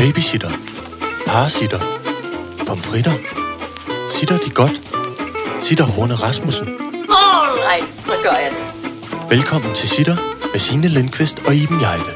Babysitter. 0.00 0.50
Parasitter. 1.26 1.80
Pomfritter. 2.66 3.12
Sitter 4.10 4.38
de 4.38 4.50
godt? 4.50 4.82
Sitter 5.60 5.84
Horne 5.84 6.14
Rasmussen. 6.14 6.68
Alright, 6.68 7.90
så 7.90 8.12
gør 8.22 8.30
jeg 8.30 8.50
det. 8.50 9.30
Velkommen 9.30 9.74
til 9.74 9.88
Sitter 9.88 10.16
med 10.52 10.60
Signe 10.60 10.88
Lindqvist 10.88 11.38
og 11.46 11.54
Iben 11.54 11.80
Jejle. 11.80 12.12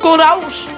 Goddags, 0.00 0.70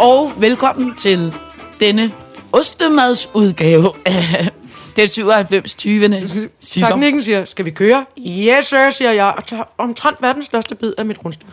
og 0.00 0.32
velkommen 0.36 0.94
til 0.94 1.34
denne 1.80 2.12
ostemadsudgave 2.52 3.92
af 4.06 4.48
den 4.96 5.08
97. 5.08 5.74
20. 5.74 6.28
sitter. 6.60 6.88
Teknikken 6.88 7.22
siger, 7.22 7.44
skal 7.44 7.64
vi 7.64 7.70
køre? 7.70 8.04
Yes, 8.18 8.64
sir, 8.66 8.90
siger 8.90 9.12
jeg, 9.12 9.34
og 9.36 9.46
tager 9.46 9.64
omtrent 9.78 10.16
verdens 10.20 10.46
største 10.46 10.74
bid 10.74 10.92
af 10.98 11.06
mit 11.06 11.16
rundstykke. 11.24 11.52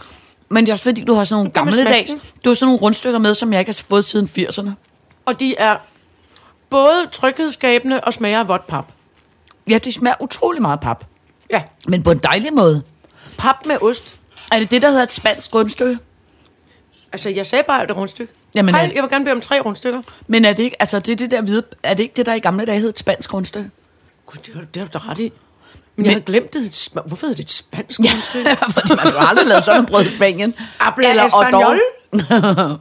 Men 0.50 0.66
det 0.66 0.70
er 0.70 0.74
også 0.74 0.84
fordi, 0.84 1.04
du 1.04 1.14
har 1.14 1.24
sådan 1.24 1.40
nogle 1.40 1.52
gammeldags, 1.52 2.10
smasken? 2.10 2.22
du 2.44 2.50
har 2.50 2.54
sådan 2.54 2.66
nogle 2.68 2.80
rundstykker 2.82 3.20
med, 3.20 3.36
som 3.36 3.54
jeg 3.54 3.60
ikke 3.60 3.70
har 3.70 3.84
fået 3.90 4.06
siden 4.06 4.30
80'erne. 4.38 4.70
Og 5.26 5.40
de 5.40 5.56
er 5.58 5.78
både 6.70 7.08
tryghedsskabende 7.12 8.02
og 8.02 8.14
smager 8.14 8.40
af 8.40 8.48
vådt 8.48 8.68
pap. 8.68 8.86
Ja, 9.70 9.78
de 9.78 9.92
smager 9.92 10.16
utrolig 10.22 10.62
meget 10.62 10.80
pap. 10.80 11.06
Ja, 11.50 11.64
Men 11.88 12.04
på 12.04 12.12
en 12.12 12.18
dejlig 12.18 12.54
måde. 12.54 12.84
pap 13.38 13.66
med 13.66 13.78
ost. 13.82 14.20
Er 14.52 14.60
det 14.60 14.72
det, 14.72 14.82
der 14.82 14.90
hedder 14.90 15.04
et 15.04 15.14
spansk 15.14 15.56
rundstykke? 15.56 16.00
Altså, 17.12 17.30
jeg 17.30 17.46
sagde 17.46 17.64
bare 17.68 17.84
et 17.84 17.96
rundstykke. 17.96 18.34
Jamen, 18.56 18.76
Hej, 18.76 18.92
jeg 18.96 19.04
vil 19.04 19.10
gerne 19.10 19.26
bede 19.26 19.36
om 19.36 19.42
tre 19.42 19.62
rundstykker. 19.62 20.02
Men 20.28 20.46
er 20.46 20.54
det 20.54 20.64
ikke, 20.64 20.76
altså 20.82 21.00
det 21.00 21.12
er 21.12 21.16
det 21.16 21.32
der 21.32 21.42
hvide, 21.42 21.64
er 21.84 21.94
det 21.94 22.04
ikke 22.04 22.14
det, 22.16 22.26
der 22.26 22.34
i 22.34 22.40
gamle 22.40 22.66
dage 22.66 22.80
hed 22.80 22.90
et 22.90 23.00
spansk 23.00 23.34
rundstykke? 23.34 23.70
Gud, 24.26 24.38
det 24.46 24.56
har, 24.56 24.62
det 24.62 24.94
du 24.94 24.98
ret 24.98 25.20
i. 25.20 25.32
Men 25.96 26.06
jeg 26.06 26.14
havde 26.14 26.26
glemt 26.26 26.54
det. 26.54 26.90
Hvorfor 27.06 27.28
hedder 27.28 27.36
det 27.38 27.44
et 27.44 27.52
spansk 27.52 28.00
rundstykke? 28.00 28.58
Fordi 28.74 28.90
man 28.90 29.00
har 29.00 29.28
aldrig 29.30 29.48
lavet 29.48 29.64
sådan 29.64 29.80
en 29.80 29.86
brød 29.86 30.06
i 30.06 30.10
Spanien. 30.10 30.54
Habla 30.80 31.10
Eller 31.10 31.24
español? 31.24 31.56
Ordon. 31.56 32.80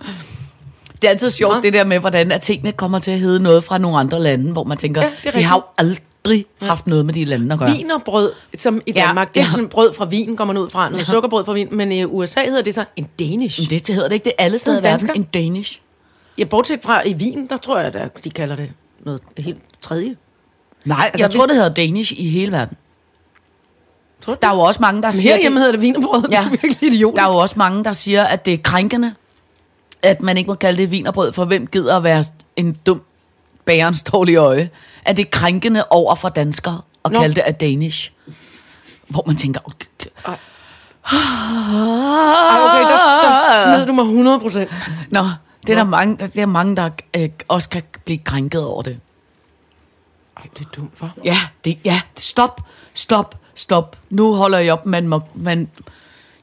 Det 1.02 1.08
er 1.08 1.10
altid 1.10 1.30
sjovt, 1.30 1.62
det 1.62 1.72
der 1.72 1.84
med, 1.84 1.98
hvordan 1.98 2.32
at 2.32 2.40
tingene 2.42 2.72
kommer 2.72 2.98
til 2.98 3.10
at 3.10 3.18
hedde 3.20 3.42
noget 3.42 3.64
fra 3.64 3.78
nogle 3.78 3.98
andre 3.98 4.20
lande, 4.20 4.52
hvor 4.52 4.64
man 4.64 4.78
tænker, 4.78 5.02
Ja, 5.02 5.10
ja, 5.24 5.30
er 5.30 5.34
de 5.34 5.42
har 5.42 5.56
jo 5.56 5.62
aldrig 5.78 6.44
haft 6.62 6.86
noget 6.86 7.06
med 7.06 7.14
de 7.14 7.24
lande 7.24 7.52
at 7.52 7.58
gøre. 7.58 7.70
Vinerbrød, 7.70 8.32
som 8.58 8.80
i 8.86 8.92
Ja, 8.96 9.00
Danmark, 9.06 9.34
det 9.34 9.40
er 9.40 9.44
ja. 9.44 9.50
sådan 9.50 9.68
brød 9.68 9.92
fra 9.94 10.04
vin, 10.04 10.36
kommer 10.36 10.54
man 10.54 10.62
ud 10.62 10.70
fra. 10.70 10.88
Noget 10.90 11.06
sukkerbrød 11.06 11.44
fra 11.44 11.52
vin. 11.52 11.68
Men 11.70 11.92
i 11.92 12.04
USA 12.04 12.44
hedder 12.44 12.62
det 12.62 12.74
så 12.74 12.84
en 12.96 13.06
danish. 13.18 13.60
Men 13.60 13.70
det, 13.70 13.86
det 13.86 13.94
hedder 13.94 14.08
det 14.08 14.14
ikke. 14.14 14.24
Det 14.24 14.32
er 14.38 14.44
alle 14.44 14.58
steder 14.58 14.76
i 14.76 14.78
er 14.78 14.82
verden. 14.90 15.10
En 15.14 15.22
Danish. 15.22 15.80
Ja, 16.38 16.44
bortset 16.44 16.80
fra 16.82 17.02
i 17.06 17.14
Wien, 17.14 17.46
der 17.50 17.56
tror 17.56 17.78
jeg, 17.78 17.94
at 17.94 18.24
de 18.24 18.30
kalder 18.30 18.56
det 18.56 18.70
noget 19.04 19.20
helt 19.38 19.58
tredje. 19.82 20.16
Nej, 20.84 21.10
altså, 21.12 21.22
jeg 21.24 21.28
hvis- 21.28 21.36
tror, 21.38 21.46
det 21.46 21.56
hedder 21.56 21.74
Danish 21.74 22.12
i 22.16 22.28
hele 22.28 22.52
verden. 22.52 22.76
Tror 24.20 24.34
Der 24.34 24.48
er 24.48 24.54
jo 24.54 24.60
også 24.60 24.80
mange, 24.80 25.02
der 25.02 25.08
Men 25.08 25.12
siger, 25.12 25.34
herhjemme 25.34 25.58
hedder 25.58 25.72
det 25.72 25.80
vinerbrød. 25.80 26.22
Ja. 26.30 26.40
Det 26.40 26.46
er 26.46 26.50
virkelig 26.62 26.92
idiot. 26.92 27.16
der 27.16 27.22
er 27.22 27.28
jo 27.28 27.36
også 27.36 27.54
mange, 27.58 27.84
der 27.84 27.92
siger, 27.92 28.24
at 28.24 28.46
det 28.46 28.54
er 28.54 28.58
krænkende, 28.58 29.14
at 30.02 30.22
man 30.22 30.36
ikke 30.36 30.48
må 30.48 30.54
kalde 30.54 30.78
det 30.78 30.90
vinerbrød, 30.90 31.32
for 31.32 31.44
hvem 31.44 31.66
gider 31.66 31.96
at 31.96 32.04
være 32.04 32.24
en 32.56 32.74
dum 32.86 33.02
bærens 33.64 34.02
dårlige 34.02 34.36
øje. 34.36 34.70
At 35.04 35.16
det 35.16 35.26
er 35.26 35.30
krænkende 35.30 35.84
over 35.90 36.14
for 36.14 36.28
danskere 36.28 36.80
at 37.04 37.12
Nå. 37.12 37.20
kalde 37.20 37.34
det 37.34 37.42
a 37.46 37.52
Danish. 37.52 38.12
Hvor 39.08 39.24
man 39.26 39.36
tænker, 39.36 39.60
okay, 39.64 39.86
Ej, 40.26 40.36
okay, 42.60 42.80
der, 42.80 42.98
der 43.22 43.62
smed 43.64 43.86
du 43.86 43.92
mig 43.92 44.02
100 44.02 44.40
procent. 44.40 44.70
Nå, 45.10 45.24
det 45.66 45.72
er 45.72 45.74
der 45.74 45.84
mange, 45.84 46.16
det 46.16 46.38
er 46.38 46.46
mange 46.46 46.76
der 46.76 46.90
øh, 47.16 47.28
også 47.48 47.68
kan 47.68 47.82
blive 48.04 48.18
krænket 48.18 48.64
over 48.64 48.82
det. 48.82 48.98
Ej, 50.36 50.42
det 50.58 50.66
er 50.66 50.70
dumt, 50.76 50.98
for. 50.98 51.10
Ja, 51.24 51.36
det, 51.64 51.78
ja, 51.84 52.00
stop, 52.16 52.60
stop, 52.94 53.34
stop. 53.54 53.96
Nu 54.10 54.34
holder 54.34 54.58
jeg 54.58 54.72
op, 54.72 54.86
man 54.86 55.08
må, 55.08 55.20
man, 55.34 55.58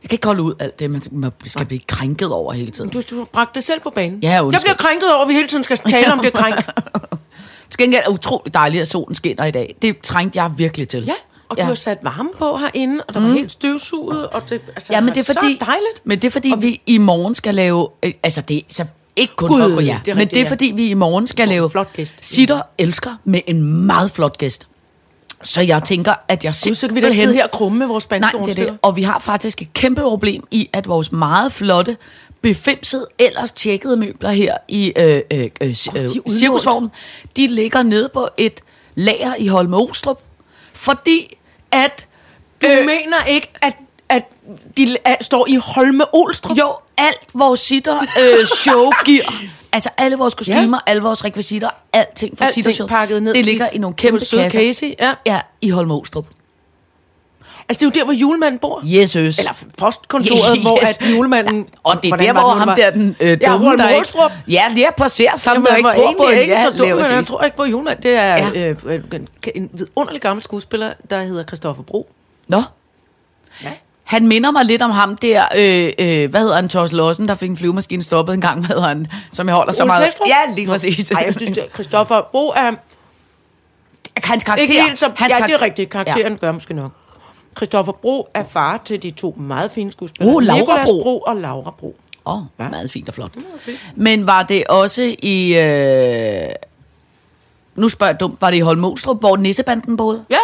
jeg 0.03 0.09
kan 0.09 0.15
ikke 0.15 0.27
holde 0.27 0.43
ud 0.43 0.53
alt 0.59 0.79
det, 0.79 0.91
man, 0.91 1.01
man 1.11 1.31
skal 1.45 1.65
blive 1.65 1.81
krænket 1.87 2.31
over 2.31 2.53
hele 2.53 2.71
tiden. 2.71 2.89
Du, 2.89 3.01
du 3.09 3.15
har 3.15 3.23
bragt 3.23 3.55
det 3.55 3.63
selv 3.63 3.81
på 3.81 3.89
banen. 3.89 4.19
Ja, 4.23 4.31
jeg 4.31 4.43
undskyld. 4.43 4.65
bliver 4.65 4.89
krænket 4.89 5.13
over, 5.13 5.21
at 5.21 5.27
vi 5.27 5.33
hele 5.33 5.47
tiden 5.47 5.63
skal 5.63 5.77
tale 5.77 6.13
om 6.13 6.19
det 6.19 6.33
krænk. 6.33 6.55
Til 7.69 7.77
gengæld 7.77 8.01
er 8.01 8.05
det 8.05 8.13
utroligt 8.13 8.53
dejligt, 8.53 8.81
at 8.81 8.87
solen 8.87 9.15
skinner 9.15 9.45
i 9.45 9.51
dag. 9.51 9.75
Det 9.81 9.99
trængte 9.99 10.41
jeg 10.41 10.51
virkelig 10.57 10.87
til. 10.87 11.03
Ja, 11.05 11.13
og 11.49 11.57
ja. 11.57 11.63
du 11.63 11.67
har 11.67 11.75
sat 11.75 11.97
varme 12.01 12.29
på 12.37 12.57
herinde, 12.57 13.03
og 13.07 13.13
der 13.13 13.19
var 13.19 13.33
helt 13.33 13.51
støvsuget, 13.51 14.27
og 14.27 14.49
det, 14.49 14.61
altså, 14.75 14.93
ja 14.93 15.01
men 15.01 15.09
det 15.13 15.19
er 15.19 15.23
fordi, 15.23 15.57
så 15.59 15.65
dejligt. 15.65 16.01
Men 16.03 16.19
det 16.19 16.27
er 16.27 16.31
fordi, 16.31 16.53
vi 16.59 16.81
i 16.85 16.97
morgen 16.97 17.35
skal 17.35 17.55
lave, 17.55 17.87
øh, 18.03 18.13
altså 18.23 18.41
det 18.41 18.63
så 18.67 18.85
ikke 19.15 19.35
kun 19.35 19.49
Gud, 19.49 19.61
for 19.61 19.75
gå 19.75 19.79
ja, 19.79 19.99
det 20.05 20.15
men 20.15 20.27
det 20.27 20.41
er 20.41 20.47
fordi, 20.47 20.73
vi 20.75 20.89
i 20.89 20.93
morgen 20.93 21.27
skal 21.27 21.47
lave 21.47 21.69
flot 21.69 21.93
gæst. 21.93 22.17
Sitter 22.21 22.61
elsker 22.77 23.15
med 23.23 23.41
en 23.47 23.85
meget 23.85 24.11
flot 24.11 24.37
gæst. 24.37 24.67
Så 25.43 25.61
jeg 25.61 25.83
tænker, 25.83 26.13
at 26.27 26.43
jeg 26.43 26.53
Gud, 26.63 26.75
så 26.75 26.87
kan 26.87 26.95
vi 26.95 27.01
da 27.01 27.13
sidde 27.13 27.33
her 27.33 27.47
krumme 27.47 27.77
med 27.79 27.87
vores 27.87 28.03
spanske 28.03 28.37
Nej, 28.37 28.45
det 28.45 28.59
er 28.59 28.65
det. 28.65 28.77
Og 28.81 28.95
vi 28.95 29.03
har 29.03 29.19
faktisk 29.19 29.61
et 29.61 29.73
kæmpe 29.73 30.01
problem 30.01 30.43
i, 30.51 30.69
at 30.73 30.87
vores 30.87 31.11
meget 31.11 31.51
flotte, 31.51 31.97
befimsede, 32.41 33.07
ellers 33.19 33.51
tjekkede 33.51 33.97
møbler 33.97 34.29
her 34.29 34.57
i 34.67 34.93
øh, 34.95 35.05
øh, 35.05 35.21
øh, 35.31 35.49
øh, 35.61 35.69
udlånt. 36.03 36.31
cirkusvognen, 36.31 36.91
de 37.37 37.47
ligger 37.47 37.83
nede 37.83 38.09
på 38.13 38.27
et 38.37 38.61
lager 38.95 39.35
i 39.39 39.47
Holme 39.47 39.77
Olstrup, 39.77 40.21
fordi 40.73 41.37
at... 41.71 42.07
Du 42.61 42.67
øh, 42.67 42.85
mener 42.85 43.25
ikke, 43.27 43.49
at 43.61 43.73
de 44.77 44.97
står 45.21 45.47
i 45.49 45.55
Holme 45.75 46.03
Olstrup? 46.15 46.57
Jo, 46.57 46.75
alt 46.97 47.19
vores 47.33 47.59
sitter 47.59 47.97
øh, 47.99 48.45
show 48.47 48.91
altså 49.73 49.89
alle 49.97 50.17
vores 50.17 50.33
kostymer, 50.35 50.79
ja. 50.87 50.91
alle 50.91 51.01
vores 51.03 51.25
rekvisitter, 51.25 51.69
alting 51.93 52.37
fra 52.37 52.45
Alting 52.45 52.63
sitter 52.63 52.71
show, 52.71 52.87
pakket 52.87 53.23
ned 53.23 53.33
det 53.33 53.45
ligger 53.45 53.67
i- 53.73 53.77
nogle 53.77 53.95
kæmpe 53.95 54.19
kasser. 54.19 54.49
Casey, 54.49 54.93
ja. 54.99 55.13
ja, 55.25 55.39
i 55.61 55.69
Holme 55.69 55.93
Olstrup. 55.93 56.25
Altså, 57.69 57.79
det 57.79 57.85
er 57.85 57.85
jo 57.95 57.99
der, 57.99 58.05
hvor 58.05 58.13
julemanden 58.13 58.59
bor. 58.59 58.81
Jesus. 58.83 59.37
Eller 59.39 59.51
postkontoret, 59.77 60.55
Yes. 60.57 60.61
hvor 60.63 60.79
at 61.07 61.11
julemanden... 61.15 61.67
Og 61.83 62.03
det 62.03 62.11
er 62.11 62.15
der, 62.17 62.33
hvor 62.33 62.49
det 62.49 62.59
ham 62.59 62.67
var? 62.67 62.75
der, 62.75 62.89
den 62.89 63.15
øh, 63.19 63.27
Ja, 63.41 63.51
dumme, 63.51 63.67
Holme 63.67 63.83
der 63.83 63.89
ikke... 63.89 64.07
Ja, 64.47 64.63
det 64.75 64.85
er 64.85 64.91
præcis 64.97 65.27
ham, 65.45 65.53
Jamen, 65.53 65.65
der 65.65 65.75
ikke 65.75 65.89
tror 65.89 66.13
på 66.17 66.23
en. 66.23 66.37
ikke 66.37 66.53
Ja, 66.53 66.63
så 66.65 66.77
dum, 66.77 66.87
men 66.87 66.99
jeg 67.11 67.25
tror 67.25 67.41
ikke 67.41 67.57
på 67.57 67.63
julemand. 67.65 68.01
Det 68.01 68.11
er 68.15 68.37
Ja. 68.37 68.69
øh, 68.69 68.75
øh, 68.85 69.01
en, 69.13 69.27
en 69.55 69.69
vidunderlig 69.73 70.21
gammel 70.21 70.43
skuespiller, 70.43 70.93
der 71.09 71.21
hedder 71.23 71.43
Christoffer 71.43 71.83
Bro. 71.83 72.09
Nå. 72.47 72.61
Ja. 73.63 73.69
Han 74.11 74.27
minder 74.27 74.51
mig 74.51 74.65
lidt 74.65 74.81
om 74.81 74.91
ham 74.91 75.15
der, 75.15 75.43
øh, 75.55 75.93
øh, 75.99 76.29
hvad 76.29 76.41
hedder 76.41 76.55
han, 76.55 76.69
Thors 76.69 76.91
Lossen, 76.91 77.27
der 77.27 77.35
fik 77.35 77.49
en 77.49 77.57
flyvemaskine 77.57 78.03
stoppet 78.03 78.33
en 78.33 78.41
gang, 78.41 78.65
hvad 78.65 78.75
hedder 78.75 78.87
han, 78.87 79.07
som 79.31 79.47
jeg 79.47 79.55
holder 79.55 79.73
så 79.73 79.83
Ole 79.83 79.87
meget. 79.87 80.01
Thestrup? 80.01 80.27
Ja, 80.27 80.55
lige 80.55 80.67
præcis. 80.67 81.11
Ej, 81.11 81.23
jeg 81.25 81.33
synes, 81.33 81.59
Christoffer 81.73 82.21
Bro 82.31 82.49
er 82.49 82.71
hans 84.23 84.43
karakter. 84.43 84.61
ikke 84.61 84.83
helt 84.83 84.99
så... 84.99 85.11
hans 85.17 85.33
Ja, 85.39 85.45
det 85.45 85.53
er 85.53 85.61
rigtigt. 85.61 85.89
Karakteren 85.89 86.37
gør 86.37 86.51
måske 86.51 86.73
nok. 86.73 86.91
Christoffer 87.57 87.91
Bro 87.91 88.29
er 88.33 88.43
far 88.43 88.81
til 88.85 89.03
de 89.03 89.11
to 89.11 89.35
meget 89.37 89.71
fine 89.71 89.91
skuespillere. 89.91 90.35
Uh, 90.35 90.43
Laura 90.43 90.59
Nicolas 90.59 90.89
Bro. 90.89 91.03
Bro 91.03 91.19
og 91.19 91.37
Laura 91.37 91.73
Bro. 91.79 91.95
Åh, 92.25 92.37
oh, 92.37 92.43
meget 92.57 92.91
fint 92.91 93.07
og 93.07 93.13
flot. 93.13 93.31
Men 93.95 94.27
var 94.27 94.43
det 94.43 94.67
også 94.67 95.15
i... 95.23 95.57
Øh, 95.59 96.49
nu 97.75 97.89
spørger 97.89 98.11
jeg 98.11 98.19
dumt, 98.19 98.41
var 98.41 98.49
det 98.49 98.57
i 98.57 98.61
Holmostrup, 98.61 99.19
hvor 99.19 99.37
Nissebanden 99.37 99.97
boede? 99.97 100.25
Ja, 100.29 100.37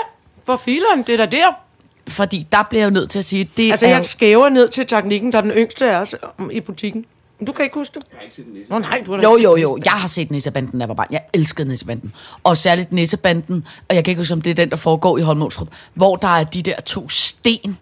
for 0.45 0.55
fileren, 0.55 1.03
det 1.03 1.13
er 1.13 1.25
da 1.25 1.37
der. 1.37 1.66
Fordi 2.07 2.47
der 2.51 2.63
bliver 2.69 2.81
jeg 2.81 2.89
jo 2.89 2.93
nødt 2.93 3.09
til 3.09 3.19
at 3.19 3.25
sige, 3.25 3.49
det 3.57 3.71
Altså, 3.71 3.85
er... 3.85 3.89
jeg 3.89 4.05
skæver 4.05 4.49
ned 4.49 4.69
til 4.69 4.85
teknikken, 4.87 5.31
der 5.31 5.37
er 5.37 5.41
den 5.41 5.51
yngste 5.51 5.91
af 5.91 5.95
os 6.01 6.15
i 6.51 6.59
butikken. 6.59 7.05
Du 7.47 7.51
kan 7.51 7.63
ikke 7.65 7.75
huske 7.75 7.93
det? 7.99 8.03
Jeg 8.11 8.17
har 8.17 8.23
ikke 8.23 8.35
set 8.35 8.45
den 8.45 8.53
Nå 8.69 8.79
nej, 8.79 9.03
du 9.05 9.11
har 9.11 9.17
da 9.21 9.23
Jo, 9.23 9.35
ikke 9.35 9.43
jo, 9.49 9.55
set 9.55 9.61
jo. 9.61 9.67
Nissebanden. 9.75 9.85
Jeg 9.85 9.93
har 9.93 10.07
set 10.07 10.31
Nissebanden, 10.31 10.79
da 10.79 10.83
jeg 10.83 10.89
var 10.89 10.95
barn. 10.95 11.07
Jeg 11.11 11.21
elskede 11.33 11.67
Nissebanden. 11.67 12.13
Og 12.43 12.57
særligt 12.57 12.91
Nissebanden, 12.91 13.67
og 13.89 13.95
jeg 13.95 14.03
kan 14.03 14.11
ikke 14.11 14.19
huske, 14.19 14.33
om 14.33 14.41
det 14.41 14.49
er 14.49 14.53
den, 14.55 14.69
der 14.69 14.75
foregår 14.75 15.17
i 15.17 15.21
Holmåstrup, 15.21 15.67
hvor 15.93 16.15
der 16.15 16.27
er 16.27 16.43
de 16.43 16.61
der 16.61 16.81
to 16.81 17.09
sten, 17.09 17.77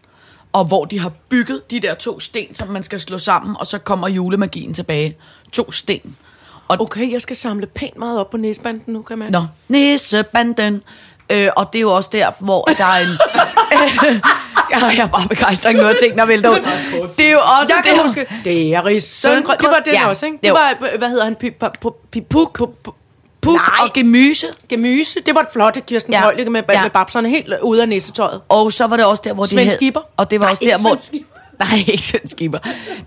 og 0.53 0.65
hvor 0.65 0.85
de 0.85 0.99
har 0.99 1.11
bygget 1.29 1.71
de 1.71 1.79
der 1.79 1.93
to 1.93 2.19
sten, 2.19 2.55
som 2.55 2.67
man 2.67 2.83
skal 2.83 3.01
slå 3.01 3.17
sammen, 3.17 3.55
og 3.59 3.67
så 3.67 3.77
kommer 3.79 4.07
julemagien 4.07 4.73
tilbage. 4.73 5.17
To 5.51 5.71
sten. 5.71 6.15
Og 6.67 6.77
Okay, 6.81 7.11
jeg 7.11 7.21
skal 7.21 7.35
samle 7.35 7.65
pænt 7.65 7.97
meget 7.97 8.19
op 8.19 8.29
på 8.29 8.37
næsbanden 8.37 8.93
nu, 8.93 9.01
kan 9.01 9.17
man. 9.17 9.31
Nå, 9.31 9.43
Nissebanden. 9.67 10.81
Øh, 11.31 11.47
og 11.57 11.69
det 11.73 11.79
er 11.79 11.81
jo 11.81 11.91
også 11.95 12.09
der, 12.13 12.31
hvor 12.39 12.61
der 12.77 12.85
er 12.85 13.01
en... 13.01 13.09
jeg 14.71 14.97
er 15.03 15.07
bare 15.07 15.27
begejstret, 15.29 15.69
ikke 15.71 15.81
noget 15.81 15.97
ting, 15.99 16.17
der 16.17 16.25
vælter 16.25 16.49
ud. 16.49 16.59
Det 17.17 17.25
er 17.27 17.31
jo 17.31 17.39
også 17.59 17.73
Jeg 17.75 17.83
kan 17.83 17.93
det, 17.93 18.01
huske, 18.01 18.25
det 18.43 18.73
er 18.75 18.85
risengrød. 18.85 19.57
Det 19.57 19.67
var 19.69 19.81
den 19.85 19.93
Ja, 19.93 20.07
også, 20.07 20.25
ikke? 20.25 20.37
Det 20.43 20.51
var, 20.51 20.97
hvad 20.97 21.09
hedder 21.09 21.23
han? 21.23 21.35
Pip, 21.35 21.63
pip, 21.81 21.91
pip, 22.11 22.23
puk, 22.29 22.61
og 23.83 23.93
gemyse. 23.93 24.47
Gemyse. 24.69 25.19
Det 25.25 25.35
var 25.35 25.41
et 25.41 25.47
flotte 25.53 25.81
Kirsten 25.81 26.13
Ja. 26.13 26.19
Højlykke 26.21 26.51
med, 26.51 26.63
Ja. 26.69 26.81
med 26.81 26.89
babserne 26.89 27.29
helt 27.29 27.53
ude 27.61 27.81
af 27.81 27.89
næsetøjet. 27.89 28.41
Og 28.49 28.71
så 28.71 28.87
var 28.87 28.95
det 28.97 29.05
også 29.05 29.21
der, 29.25 29.33
hvor 29.33 29.43
de 29.43 29.49
Svend. 29.49 29.71
Skipper? 29.71 30.01
Og 30.17 30.31
det 30.31 30.39
var 30.39 30.45
Nej, 30.45 30.51
også 30.51 30.63
der, 30.65 30.77
hvor... 30.77 30.97
Nej, 31.59 31.83
ikke 31.87 32.03
Svend 32.03 32.27
Skipper. 32.27 32.59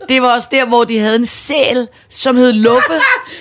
Det 0.08 0.22
var 0.22 0.34
også 0.34 0.48
der, 0.50 0.66
hvor 0.66 0.84
de 0.84 0.98
havde 0.98 1.16
en 1.16 1.26
sæl, 1.26 1.88
som 2.10 2.36
hed 2.36 2.52
Luffe. 2.52 2.92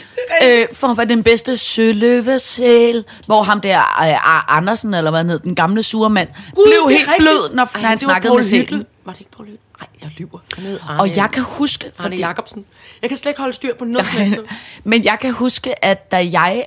øh, 0.44 0.68
for 0.74 0.88
at 0.88 0.98
være 0.98 1.07
den 1.07 1.24
bedste 1.24 1.57
søløvesæl. 1.57 3.06
Hvor 3.25 3.44
ham 3.44 3.62
der, 3.62 3.80
øh, 3.80 4.57
Andersen, 4.57 4.94
eller 4.94 5.12
hvad 5.12 5.19
han 5.19 5.30
hed, 5.30 5.39
den 5.39 5.56
gamle 5.56 5.83
sure 5.83 6.09
mand, 6.09 6.30
blev 6.54 6.65
det 6.68 6.74
er 6.75 6.89
helt 6.89 7.00
rigtigt. 7.07 7.18
blød, 7.21 7.54
når 7.56 7.63
Ej, 7.63 7.81
han 7.81 7.89
var 7.92 7.95
snakkede 7.95 8.36
med 8.36 8.44
sælen. 8.44 8.86
Var 9.06 9.13
det 9.13 9.19
ikke 9.19 9.31
Poul 9.31 9.45
Hyttel? 9.48 9.59
Nej, 9.80 9.88
jeg 10.01 10.09
lyver. 10.18 10.39
Han 10.56 10.77
Arne, 10.88 11.00
Og 11.00 11.15
jeg 11.15 11.30
kan 11.33 11.44
huske... 11.44 11.86
Arne 11.86 11.94
fordi- 12.04 12.19
Jacobsen. 12.19 12.65
Jeg 13.01 13.09
kan 13.09 13.18
slet 13.18 13.30
ikke 13.30 13.39
holde 13.42 13.54
styr 13.54 13.75
på 13.75 13.86
noget 13.86 14.07
nu. 14.38 14.44
Men 14.92 15.04
jeg 15.04 15.18
kan 15.21 15.31
huske, 15.33 15.86
at 15.86 16.12
da 16.12 16.30
jeg 16.31 16.63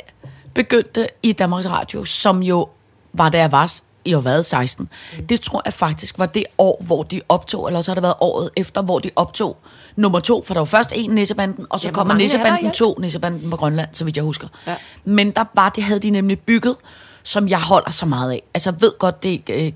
begyndte 0.54 1.08
i 1.22 1.32
Danmarks 1.32 1.66
Radio, 1.68 2.04
som 2.04 2.42
jo 2.42 2.68
var 3.12 3.28
da 3.28 3.38
jeg 3.38 3.52
var 3.52 3.74
i 4.04 4.12
har 4.12 4.20
været 4.20 4.46
16. 4.46 4.88
Mm. 5.18 5.26
Det 5.26 5.40
tror 5.40 5.62
jeg 5.64 5.72
faktisk 5.72 6.18
var 6.18 6.26
det 6.26 6.44
år, 6.58 6.82
hvor 6.86 7.02
de 7.02 7.20
optog, 7.28 7.66
eller 7.66 7.82
så 7.82 7.90
har 7.90 7.94
det 7.94 8.02
været 8.02 8.14
året 8.20 8.50
efter, 8.56 8.82
hvor 8.82 8.98
de 8.98 9.10
optog 9.16 9.56
nummer 9.96 10.20
to, 10.20 10.44
for 10.46 10.54
der 10.54 10.60
var 10.60 10.64
først 10.64 10.92
en 10.94 11.10
Nissebanden, 11.10 11.66
og 11.70 11.80
så 11.80 11.88
Ja, 11.88 11.92
kommer 11.92 12.14
er 12.14 12.18
Nissebanden 12.18 12.60
der, 12.60 12.66
ja? 12.66 12.72
2, 12.72 12.94
Nissebanden 13.00 13.50
på 13.50 13.56
Grønland, 13.56 13.88
så 13.92 14.04
vidt 14.04 14.16
jeg 14.16 14.24
husker. 14.24 14.48
Ja. 14.66 14.74
Men 15.04 15.30
der 15.30 15.44
var, 15.54 15.68
det 15.68 15.84
havde 15.84 16.00
de 16.00 16.10
nemlig 16.10 16.38
bygget, 16.40 16.76
som 17.22 17.48
jeg 17.48 17.60
holder 17.60 17.90
så 17.90 18.06
meget 18.06 18.32
af. 18.32 18.42
Altså, 18.54 18.70
jeg 18.70 18.80
ved 18.80 18.92
godt, 18.98 19.22
det 19.22 19.28
er 19.28 19.32
ikke 19.32 19.66
øh, 19.66 19.72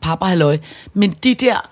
papa 0.00 0.24
halløj, 0.24 0.58
men 0.94 1.10
de 1.24 1.34
der 1.34 1.68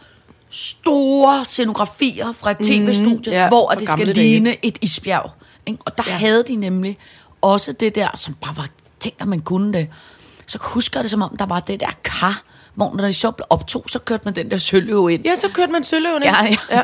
store 0.50 1.44
scenografier 1.44 2.32
fra 2.32 2.50
et 2.50 2.56
tv-studie, 2.58 3.16
Mhm, 3.16 3.32
ja, 3.32 3.48
hvor 3.48 3.70
det 3.70 3.88
skal 3.88 3.98
gamle 3.98 4.12
dage. 4.12 4.14
ligne 4.30 4.56
et 4.66 4.78
isbjerg. 4.82 5.30
Ikke? 5.66 5.78
Og 5.84 5.98
der 5.98 6.04
ja. 6.06 6.12
Havde 6.12 6.42
de 6.48 6.56
nemlig 6.56 6.98
også 7.40 7.72
det 7.72 7.94
der, 7.94 8.08
som 8.16 8.34
bare 8.34 8.56
var 8.56 8.68
tænkt, 9.00 9.20
at 9.22 9.28
man 9.28 9.40
kunne 9.40 9.72
det. 9.72 9.88
Så 10.48 10.58
husker 10.60 10.98
jeg 11.00 11.04
det 11.04 11.10
som 11.10 11.22
om, 11.22 11.36
der 11.38 11.46
var 11.46 11.60
det 11.60 11.80
der 11.80 11.90
kar, 12.04 12.42
hvor 12.74 12.94
når 12.96 13.04
de 13.04 13.12
så 13.12 13.30
blev 13.30 13.44
optog, 13.50 13.84
så 13.88 13.98
kørte 13.98 14.22
man 14.24 14.34
den 14.34 14.50
der 14.50 14.58
søløv 14.58 15.08
ind. 15.10 15.24
Ja, 15.24 15.34
så 15.36 15.48
kørte 15.48 15.72
man 15.72 15.84
Søløven 15.84 16.22
ind. 16.22 16.32
Ja, 16.40 16.56
ja. 16.70 16.82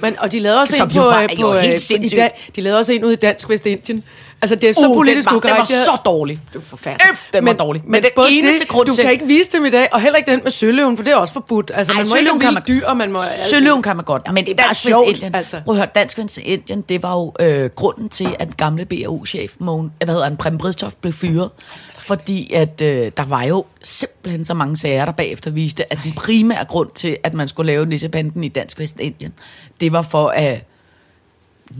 Men, 0.00 0.18
og 0.18 0.32
de 0.32 0.40
lavede 0.40 0.60
også 0.60 0.76
Som 0.76 0.88
en 0.88 0.94
på, 0.94 1.00
var- 1.00 1.22
øh, 1.22 1.40
jo 1.40 1.46
på, 1.52 1.58
helt 1.58 1.92
øh, 1.92 2.00
i. 2.00 2.08
Dan, 2.08 2.30
de 2.56 2.60
lavede 2.60 2.78
også 2.78 2.92
en 2.92 3.04
ud 3.04 3.12
i 3.12 3.16
Dansk 3.16 3.48
Vestindien. 3.48 4.04
Altså, 4.44 4.54
det 4.56 4.68
er 4.68 4.72
så 4.74 4.88
Uh, 4.88 4.96
politisk 4.96 5.28
den 5.28 5.34
var, 5.34 5.40
den 5.40 5.50
var 5.50 5.64
så 5.64 5.98
dårlig. 6.04 6.36
Det 6.46 6.54
var 6.54 6.60
forfærdeligt. 6.60 7.10
Øf, 7.10 7.28
den 7.32 7.46
var 7.46 7.52
dårlig. 7.52 7.82
Men 7.86 8.02
den 8.02 8.10
både 8.16 8.28
eneste 8.30 8.66
grund 8.66 8.86
du 8.86 8.94
til- 8.94 9.02
kan 9.04 9.12
ikke 9.12 9.26
vise 9.26 9.50
dem 9.52 9.64
i 9.64 9.70
dag, 9.70 9.88
og 9.92 10.00
heller 10.00 10.16
ikke 10.16 10.30
den 10.30 10.40
med 10.42 10.50
Søløven, 10.50 10.96
for 10.96 11.04
det 11.04 11.12
er 11.12 11.16
også 11.16 11.32
forbudt. 11.32 11.70
Altså, 11.74 11.92
Ej, 11.92 11.98
man 11.98 12.08
må 12.08 12.16
ikke 12.16 12.30
kan 12.40 12.48
vilde 12.54 12.60
dyr, 12.68 12.86
og 12.86 12.96
man 12.96 13.12
må... 13.12 13.20
Søløven 13.50 13.82
kan 13.82 13.96
man 13.96 14.04
godt, 14.04 14.22
men 14.32 14.46
det 14.46 14.60
er 14.60 14.64
Dansk 14.64 14.82
sjovt, 14.82 15.08
Vestindien. 15.08 15.34
altså. 15.34 15.60
Prøv 15.64 15.74
at 15.74 15.78
høre, 15.78 15.88
Dansk 15.94 16.18
Vestindien, 16.18 16.80
det 16.80 17.02
var 17.02 17.14
jo 17.14 17.32
øh, 17.40 17.70
grunden 17.70 18.08
til, 18.08 18.36
at 18.38 18.46
den 18.46 18.54
gamle 18.56 18.84
BAU-chef, 18.84 19.52
Mogen, 19.58 19.92
hvad 19.98 20.08
hedder 20.08 20.24
han, 20.24 20.36
Prem 20.36 20.58
Bridstoft, 20.58 21.00
blev 21.00 21.12
fyret. 21.12 21.50
Fordi 21.96 22.52
at 22.52 22.80
øh, 22.80 23.12
der 23.16 23.24
var 23.24 23.42
jo 23.42 23.64
simpelthen 23.82 24.44
så 24.44 24.54
mange 24.54 24.76
sager, 24.76 25.04
der 25.04 25.12
bagefter 25.12 25.50
viste, 25.50 25.92
at 25.92 25.98
den 26.04 26.12
primære 26.12 26.64
grund 26.64 26.88
til, 26.94 27.16
at 27.22 27.34
man 27.34 27.48
skulle 27.48 27.66
lave 27.66 27.86
Nissebanden 27.86 28.44
i 28.44 28.48
Dansk 28.48 28.78
Vestindien, 28.78 29.32
det 29.80 29.92
var 29.92 30.02
for 30.02 30.28
at 30.28 30.64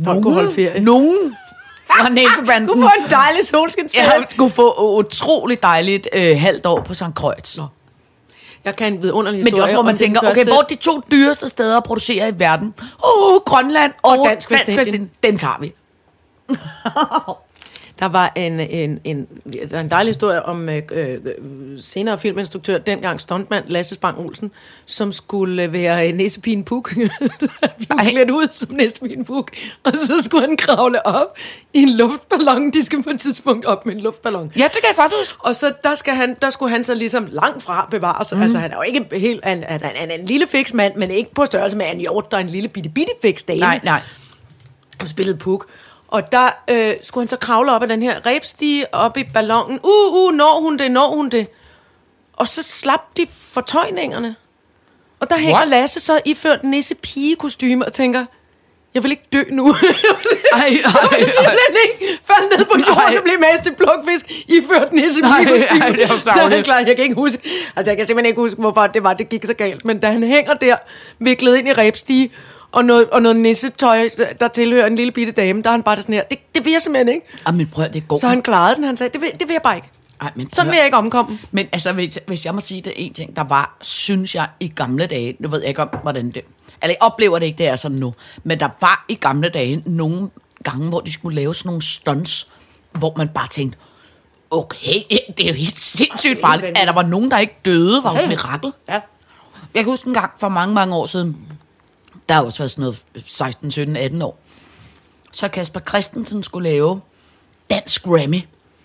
Folk 0.04 0.22
kunne 0.22 0.34
holde 0.34 0.50
ferie. 1.86 2.02
nogen 2.02 2.16
fra 2.18 2.22
Nissebanden 2.22 2.68
kunne 2.68 2.82
få 2.82 3.04
en 3.04 3.10
dejlig 3.10 3.44
solskinsferie. 3.44 4.12
ja, 4.20 4.24
skulle 4.30 4.52
få 4.52 4.96
utrolig 4.98 5.62
dejligt 5.62 6.08
øh, 6.12 6.40
halvt 6.40 6.66
år 6.66 6.80
på 6.80 6.94
St. 6.94 7.02
Kreuz. 7.14 7.56
Nå. 7.58 7.66
Jeg 8.64 8.76
kan 8.76 8.92
en 8.92 9.02
vidunderlig 9.02 9.44
Men 9.44 9.52
det 9.52 9.58
er 9.58 9.62
også, 9.62 9.74
hvor 9.74 9.82
man 9.82 9.94
den 9.94 9.98
tænker, 9.98 10.20
okay, 10.20 10.28
første- 10.28 10.44
hvor 10.44 10.62
er 10.62 10.66
de 10.66 10.74
to 10.74 11.00
dyreste 11.12 11.48
steder 11.48 11.76
at 11.76 11.84
producere 11.84 12.28
i 12.28 12.32
verden? 12.38 12.74
Åh, 13.04 13.34
oh, 13.34 13.40
Grønland 13.40 13.92
og, 14.02 14.10
Og 14.18 14.26
Dansk 14.28 14.50
Vestindien. 14.50 14.78
Vestindien. 14.78 15.10
Dem 15.22 15.38
tager 15.38 15.60
vi. 15.60 15.72
Der 17.98 18.06
var 18.06 18.32
en, 18.36 18.60
en, 18.60 19.00
en, 19.04 19.26
der 19.70 19.76
er 19.76 19.80
en 19.80 19.90
dejlig 19.90 20.10
historie 20.10 20.42
om 20.42 20.68
øh, 20.68 20.82
øh, 20.92 21.18
senere 21.80 22.18
filminstruktør, 22.18 22.78
dengang 22.78 23.20
stuntmand 23.20 23.64
Lasse 23.68 23.94
Spang 23.94 24.18
Olsen, 24.18 24.50
som 24.86 25.12
skulle 25.12 25.62
øh, 25.62 25.72
være 25.72 26.12
Nissepien 26.12 26.64
Puk. 26.64 26.92
Han 27.98 28.14
blev 28.14 28.34
ud 28.34 28.48
som 28.52 28.68
Nissepien 28.76 29.24
Puk, 29.24 29.50
og 29.84 29.92
så 29.94 30.24
skulle 30.24 30.46
han 30.46 30.56
kravle 30.56 31.06
op 31.06 31.36
i 31.72 31.82
en 31.82 31.90
luftballon. 31.90 32.70
De 32.70 32.84
skal 32.84 33.02
på 33.02 33.10
et 33.10 33.20
tidspunkt 33.20 33.64
op 33.66 33.86
med 33.86 33.94
en 33.94 34.00
luftballon. 34.00 34.52
Ja, 34.56 34.64
det 34.64 34.72
kan 34.72 34.88
jeg 34.88 34.96
godt 34.96 35.12
huske. 35.20 35.38
Og 35.40 35.56
så 35.56 35.72
der, 35.82 35.94
skal 35.94 36.14
han, 36.14 36.36
der 36.42 36.50
skulle 36.50 36.70
han 36.70 36.84
så 36.84 36.94
ligesom 36.94 37.28
langt 37.30 37.62
fra 37.62 37.88
bevare 37.90 38.24
sig. 38.24 38.38
Mm. 38.38 38.42
Altså 38.42 38.58
han 38.58 38.70
er 38.70 38.76
jo 38.76 38.82
ikke 38.82 39.18
helt, 39.18 39.44
han, 39.44 39.64
han, 39.68 39.80
han 39.80 40.10
er 40.10 40.14
en 40.14 40.26
lille 40.26 40.46
fiks 40.46 40.74
mand, 40.74 40.96
men 40.96 41.10
ikke 41.10 41.34
på 41.34 41.44
størrelse 41.44 41.76
med 41.76 41.86
en 41.92 42.00
hjort, 42.00 42.30
der 42.30 42.36
er 42.36 42.40
en 42.40 42.48
lille 42.48 42.68
bitte 42.68 42.88
bitte 42.88 43.12
fiks 43.22 43.42
dame. 43.42 43.60
Nej, 43.60 43.80
nej. 43.82 44.00
Han 44.98 45.08
spillede 45.08 45.36
puk. 45.36 45.66
Og 46.14 46.32
der 46.32 46.50
øh, 46.70 46.94
skulle 47.02 47.22
han 47.22 47.28
så 47.28 47.36
kravle 47.36 47.72
op 47.72 47.82
ad 47.82 47.88
den 47.88 48.02
her 48.02 48.26
rebstige 48.26 48.94
op 48.94 49.16
i 49.16 49.24
ballonen. 49.24 49.80
Uh, 49.82 50.14
uh, 50.14 50.32
når 50.34 50.60
hun 50.60 50.78
det, 50.78 50.90
når 50.90 51.16
hun 51.16 51.28
det. 51.28 51.46
Og 52.32 52.48
så 52.48 52.62
slap 52.62 53.00
de 53.16 53.26
fortøjningerne. 53.52 54.34
Og 55.20 55.30
der 55.30 55.36
hænger 55.38 55.54
What? 55.56 55.68
Lasse 55.68 56.00
så 56.00 56.20
iført 56.24 56.64
nisse 56.64 56.94
pige 56.94 57.36
kostume 57.36 57.86
og 57.86 57.92
tænker, 57.92 58.24
jeg 58.94 59.02
vil 59.02 59.10
ikke 59.10 59.28
dø 59.32 59.42
nu. 59.50 59.66
Ej, 60.52 60.58
ej, 60.60 60.68
Jeg 61.18 61.28
simpelthen 61.32 61.76
ikke 61.84 62.18
falde 62.24 62.56
ned 62.56 62.64
på 62.64 62.78
jorden 62.88 63.16
og 63.16 63.22
blive 63.22 63.38
mast 63.38 63.62
til 63.62 63.74
plukfisk 63.74 64.32
iført 64.48 64.92
nisse 64.92 65.20
Nej, 65.20 65.44
pige 65.44 65.52
ej, 65.52 65.58
kostume. 65.58 65.96
det 65.96 66.02
jo 66.02 66.06
Så 66.06 66.30
er 66.30 66.32
han 66.32 66.40
tarveligt. 66.40 66.64
klar, 66.64 66.78
jeg 66.78 66.96
kan 66.96 67.04
ikke 67.04 67.14
huske, 67.14 67.50
altså 67.76 67.90
jeg 67.90 67.96
kan 67.98 68.06
simpelthen 68.06 68.26
ikke 68.26 68.40
huske, 68.40 68.60
hvorfor 68.60 68.86
det 68.86 69.02
var, 69.02 69.14
det 69.14 69.28
gik 69.28 69.44
så 69.44 69.54
galt. 69.54 69.84
Men 69.84 70.00
da 70.00 70.06
han 70.06 70.22
hænger 70.22 70.54
der, 70.54 70.76
viklet 71.18 71.56
ind 71.56 71.68
i 71.68 71.72
rebstige, 71.72 72.30
og 72.74 72.84
noget, 72.84 73.10
og 73.10 73.22
noget 73.22 73.36
nissetøj, 73.36 74.08
der 74.40 74.48
tilhører 74.48 74.86
en 74.86 74.96
lille 74.96 75.12
bitte 75.12 75.32
dame, 75.32 75.62
der 75.62 75.68
er 75.68 75.72
han 75.72 75.82
bare 75.82 76.02
sådan 76.02 76.14
her, 76.14 76.22
det, 76.22 76.38
det 76.54 76.64
vil 76.64 76.72
jeg 76.72 76.82
simpelthen 76.82 77.14
ikke. 77.14 77.26
Ej, 77.46 77.52
men 77.52 77.66
prøv 77.66 77.88
det 77.92 78.08
går. 78.08 78.16
Så 78.16 78.28
han 78.28 78.42
klarede 78.42 78.76
den, 78.76 78.84
han 78.84 78.96
sagde, 78.96 79.12
det 79.12 79.20
vil, 79.20 79.30
det 79.32 79.48
vil 79.48 79.52
jeg 79.52 79.62
bare 79.62 79.76
ikke. 79.76 79.88
Ej, 80.20 80.30
men 80.36 80.46
prøv 80.46 80.54
Sådan 80.54 80.70
vil 80.70 80.76
jeg 80.76 80.84
ikke 80.84 80.96
omkomme. 80.96 81.38
Men 81.50 81.68
altså, 81.72 81.92
hvis, 81.92 82.18
hvis 82.26 82.46
jeg 82.46 82.54
må 82.54 82.60
sige 82.60 82.82
det 82.82 82.92
en 82.96 83.12
ting, 83.14 83.36
der 83.36 83.44
var, 83.44 83.76
synes 83.82 84.34
jeg, 84.34 84.48
i 84.60 84.68
gamle 84.68 85.06
dage, 85.06 85.36
nu 85.38 85.48
ved 85.48 85.60
jeg 85.60 85.68
ikke 85.68 85.82
om, 85.82 85.88
hvordan 86.02 86.26
det, 86.26 86.42
eller 86.82 86.94
jeg 86.94 86.96
oplever 87.00 87.38
det 87.38 87.46
ikke, 87.46 87.58
det 87.58 87.68
er 87.68 87.76
sådan 87.76 87.98
nu, 87.98 88.14
men 88.44 88.60
der 88.60 88.68
var 88.80 89.04
i 89.08 89.14
gamle 89.14 89.48
dage 89.48 89.82
nogle 89.86 90.30
gange, 90.64 90.88
hvor 90.88 91.00
de 91.00 91.12
skulle 91.12 91.36
lave 91.36 91.54
sådan 91.54 91.68
nogle 91.68 91.82
stunts, 91.82 92.48
hvor 92.92 93.14
man 93.16 93.28
bare 93.28 93.48
tænkte, 93.48 93.78
okay, 94.50 95.02
det 95.38 95.44
er 95.44 95.48
jo 95.48 95.54
helt 95.54 95.80
sindssygt 95.80 96.40
farligt. 96.40 96.78
At 96.78 96.86
der 96.86 96.92
var 96.94 97.02
nogen, 97.02 97.30
der 97.30 97.38
ikke 97.38 97.56
døde, 97.64 98.04
var 98.04 98.16
jo 98.16 98.22
et 98.22 98.28
mirakel. 98.28 98.72
Ja. 98.88 99.00
Jeg 99.74 99.84
kan 99.84 99.92
huske 99.92 100.08
en 100.08 100.14
gang 100.14 100.32
for 100.38 100.48
mange, 100.48 100.74
mange 100.74 100.94
år 100.94 101.06
siden, 101.06 101.36
der 102.28 102.34
har 102.34 102.42
også 102.42 102.58
været 102.58 102.70
sådan 102.70 102.82
noget 102.82 103.04
16, 103.26 103.70
17, 103.70 103.96
18 103.96 104.22
år, 104.22 104.38
så 105.32 105.48
Kasper 105.48 105.80
Christensen 105.80 106.42
skulle 106.42 106.70
lave 106.70 107.00
Dansk 107.70 108.02
Grammy 108.04 108.40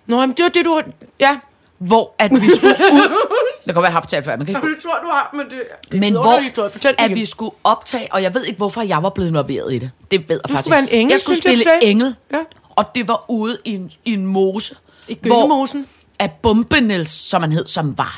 Nå, 0.05 0.19
men 0.25 0.31
det 0.31 0.43
var 0.43 0.49
det, 0.49 0.65
du... 0.65 0.81
Ja. 1.19 1.39
hvor 1.77 2.15
at 2.19 2.31
vi 2.31 2.49
skulle 2.55 2.75
ud... 2.91 3.25
Det 3.65 3.65
kan 3.65 3.73
godt 3.73 3.83
være, 3.83 3.83
jeg 3.83 3.91
har 3.93 3.99
haft 3.99 4.09
talt 4.09 4.25
før, 4.25 4.35
men 4.37 4.45
kan 4.45 4.55
ikke 4.55 4.75
Det 4.75 4.83
tror 4.83 4.99
du 5.03 5.07
har, 5.07 5.29
men 5.33 5.45
det... 5.49 5.61
men 5.91 6.13
det 6.13 6.21
hvor 6.21 6.39
historie. 6.39 6.71
Fortæl 6.71 6.95
at 6.97 7.05
igen. 7.05 7.17
vi 7.17 7.25
skulle 7.25 7.51
optage, 7.63 8.13
og 8.13 8.23
jeg 8.23 8.33
ved 8.33 8.43
ikke, 8.45 8.57
hvorfor 8.57 8.81
jeg 8.81 9.03
var 9.03 9.09
blevet 9.09 9.29
involveret 9.29 9.73
i 9.73 9.79
det. 9.79 9.91
Det 10.11 10.29
ved 10.29 10.39
jeg 10.43 10.49
faktisk 10.49 10.63
skulle 10.63 10.81
ikke. 10.81 10.93
en 10.93 10.99
engel, 11.01 11.11
Jeg 11.11 11.19
skulle 11.19 11.35
jeg, 11.35 11.43
spille 11.43 11.57
du 11.63 11.69
sagde. 11.69 11.83
engel, 11.83 12.15
Ja. 12.33 12.37
og 12.69 12.85
det 12.95 13.07
var 13.07 13.25
ude 13.27 13.57
i 13.65 13.73
en, 13.75 13.91
i 14.05 14.13
en 14.13 14.25
mose. 14.25 14.75
I 15.07 15.13
Gyngemosen? 15.13 15.87
At 16.19 16.31
Bombenels, 16.41 17.09
som 17.11 17.41
han 17.41 17.51
hed, 17.51 17.67
som 17.67 17.97
var 17.97 18.17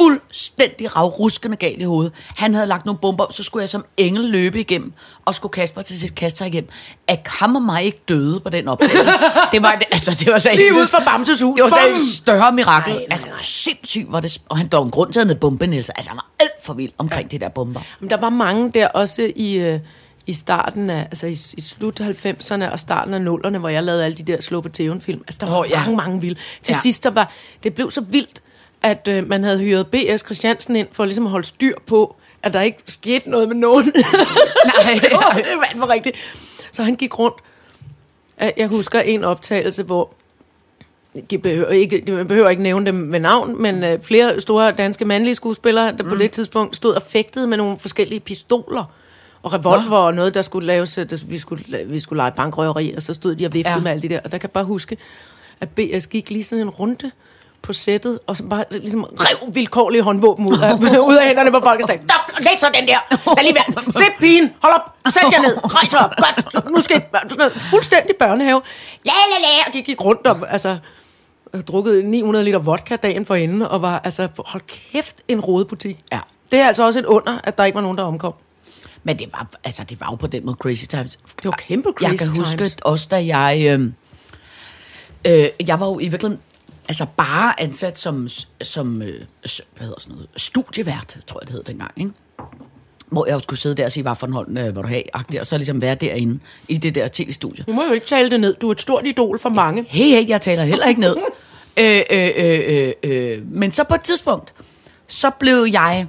fuldstændig 0.00 0.96
ravruskende 0.96 1.56
galt 1.56 1.80
i 1.80 1.84
hovedet. 1.84 2.12
Han 2.36 2.54
havde 2.54 2.66
lagt 2.66 2.86
nogle 2.86 2.98
bomber, 2.98 3.26
så 3.30 3.42
skulle 3.42 3.60
jeg 3.60 3.68
som 3.68 3.84
engel 3.96 4.24
løbe 4.24 4.60
igennem, 4.60 4.92
og 5.24 5.34
skulle 5.34 5.52
Kasper 5.52 5.82
til 5.82 6.00
sit 6.00 6.14
kaster 6.14 6.44
igennem. 6.44 6.70
At 7.08 7.20
ham 7.26 7.56
og 7.56 7.62
mig 7.62 7.84
ikke 7.84 8.02
døde 8.08 8.40
på 8.40 8.50
den 8.50 8.68
optagelse. 8.68 9.10
det 9.52 9.62
var, 9.62 9.82
altså, 9.90 10.16
det 10.20 10.32
var 10.32 10.38
så 10.38 10.50
Lige 10.54 10.74
ude 10.78 10.86
for 10.86 11.02
Bamses 11.06 11.42
hus. 11.42 11.56
Det 11.56 11.64
var 11.64 11.70
så 11.70 11.86
et 11.88 12.14
større 12.14 12.52
mirakel. 12.52 12.92
Nej, 12.92 12.98
nej, 12.98 13.08
altså, 13.10 13.26
nej. 13.26 13.36
sindssygt 13.38 14.12
var 14.12 14.20
det. 14.20 14.42
Og 14.48 14.58
han 14.58 14.68
var 14.72 14.82
en 14.82 14.90
grund 14.90 15.12
til, 15.12 15.20
at 15.20 15.26
han 15.26 15.30
hed 15.30 15.40
Bombenels. 15.40 15.88
Altså, 15.88 16.10
han 16.10 16.16
var 16.16 16.30
alt 16.40 16.64
for 16.64 16.74
vild 16.74 16.92
omkring 16.98 17.28
ja. 17.28 17.30
det 17.30 17.40
der 17.40 17.48
bomber. 17.48 17.80
Men 18.00 18.10
der 18.10 18.16
var 18.16 18.30
mange 18.30 18.70
der 18.70 18.88
også 18.88 19.32
i, 19.36 19.54
øh, 19.54 19.80
i 20.26 20.32
starten 20.32 20.90
af, 20.90 21.00
altså 21.10 21.26
i, 21.26 21.38
i 21.56 21.60
slut 21.60 22.00
90'erne 22.00 22.72
og 22.72 22.78
starten 22.78 23.14
af 23.14 23.34
0'erne, 23.34 23.58
hvor 23.58 23.68
jeg 23.68 23.82
lavede 23.82 24.04
alle 24.04 24.16
de 24.16 24.22
der 24.22 24.40
slå 24.40 24.60
på 24.60 24.68
tæven 24.68 25.00
film. 25.00 25.20
Altså 25.28 25.38
der 25.40 25.52
var 25.52 25.58
oh, 25.58 25.70
ja. 25.70 25.80
mange, 25.80 25.96
mange 25.96 26.20
vilde. 26.20 26.40
Til 26.62 26.72
ja. 26.72 26.78
sidst, 26.78 27.04
der 27.04 27.10
var, 27.10 27.32
det 27.62 27.74
blev 27.74 27.90
så 27.90 28.00
vildt, 28.00 28.42
at 28.82 29.08
øh, 29.08 29.28
man 29.28 29.44
havde 29.44 29.58
hyret 29.58 29.86
B.S. 29.86 30.24
Christiansen 30.24 30.76
ind 30.76 30.88
for 30.92 31.04
ligesom 31.04 31.26
at 31.26 31.30
holde 31.30 31.46
styr 31.46 31.74
på, 31.86 32.16
at 32.42 32.52
der 32.52 32.60
ikke 32.60 32.78
skete 32.86 33.30
noget 33.30 33.48
med 33.48 33.56
nogen. 33.56 33.84
Nej, 34.84 34.94
det 35.02 35.12
var, 35.12 35.40
det 35.72 35.80
var, 35.80 35.88
rigtigt. 35.88 36.16
Så 36.72 36.82
han 36.82 36.94
gik 36.96 37.18
rundt. 37.18 37.36
Øh, 38.42 38.50
Jeg 38.56 38.68
husker 38.68 39.00
en 39.00 39.24
optagelse, 39.24 39.82
hvor 39.82 40.14
de 41.30 41.38
behøver 41.38 41.68
ikke, 41.68 42.04
de 42.06 42.24
behøver 42.24 42.48
ikke 42.48 42.62
nævne 42.62 42.86
dem 42.86 43.12
ved 43.12 43.18
navn, 43.20 43.62
men 43.62 43.84
øh, 43.84 44.00
flere 44.00 44.40
store 44.40 44.72
danske 44.72 45.04
mandlige 45.04 45.34
skuespillere, 45.34 45.96
der 45.96 46.02
mm. 46.04 46.08
på 46.08 46.16
det 46.16 46.30
tidspunkt 46.30 46.76
stod 46.76 46.94
og 46.94 47.02
fægtede 47.02 47.46
med 47.46 47.56
nogle 47.56 47.78
forskellige 47.78 48.20
pistoler 48.20 48.84
og 49.42 49.52
revolver 49.52 49.96
og 49.96 50.14
noget, 50.14 50.34
der 50.34 50.42
skulle 50.42 50.66
laves, 50.66 50.98
øh, 50.98 51.10
der, 51.10 51.24
vi, 51.28 51.38
skulle, 51.38 51.64
vi 51.86 52.00
skulle 52.00 52.16
lege 52.16 52.32
bankrøveri, 52.36 52.92
og 52.96 53.02
så 53.02 53.14
stod 53.14 53.34
de 53.34 53.46
og 53.46 53.54
viftede 53.54 53.74
ja. 53.74 53.80
med 53.80 53.90
alt 53.90 54.02
det 54.02 54.10
der. 54.10 54.20
Og 54.24 54.32
der 54.32 54.38
kan 54.38 54.48
jeg 54.48 54.50
bare 54.50 54.64
huske, 54.64 54.96
at 55.60 55.68
B.S. 55.68 56.06
gik 56.06 56.30
lige 56.30 56.44
sådan 56.44 56.62
en 56.62 56.70
runde 56.70 57.10
på 57.62 57.72
sættet, 57.72 58.18
og 58.26 58.36
så 58.36 58.42
bare 58.44 58.64
ligesom 58.70 59.04
rev 59.04 59.54
vilkårlige 59.54 60.02
håndvåben 60.02 60.46
ud 60.46 60.58
af, 60.58 60.72
ud 61.10 61.16
af 61.16 61.26
hænderne 61.26 61.50
på 61.50 61.60
folk 61.60 61.80
og 61.80 61.88
sagde, 61.88 62.02
Stop, 62.08 62.40
læg 62.44 62.58
så 62.58 62.66
den 62.74 62.88
der, 62.88 62.98
lad 63.36 63.44
lige 63.44 63.54
være, 63.54 63.92
slip 63.92 64.12
pigen, 64.20 64.52
hold 64.62 64.74
op, 64.74 65.12
sæt 65.12 65.22
jer 65.32 65.42
ned, 65.42 65.74
rejs 65.74 65.94
op, 65.94 66.10
godt, 66.16 66.70
nu 66.70 66.80
skal 66.80 66.96
I, 66.96 67.00
fuldstændig 67.70 68.16
børnehave, 68.16 68.60
la 69.04 69.12
la 69.12 69.40
la, 69.42 69.48
og 69.66 69.72
de 69.72 69.82
gik 69.82 70.04
rundt 70.04 70.26
og, 70.26 70.52
altså, 70.52 70.78
havde 71.54 71.64
drukket 71.64 72.04
900 72.04 72.44
liter 72.44 72.58
vodka 72.58 72.96
dagen 72.96 73.26
for 73.26 73.34
inden, 73.34 73.62
og 73.62 73.82
var, 73.82 74.00
altså, 74.04 74.28
hold 74.46 74.62
kæft, 74.66 75.16
en 75.28 75.40
rodebutik. 75.40 75.98
Ja. 76.12 76.20
Det 76.50 76.58
er 76.58 76.66
altså 76.66 76.86
også 76.86 76.98
et 76.98 77.04
under, 77.04 77.38
at 77.44 77.58
der 77.58 77.64
ikke 77.64 77.76
var 77.76 77.82
nogen, 77.82 77.98
der 77.98 78.04
omkom. 78.04 78.34
Men 79.02 79.18
det 79.18 79.28
var, 79.32 79.46
altså, 79.64 79.84
det 79.84 80.00
var 80.00 80.06
jo 80.10 80.16
på 80.16 80.26
den 80.26 80.46
måde 80.46 80.56
crazy 80.60 80.84
times. 80.84 81.18
Det 81.36 81.44
var 81.44 81.50
kæmpe 81.50 81.88
Jeg 82.00 82.08
crazy 82.08 82.22
kan 82.22 82.28
huske 82.28 82.56
times. 82.56 82.76
også, 82.82 83.08
da 83.10 83.26
jeg... 83.36 83.62
Øh, 83.66 83.80
øh, 85.24 85.48
jeg 85.66 85.80
var 85.80 85.86
jo 85.86 85.98
i 85.98 86.08
virkeligheden 86.08 86.42
altså 86.90 87.06
bare 87.16 87.60
ansat 87.60 87.98
som, 87.98 88.28
som 88.62 89.02
øh, 89.02 89.22
hvad 89.76 89.86
hedder 89.86 90.00
sådan 90.00 90.14
noget, 90.14 90.28
studievært, 90.36 91.16
tror 91.26 91.40
jeg 91.40 91.48
det 91.48 91.56
hed 91.56 91.64
dengang, 91.64 91.90
ikke? 91.96 92.10
Hvor 93.06 93.26
jeg 93.26 93.34
jo 93.34 93.38
skulle 93.38 93.60
sidde 93.60 93.74
der 93.74 93.84
og 93.84 93.92
sige, 93.92 94.02
hvad 94.02 94.14
for 94.16 94.26
en 94.26 94.32
hånd 94.32 94.58
øh, 94.58 94.72
hvor 94.72 94.82
du 94.82 94.88
have, 94.88 95.02
og 95.14 95.46
så 95.46 95.56
ligesom 95.56 95.82
være 95.82 95.94
derinde 95.94 96.40
i 96.68 96.76
det 96.76 96.94
der 96.94 97.08
tv-studie. 97.12 97.64
Du 97.64 97.72
må 97.72 97.84
jo 97.84 97.92
ikke 97.92 98.06
tale 98.06 98.30
det 98.30 98.40
ned. 98.40 98.54
Du 98.54 98.68
er 98.68 98.72
et 98.72 98.80
stort 98.80 99.06
idol 99.06 99.38
for 99.38 99.48
mange. 99.48 99.84
Hey, 99.88 100.04
hey, 100.04 100.28
jeg 100.28 100.40
taler 100.40 100.64
heller 100.64 100.86
ikke 100.86 101.00
ned. 101.00 101.16
øh, 101.80 102.00
øh, 102.10 102.30
øh, 102.36 102.60
øh, 102.66 102.92
øh. 103.02 103.42
Men 103.46 103.72
så 103.72 103.84
på 103.84 103.94
et 103.94 104.02
tidspunkt, 104.02 104.54
så 105.06 105.30
blev 105.38 105.66
jeg... 105.72 106.06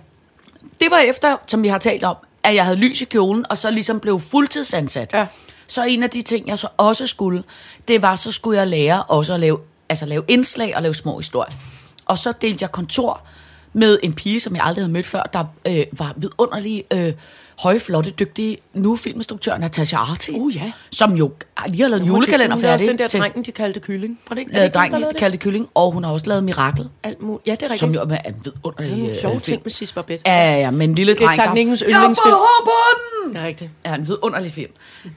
Det 0.61 0.87
var 0.91 0.99
efter, 0.99 1.37
som 1.47 1.63
vi 1.63 1.67
har 1.67 1.77
talt 1.77 2.03
om, 2.03 2.15
at 2.43 2.55
jeg 2.55 2.63
havde 2.63 2.77
lys 2.77 3.01
i 3.01 3.05
kjolen, 3.05 3.45
og 3.49 3.57
så 3.57 3.71
ligesom 3.71 3.99
blev 3.99 4.19
fuldtidsansat. 4.19 5.13
Ja. 5.13 5.27
Så 5.67 5.83
en 5.83 6.03
af 6.03 6.09
de 6.09 6.21
ting, 6.21 6.47
jeg 6.47 6.59
så 6.59 6.67
også 6.77 7.07
skulle, 7.07 7.43
det 7.87 8.01
var, 8.01 8.15
så 8.15 8.31
skulle 8.31 8.59
jeg 8.59 8.67
lære 8.67 9.03
også 9.03 9.33
at 9.33 9.39
lave, 9.39 9.57
altså 9.91 10.05
lave 10.05 10.23
indslag 10.27 10.75
og 10.75 10.81
lave 10.81 10.93
små 10.95 11.17
historier. 11.17 11.53
Og 12.05 12.17
så 12.17 12.33
delte 12.41 12.63
jeg 12.63 12.71
kontor 12.71 13.21
med 13.73 13.99
en 14.03 14.13
pige, 14.13 14.39
som 14.39 14.55
jeg 14.55 14.63
aldrig 14.63 14.83
havde 14.83 14.93
mødt 14.93 15.05
før, 15.05 15.23
der 15.33 15.45
øh, 15.67 15.85
var 15.91 16.13
vidunderlig 16.17 16.83
øh, 16.93 17.13
høje, 17.63 17.79
flotte, 17.79 18.09
dygtige, 18.09 18.57
nu 18.73 18.95
filminstruktør 18.95 19.57
Natasha 19.57 19.97
Arti. 19.97 20.31
Uh, 20.31 20.55
ja. 20.55 20.71
Som 20.91 21.13
jo 21.17 21.31
lige 21.67 21.81
har 21.81 21.89
lavet 21.89 22.07
julekalender 22.07 22.55
Hun 22.55 22.61
lavede 22.61 22.73
færdig. 22.77 22.87
Den 22.87 22.99
der 22.99 23.07
til- 23.07 23.19
drengen, 23.19 23.43
de 23.45 23.51
kaldte 23.51 23.79
kylling. 23.79 24.19
Var 24.29 24.33
det 24.35 24.41
ikke? 24.41 24.53
er 24.53 24.63
det 24.63 24.73
der 24.73 24.79
drengen, 24.79 24.99
lavede 24.99 25.13
det? 25.13 25.19
kaldte 25.19 25.37
kylling, 25.37 25.67
og 25.73 25.91
hun 25.91 26.03
har 26.03 26.11
også 26.11 26.25
lavet 26.27 26.43
Mirakel, 26.43 26.89
Alt 27.03 27.21
muligt. 27.21 27.47
Ja, 27.47 27.51
det 27.51 27.57
er 27.61 27.63
rigtigt. 27.65 27.79
som 27.79 27.93
jo 27.93 27.99
er 28.01 28.03
en 28.17 28.35
vidunderlig 28.43 28.91
nogle 28.91 29.09
øh, 29.09 29.15
sjove 29.15 29.31
film. 29.39 29.41
ting 29.41 29.61
med 29.65 29.71
Sis 29.71 29.91
Babette. 29.91 30.23
Ja, 30.31 30.51
ja, 30.51 30.59
ja, 30.59 30.71
men 30.71 30.89
en 30.89 30.95
lille 30.95 31.13
Det 31.13 31.21
er 31.21 31.25
dreng, 31.25 31.39
Teknikkens 31.41 31.81
Jeg 31.81 31.89
yndlingsfilm. 31.89 32.31
fået 32.31 32.33
hår 32.39 32.65
på 32.65 32.71
den! 33.25 33.33
Det 33.35 33.41
er 33.41 33.47
rigtigt. 33.47 33.71
Ja, 33.85 33.95
en 33.95 34.07
vidunderlig 34.07 34.51
film. 34.51 34.71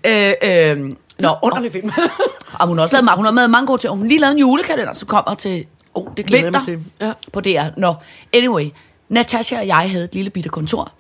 Øh, 0.07 0.33
øh, 0.45 0.93
nå, 1.19 1.37
Underlig 1.43 1.73
film. 1.73 1.91
Og 2.61 2.67
hun 2.69 2.79
har 2.79 2.83
også 2.83 2.97
lavet, 2.97 3.17
hun 3.17 3.25
har 3.25 3.33
lavet 3.33 3.51
mange 3.51 3.67
gode 3.67 3.81
ting. 3.83 3.91
Hun 3.91 4.01
har 4.01 4.07
lige 4.09 4.21
lavet 4.21 4.33
en 4.33 4.39
julekalender, 4.39 4.93
som 4.93 5.09
kommer 5.09 5.35
til 5.35 5.65
oh, 5.95 6.07
det 6.17 6.27
glæder 6.27 6.45
jeg 6.45 6.53
vinter 6.53 6.65
til. 6.65 6.85
Ja. 7.01 7.13
på 7.33 7.41
DR. 7.41 7.65
Nå, 7.77 7.95
anyway. 8.35 8.65
Natasha 9.09 9.59
og 9.59 9.67
jeg 9.67 9.91
havde 9.91 10.05
et 10.05 10.15
lille 10.15 10.31
bitte 10.31 10.49
kontor. 10.49 10.93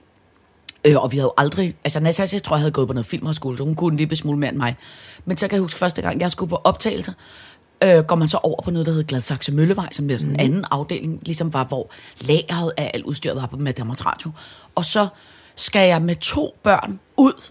Øh, 0.84 1.02
og 1.02 1.12
vi 1.12 1.16
havde 1.16 1.26
jo 1.26 1.32
aldrig... 1.36 1.76
Altså, 1.84 2.00
Natasha 2.00 2.38
tror 2.38 2.56
jeg 2.56 2.60
havde 2.60 2.72
gået 2.72 2.88
på 2.88 2.94
noget 2.94 3.06
filmhøjskole, 3.06 3.56
så 3.56 3.64
hun 3.64 3.74
kunne 3.74 3.92
en 3.92 3.96
lille 3.96 4.16
smule 4.16 4.38
mere 4.38 4.50
end 4.50 4.58
mig. 4.58 4.76
Men 5.24 5.36
så 5.36 5.48
kan 5.48 5.56
jeg 5.56 5.62
huske, 5.62 5.78
første 5.78 6.02
gang 6.02 6.20
jeg 6.20 6.30
skulle 6.30 6.50
på 6.50 6.60
optagelser, 6.64 7.12
øh, 7.84 8.04
går 8.04 8.16
man 8.16 8.28
så 8.28 8.38
over 8.42 8.62
på 8.62 8.70
noget, 8.70 8.86
der 8.86 8.92
hedder 8.92 9.06
Gladsaxe 9.06 9.52
Møllevej, 9.52 9.88
som 9.92 10.06
bliver 10.06 10.18
sådan 10.18 10.34
en 10.34 10.40
anden 10.40 10.64
afdeling, 10.70 11.18
ligesom 11.22 11.52
var, 11.52 11.64
hvor 11.64 11.90
lageret 12.20 12.72
af 12.76 12.90
alt 12.94 13.04
udstyret 13.04 13.36
var 13.36 13.46
på 13.46 13.56
Madamers 13.56 14.06
Radio. 14.06 14.30
Og 14.74 14.84
så 14.84 15.06
skal 15.56 15.88
jeg 15.88 16.02
med 16.02 16.16
to 16.16 16.56
børn 16.62 17.00
ud 17.16 17.50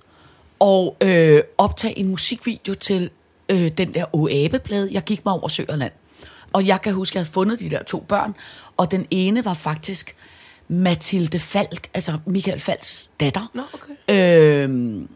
og 0.59 0.97
øh, 1.01 1.41
optage 1.57 1.99
en 1.99 2.07
musikvideo 2.07 2.73
til 2.73 3.09
øh, 3.49 3.71
den 3.77 3.93
der 3.93 4.05
Oabe-plade. 4.13 4.89
Jeg 4.91 5.03
gik 5.03 5.25
mig 5.25 5.33
over 5.33 5.47
Sø 5.47 5.63
og 5.69 5.77
Land. 5.77 5.91
Og 6.53 6.67
jeg 6.67 6.81
kan 6.81 6.93
huske, 6.93 7.11
at 7.11 7.15
jeg 7.15 7.19
havde 7.21 7.33
fundet 7.33 7.59
de 7.59 7.69
der 7.69 7.83
to 7.83 8.05
børn, 8.07 8.35
og 8.77 8.91
den 8.91 9.07
ene 9.11 9.45
var 9.45 9.53
faktisk 9.53 10.15
Mathilde 10.67 11.39
Falk, 11.39 11.89
altså 11.93 12.17
Michael 12.25 12.59
Falks 12.59 13.11
datter. 13.19 13.51
Nå, 13.53 13.63
okay. 13.73 14.63
Øhm, 14.63 15.09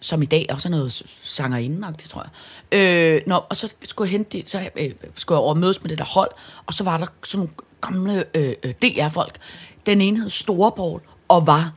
som 0.00 0.22
i 0.22 0.26
dag 0.26 0.46
også 0.50 0.68
er 0.68 0.70
noget 0.70 1.02
sangerinde 1.22 1.92
tror 2.08 2.26
jeg. 2.72 2.78
Øh, 2.78 3.22
nå, 3.26 3.40
og 3.48 3.56
så 3.56 3.74
skulle 3.84 4.06
jeg 4.06 4.12
hente 4.12 4.38
de, 4.38 4.44
så 4.46 4.68
øh, 4.76 4.90
skulle 5.16 5.36
jeg 5.36 5.42
over 5.42 5.54
mødes 5.54 5.82
med 5.82 5.90
det 5.90 5.98
der 5.98 6.04
hold, 6.04 6.30
og 6.66 6.74
så 6.74 6.84
var 6.84 6.96
der 6.96 7.06
sådan 7.24 7.38
nogle 7.38 7.52
gamle 7.80 8.24
øh, 8.34 8.54
øh, 8.62 8.74
DR-folk. 8.82 9.38
Den 9.86 10.00
ene 10.00 10.20
hed 10.20 10.30
Storeborg, 10.30 11.02
og 11.28 11.46
var, 11.46 11.72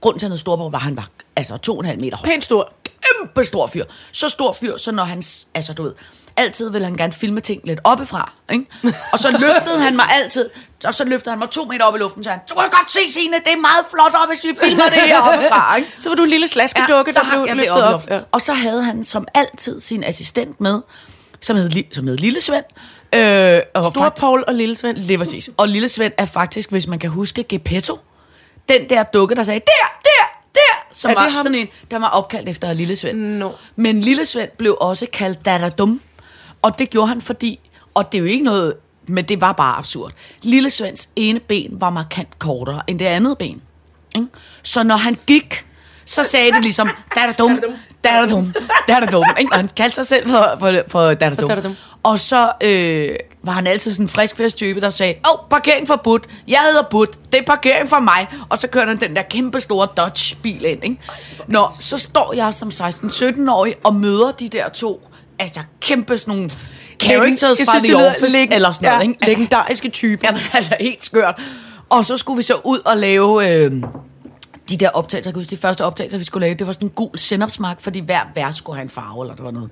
grunden 0.00 0.18
til, 0.18 0.26
at 0.26 0.28
han 0.28 0.32
hed 0.32 0.38
Storeborg, 0.38 0.72
var, 0.72 0.78
at 0.78 0.84
han 0.84 0.96
var 0.96 1.10
altså 1.36 1.56
to 1.56 1.72
og 1.72 1.80
en 1.80 1.86
halv 1.86 2.00
meter 2.00 2.16
høj 2.16 2.24
Pænt 2.24 2.44
stor. 2.44 2.72
kæmpe 2.84 3.44
stor 3.44 3.66
fyr. 3.66 3.84
Så 4.12 4.28
stor 4.28 4.52
fyr, 4.52 4.76
så 4.76 4.92
når 4.92 5.04
han, 5.04 5.22
altså 5.54 5.72
du 5.72 5.82
ved, 5.82 5.94
altid 6.36 6.70
vil 6.70 6.84
han 6.84 6.96
gerne 6.96 7.12
filme 7.12 7.40
ting 7.40 7.62
lidt 7.64 7.80
oppefra, 7.84 8.32
ikke? 8.52 8.66
Og 9.12 9.18
så 9.18 9.30
løftede 9.30 9.80
han 9.80 9.96
mig 9.96 10.04
altid, 10.10 10.50
og 10.84 10.94
så 10.94 11.04
løftede 11.04 11.30
han 11.30 11.38
mig 11.38 11.50
to 11.50 11.64
meter 11.64 11.84
op 11.84 11.94
i 11.94 11.98
luften, 11.98 12.24
så 12.24 12.30
han, 12.30 12.38
du 12.50 12.54
kan 12.54 12.62
godt 12.70 12.92
se, 12.92 13.12
Signe, 13.12 13.36
det 13.36 13.52
er 13.52 13.56
meget 13.60 13.84
flot 13.90 14.22
op, 14.22 14.28
hvis 14.28 14.44
vi 14.44 14.56
filmer 14.62 14.84
det 14.84 14.92
her 15.00 15.20
oppefra, 15.20 15.76
ikke? 15.76 15.88
Så 16.00 16.08
var 16.08 16.16
du 16.16 16.22
en 16.22 16.30
lille 16.30 16.48
slaskedukke, 16.48 17.12
så 17.12 17.20
der 17.32 17.44
blev 17.44 17.56
løftet 17.56 17.82
op. 17.82 17.92
luften. 17.92 18.12
Ja. 18.12 18.20
Og 18.32 18.40
så 18.40 18.52
havde 18.52 18.82
han 18.84 19.04
som 19.04 19.28
altid 19.34 19.80
sin 19.80 20.04
assistent 20.04 20.60
med, 20.60 20.82
som 21.40 21.56
hed, 21.56 21.70
som 21.92 22.06
hed 22.06 22.16
Lille 22.16 22.40
Svend. 22.40 22.64
Øh, 23.14 23.60
og 23.74 23.92
Stor 23.92 24.08
Paul 24.08 24.44
og 24.48 24.54
Lille 24.54 24.76
Svend. 24.76 24.96
Lige 24.96 25.18
præcis. 25.18 25.50
Og 25.56 25.68
Lille 25.68 25.88
Svend 25.88 26.12
er 26.18 26.24
faktisk, 26.24 26.70
hvis 26.70 26.86
man 26.86 26.98
kan 26.98 27.10
huske, 27.10 27.42
Gepetto. 27.48 27.98
Den 28.68 28.88
der 28.88 29.02
dukke, 29.02 29.34
der 29.34 29.42
sagde, 29.42 29.60
der, 29.60 29.98
der, 30.02 30.40
der. 30.54 30.86
Som 30.92 31.10
Er 31.10 31.14
var 31.14 31.22
ham? 31.28 31.32
sådan 31.42 31.54
en, 31.54 31.68
der 31.90 31.98
var 31.98 32.08
opkaldt 32.08 32.48
efter 32.48 32.72
Lille 32.72 32.96
Svend. 32.96 33.18
Nå. 33.18 33.52
Men 33.76 34.00
Lille 34.00 34.26
Svend 34.26 34.50
blev 34.58 34.76
også 34.80 35.06
kaldt 35.12 35.44
Datterdum. 35.44 36.00
Og 36.62 36.78
det 36.78 36.90
gjorde 36.90 37.08
han, 37.08 37.20
fordi, 37.20 37.60
og 37.94 38.12
det 38.12 38.18
er 38.18 38.22
jo 38.22 38.28
ikke 38.28 38.44
noget, 38.44 38.74
men 39.08 39.24
det 39.24 39.40
var 39.40 39.52
bare 39.52 39.76
absurd. 39.76 40.12
Lille 40.42 40.70
Svends 40.70 41.08
ene 41.16 41.40
ben 41.40 41.76
var 41.80 41.90
markant 41.90 42.38
kortere 42.38 42.82
end 42.86 42.98
det 42.98 43.04
andet 43.04 43.38
ben. 43.38 43.62
Ikke? 44.14 44.26
Så 44.62 44.82
når 44.82 44.96
han 44.96 45.16
gik, 45.26 45.64
så 46.04 46.24
sagde 46.24 46.52
det 46.52 46.62
ligesom, 46.62 46.90
Datterdum, 47.14 47.60
Datterdum, 48.04 48.54
Datterdum. 48.88 49.24
Ikke? 49.38 49.52
Og 49.52 49.58
han 49.58 49.70
kaldte 49.76 49.94
sig 49.94 50.06
selv 50.06 50.30
for, 50.30 50.56
for, 50.58 50.82
for 50.88 51.14
Datterdum. 51.14 51.48
Datterdum. 51.48 51.76
Og 52.02 52.18
så 52.20 52.52
øh, 52.62 53.16
var 53.42 53.52
han 53.52 53.66
altid 53.66 53.92
sådan 53.92 54.04
en 54.04 54.08
frisk 54.08 54.56
type, 54.56 54.80
der 54.80 54.90
sagde, 54.90 55.14
åh, 55.26 55.32
oh, 55.32 55.48
parkering 55.50 55.86
forbudt, 55.86 56.26
jeg 56.48 56.60
hedder 56.68 56.82
Bud, 56.90 57.06
det 57.32 57.40
er 57.40 57.44
parkering 57.46 57.88
for 57.88 57.98
mig. 57.98 58.28
Og 58.48 58.58
så 58.58 58.68
kørte 58.68 58.88
han 58.88 59.00
den 59.00 59.16
der 59.16 59.22
kæmpe 59.22 59.60
store 59.60 59.88
Dodge-bil 59.96 60.64
ind. 60.64 60.84
Ikke? 60.84 60.98
Nå, 61.46 61.68
så 61.80 61.98
står 61.98 62.32
jeg 62.32 62.54
som 62.54 62.68
16-17-årig 62.68 63.74
og 63.84 63.94
møder 63.94 64.32
de 64.32 64.48
der 64.48 64.68
to, 64.68 65.10
altså 65.38 65.60
kæmpe 65.80 66.18
sådan 66.18 66.34
nogle 66.34 66.50
characters 67.02 67.58
fra 67.66 67.78
The 67.78 67.96
Office, 67.96 68.38
leg- 68.38 68.54
eller 68.54 68.72
sådan 68.72 68.86
noget. 68.88 68.98
ja, 68.98 69.08
ikke? 69.08 69.18
Altså, 69.22 69.36
legendariske 69.36 69.88
type. 69.88 70.20
Jamen 70.26 70.40
altså 70.52 70.76
helt 70.80 71.04
skørt. 71.04 71.40
Og 71.88 72.04
så 72.04 72.16
skulle 72.16 72.36
vi 72.36 72.42
så 72.42 72.54
ud 72.64 72.78
og 72.78 72.96
lave 72.96 73.48
øh, 73.54 73.82
de 74.70 74.76
der 74.76 74.88
optagelser. 74.90 75.28
Jeg 75.28 75.34
kan 75.34 75.40
huske, 75.40 75.50
de 75.50 75.56
første 75.56 75.84
optagelser, 75.84 76.18
vi 76.18 76.24
skulle 76.24 76.46
lave, 76.46 76.54
det 76.54 76.66
var 76.66 76.72
sådan 76.72 76.88
en 76.88 76.92
gul 76.94 77.18
sennepsmark, 77.18 77.80
fordi 77.80 78.00
hver 78.00 78.20
vers 78.34 78.56
skulle 78.56 78.76
have 78.76 78.82
en 78.82 78.90
farve, 78.90 79.24
eller 79.24 79.34
der 79.34 79.42
var 79.42 79.50
noget. 79.50 79.70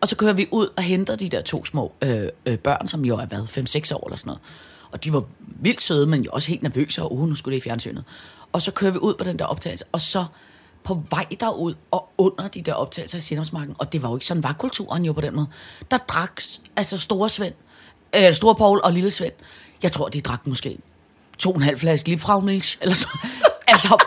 Og 0.00 0.08
så 0.08 0.16
kører 0.16 0.32
vi 0.32 0.46
ud 0.50 0.66
og 0.76 0.82
henter 0.82 1.16
de 1.16 1.28
der 1.28 1.42
to 1.42 1.64
små 1.64 1.92
øh, 2.02 2.22
øh, 2.46 2.58
børn, 2.58 2.88
som 2.88 3.04
jo 3.04 3.16
er 3.16 3.26
været 3.26 3.58
5-6 3.90 3.94
år 3.94 4.06
eller 4.06 4.16
sådan 4.16 4.28
noget. 4.28 4.40
Og 4.92 5.04
de 5.04 5.12
var 5.12 5.22
vildt 5.62 5.82
søde, 5.82 6.06
men 6.06 6.22
jo 6.22 6.30
også 6.32 6.48
helt 6.48 6.62
nervøse, 6.62 7.02
og 7.02 7.14
uh, 7.14 7.28
nu 7.28 7.34
skulle 7.34 7.54
det 7.54 7.64
i 7.66 7.68
fjernsynet. 7.68 8.04
Og 8.52 8.62
så 8.62 8.70
kører 8.70 8.92
vi 8.92 8.98
ud 8.98 9.14
på 9.14 9.24
den 9.24 9.38
der 9.38 9.44
optagelse, 9.44 9.84
og 9.92 10.00
så 10.00 10.24
på 10.84 11.02
vej 11.10 11.26
derud 11.40 11.74
og 11.90 12.08
under 12.18 12.48
de 12.48 12.62
der 12.62 12.74
optagelser 12.74 13.18
i 13.18 13.20
Sindhavsmarken, 13.20 13.74
og 13.78 13.92
det 13.92 14.02
var 14.02 14.08
jo 14.08 14.16
ikke 14.16 14.26
sådan, 14.26 14.42
var 14.42 14.52
kulturen 14.58 15.04
jo 15.04 15.12
på 15.12 15.20
den 15.20 15.34
måde, 15.36 15.46
der 15.90 15.96
drak 15.98 16.42
altså 16.76 16.98
store 16.98 17.28
Svend, 17.28 17.54
øh, 18.16 18.34
store 18.34 18.54
Paul 18.54 18.80
og 18.84 18.92
lille 18.92 19.10
Svend, 19.10 19.32
jeg 19.82 19.92
tror, 19.92 20.08
de 20.08 20.20
drak 20.20 20.46
måske 20.46 20.78
to 21.38 21.50
og 21.50 21.56
en 21.56 21.62
halv 21.62 21.78
flaske 21.78 22.08
Liebfraumilch, 22.08 22.78
eller 22.80 22.94
så. 22.94 23.08
altså, 23.68 24.04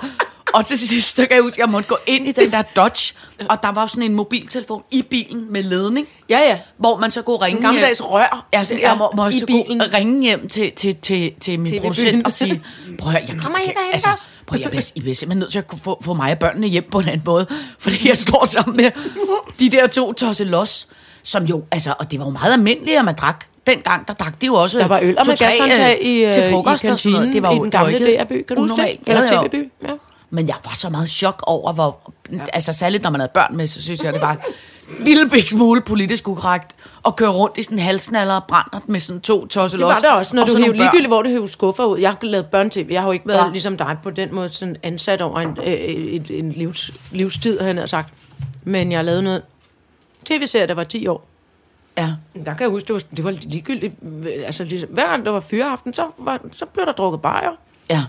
og 0.53 0.65
til 0.65 0.77
sidst, 0.77 1.15
så 1.15 1.25
kan 1.25 1.35
jeg 1.35 1.43
huske, 1.43 1.55
at 1.61 1.65
jeg 1.65 1.71
måtte 1.71 1.89
gå 1.89 1.97
ind 2.07 2.27
i 2.27 2.31
den 2.31 2.51
der 2.51 2.61
Dodge, 2.61 3.13
og 3.49 3.63
der 3.63 3.71
var 3.71 3.85
sådan 3.85 4.03
en 4.03 4.13
mobiltelefon 4.13 4.83
i 4.91 5.01
bilen 5.01 5.51
med 5.53 5.63
ledning, 5.63 6.07
Ja, 6.29 6.39
ja. 6.39 6.59
hvor 6.77 6.97
man 6.97 7.11
så 7.11 7.21
kunne 7.21 7.37
ringe 7.37 7.49
Sådan 7.57 7.61
gammeldags 7.61 8.01
rør. 8.03 8.47
Ja, 8.53 8.63
sådan, 8.63 8.79
Ja, 8.81 8.89
jeg 8.89 8.97
må, 8.97 9.11
må 9.15 9.27
i 9.27 9.39
så 9.39 9.45
bilen. 9.45 9.93
ringe 9.93 10.21
hjem 10.21 10.47
til, 10.47 10.71
til, 10.71 10.95
til, 10.95 11.33
til 11.41 11.59
min 11.59 11.67
TV-byen. 11.71 11.81
producent 11.81 12.25
og 12.25 12.31
sige, 12.31 12.63
prøv 12.99 13.13
at 13.13 13.29
jeg 13.29 13.37
Kommer 13.41 13.59
ikke 13.59 13.73
altså, 13.93 14.09
os? 14.09 14.31
Prøv 14.51 14.59
jeg 14.61 14.69
bliver, 14.69 14.91
I 14.95 14.99
bliver 14.99 15.15
simpelthen 15.15 15.39
nødt 15.39 15.51
til 15.51 15.59
at 15.59 15.65
få, 15.83 16.01
få 16.03 16.13
mig 16.13 16.31
og 16.31 16.39
børnene 16.39 16.67
hjem 16.67 16.87
på 16.91 16.99
en 16.99 17.07
anden 17.07 17.21
måde, 17.25 17.47
fordi 17.79 18.07
jeg 18.07 18.17
står 18.17 18.45
sammen 18.45 18.77
med 18.77 18.91
de 19.59 19.69
der 19.69 19.87
to 19.87 20.13
tosselos, 20.13 20.87
som 21.23 21.43
jo, 21.43 21.63
altså, 21.71 21.93
og 21.99 22.11
det 22.11 22.19
var 22.19 22.25
jo 22.25 22.31
meget 22.31 22.53
almindeligt, 22.53 22.99
at 22.99 23.05
man 23.05 23.15
drak. 23.15 23.45
Dengang, 23.67 24.07
der 24.07 24.13
drak 24.13 24.41
de 24.41 24.45
jo 24.45 24.53
også 24.53 24.79
Der 24.79 24.87
var 24.87 24.99
øl 25.03 25.17
og 25.19 25.25
to-tre, 25.25 25.45
magasinhåndtag 25.45 26.03
i, 26.03 26.23
øh, 26.23 26.33
til 26.33 26.43
frokost 26.51 26.83
i 26.83 26.87
og 26.87 26.99
sådan 26.99 27.11
noget. 27.11 27.25
kantinen 27.25 27.33
Det 27.33 27.43
var 27.43 27.51
i 27.51 27.55
jo, 27.57 27.63
den 27.63 27.71
det 27.71 27.79
var 27.79 27.85
gamle 27.85 28.17
DR-by. 28.17 28.45
Kan 28.47 28.57
du 28.57 28.61
huske 28.61 28.81
det? 28.81 28.99
Eller. 29.07 29.27
TV-by. 29.27 29.71
Ja. 29.83 29.93
Men 30.29 30.47
jeg 30.47 30.55
var 30.65 30.71
så 30.75 30.89
meget 30.89 31.09
chok 31.09 31.43
over, 31.47 31.73
hvor... 31.73 32.13
Ja. 32.31 32.39
Altså 32.53 32.73
særligt, 32.73 33.03
når 33.03 33.09
man 33.09 33.21
havde 33.21 33.31
børn 33.33 33.57
med, 33.57 33.67
så 33.67 33.81
synes 33.81 34.03
jeg, 34.03 34.13
det 34.13 34.21
var 34.21 34.37
lille 34.99 35.29
bit 35.29 35.45
smule 35.45 35.81
politisk 35.81 36.27
ukorrekt 36.27 36.75
at 37.07 37.15
køre 37.15 37.29
rundt 37.29 37.57
i 37.57 37.63
sådan 37.63 37.77
en 37.77 37.83
halsnaller 37.83 38.33
og 38.35 38.43
brænder 38.43 38.79
med 38.85 38.99
sådan 38.99 39.21
to 39.21 39.47
tosset 39.47 39.79
Det 39.79 39.87
var 39.87 39.93
der 39.93 40.11
også, 40.11 40.35
når 40.35 40.41
og 40.41 40.47
du 40.47 40.57
hævde 40.57 40.77
ligegyldigt, 40.77 41.07
hvor 41.07 41.21
du 41.21 41.29
hævde 41.29 41.47
skuffer 41.47 41.83
ud. 41.83 41.97
Jeg 41.99 42.09
har 42.09 42.17
lavet 42.21 42.45
børn-tv. 42.45 42.87
Jeg 42.91 43.01
har 43.01 43.07
jo 43.07 43.11
ikke 43.11 43.27
været 43.27 43.37
Ja. 43.45 43.49
ligesom 43.51 43.77
dig 43.77 43.97
på 44.03 44.09
den 44.09 44.35
måde 44.35 44.49
sådan 44.49 44.75
ansat 44.83 45.21
over 45.21 45.39
en, 45.39 45.57
øh, 45.65 45.73
en, 46.15 46.25
en 46.29 46.51
livs, 46.51 46.91
livstid, 47.11 47.59
har 47.59 47.65
jeg 47.65 47.73
nær 47.73 47.85
sagt. 47.85 48.13
Men 48.63 48.91
jeg 48.91 48.97
har 48.97 49.03
lavet 49.03 49.23
noget 49.23 49.41
tv-serie, 50.25 50.67
der 50.67 50.73
var 50.73 50.83
10 50.83 51.07
år. 51.07 51.27
Ja. 51.97 52.09
Der 52.45 52.53
kan 52.53 52.61
jeg 52.61 52.69
huske, 52.69 52.87
det 52.87 52.93
var, 52.93 53.01
det 53.15 53.23
var 53.23 53.31
ligegyldigt. 53.31 53.95
Altså, 54.45 54.63
ligesom, 54.63 54.89
hver 54.89 55.07
gang 55.09 55.25
der 55.25 55.31
var 55.31 55.39
fyreaften, 55.39 55.93
så, 55.93 56.05
var, 56.17 56.39
så 56.51 56.65
blev 56.65 56.85
der 56.85 56.91
drukket 56.91 57.21
bajer. 57.21 57.51
Ja. 57.89 58.03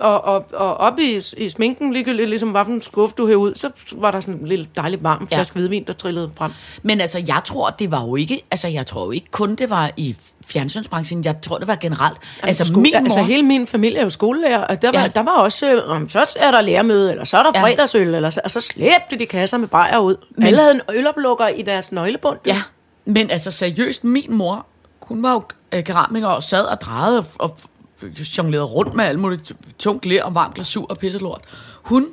Og, 0.00 0.24
og, 0.24 0.46
og 0.52 0.76
oppe 0.76 1.02
i, 1.02 1.20
i 1.36 1.48
sminken, 1.48 1.92
ligegyldigt 1.92 2.28
ligesom 2.28 2.50
hvad 2.50 2.64
for 2.64 2.72
en 2.72 2.82
skuffe 2.82 3.14
du 3.18 3.26
hævde 3.26 3.38
ud, 3.38 3.54
så 3.54 3.70
var 3.92 4.10
der 4.10 4.20
sådan 4.20 4.40
en 4.40 4.48
lille 4.48 4.68
dejlig 4.76 5.02
varm 5.02 5.28
Ja. 5.30 5.36
flaske 5.36 5.54
hvidvin, 5.54 5.84
der 5.86 5.92
trillede 5.92 6.30
frem. 6.36 6.52
Men 6.82 7.00
altså, 7.00 7.22
jeg 7.26 7.40
tror, 7.44 7.70
det 7.70 7.90
var 7.90 8.02
jo 8.02 8.16
ikke... 8.16 8.42
Altså, 8.50 8.68
jeg 8.68 8.86
tror 8.86 9.04
jo 9.04 9.10
ikke 9.10 9.30
kun, 9.30 9.54
det 9.54 9.70
var 9.70 9.90
i 9.96 10.16
fjernsynsbranchen. 10.46 11.24
Jeg 11.24 11.40
tror, 11.42 11.58
det 11.58 11.68
var 11.68 11.74
generelt. 11.80 12.18
Altså, 12.42 12.64
sko- 12.64 12.80
min 12.80 12.92
mor... 12.94 12.98
altså 13.04 13.22
hele 13.22 13.42
min 13.42 13.66
familie 13.66 13.98
er 13.98 14.04
jo 14.04 14.10
skolelærer, 14.10 14.58
og 14.64 14.82
der 14.82 14.88
var, 14.92 14.98
Ja. 14.98 15.02
ja. 15.04 15.08
der 15.14 15.22
var 15.22 15.32
også, 15.38 15.72
øh, 15.72 15.90
om, 15.90 16.08
så 16.08 16.26
er 16.36 16.50
der 16.50 16.60
lærermøde, 16.60 17.10
eller 17.10 17.24
så 17.24 17.36
er 17.36 17.42
der 17.42 17.50
Ja. 17.54 17.58
ja. 17.60 17.64
fredagsøl, 17.66 18.14
eller 18.14 18.30
så, 18.30 18.40
og 18.44 18.50
så 18.50 18.60
slæbte 18.60 19.18
de 19.18 19.26
kasser 19.26 19.58
med 19.58 19.68
bajer 19.68 19.98
ud. 19.98 20.16
Men- 20.16 20.26
Men, 20.36 20.46
Alle 20.46 20.58
havde 20.60 20.74
en 20.74 20.80
øloplukker 20.94 21.48
i 21.48 21.62
deres 21.62 21.92
nøglebund. 21.92 22.38
Ja, 22.46 22.62
men 23.04 23.30
altså 23.30 23.50
seriøst, 23.50 24.04
min 24.04 24.26
mor, 24.28 24.66
hun 25.02 25.22
var 25.22 25.32
jo 25.32 25.42
øh, 25.72 25.84
keramiker 25.84 26.28
og 26.28 26.42
sad 26.42 26.64
og 26.64 26.80
drejede 26.80 27.18
og, 27.18 27.26
og 27.38 27.56
jonglerede 28.38 28.64
rundt 28.66 28.94
med 28.94 29.04
alt 29.04 29.18
muligt 29.18 29.52
tungt 29.78 30.06
ler 30.06 30.24
og 30.24 30.34
varmt 30.34 30.54
glasur 30.54 30.86
og 30.90 30.98
pisselort. 30.98 31.40
Hun 31.82 32.06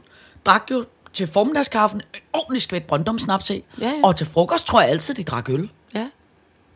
drak 0.45 0.63
jo 0.71 0.85
til 1.13 1.27
formiddagskaffen 1.27 2.01
en 2.13 2.19
ordentlig 2.33 2.61
skvæt 2.61 2.83
brøndumsnaps 2.83 3.49
i, 3.49 3.63
Ja, 3.81 3.87
ja. 3.87 3.93
og 4.03 4.15
til 4.15 4.27
frokost 4.27 4.67
tror 4.67 4.81
jeg 4.81 4.89
altid, 4.89 5.13
de 5.13 5.23
drak 5.23 5.49
øl. 5.49 5.69
ja. 5.95 6.07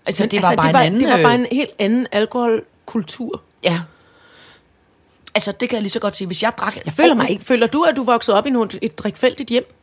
Altså, 0.05 0.23
Men 0.23 0.31
det 0.31 0.43
var 0.43 0.49
altså, 0.49 0.61
bare 0.61 0.67
det 0.67 0.73
var, 0.73 0.79
en 0.81 0.85
anden... 0.85 1.01
det 1.01 1.09
var 1.09 1.23
bare 1.23 1.33
øh, 1.33 1.39
en 1.39 1.47
helt 1.51 1.69
anden 1.79 2.07
alkoholkultur. 2.11 3.41
Ja. 3.63 3.81
altså, 5.35 5.51
det 5.51 5.69
kan 5.69 5.75
jeg 5.75 5.81
lige 5.81 5.91
så 5.91 5.99
godt 5.99 6.15
sige. 6.15 6.27
Hvis 6.27 6.43
jeg 6.43 6.53
drak... 6.57 6.77
Jeg 6.85 6.93
føler 6.93 7.13
mig 7.13 7.29
ikke. 7.29 7.43
Føler 7.45 7.67
du, 7.67 7.83
at 7.83 7.95
du 7.95 8.03
voksede 8.03 8.37
op 8.37 8.45
i 8.45 8.49
nogle, 8.49 8.69
et 8.81 8.97
drikfældigt 8.97 9.49
hjem? 9.49 9.73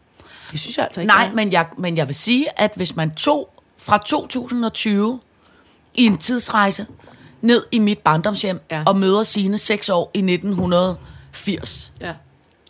Det 0.53 0.61
synes 0.61 0.77
jeg 0.77 0.85
altså 0.85 1.01
ikke. 1.01 1.09
Nej, 1.13 1.31
men 1.35 1.53
jeg, 1.53 1.67
men 1.79 1.97
jeg 1.97 2.07
vil 2.09 2.15
sige, 2.15 2.61
at 2.61 2.73
hvis 2.77 2.97
man 2.97 3.15
tog 3.15 3.49
fra 3.79 3.99
2020 3.99 5.21
i 5.95 6.05
en 6.07 6.19
tidsrejse 6.19 6.87
ned 7.45 7.63
i 7.73 7.79
mit 7.79 7.99
barndomshjem 7.99 8.61
Ja. 8.71 8.83
og 8.87 8.97
møder 8.99 9.23
sine 9.23 9.59
seks 9.59 9.89
år 9.89 10.11
i 10.15 10.19
1980, 10.19 11.93
Ja. 12.01 12.13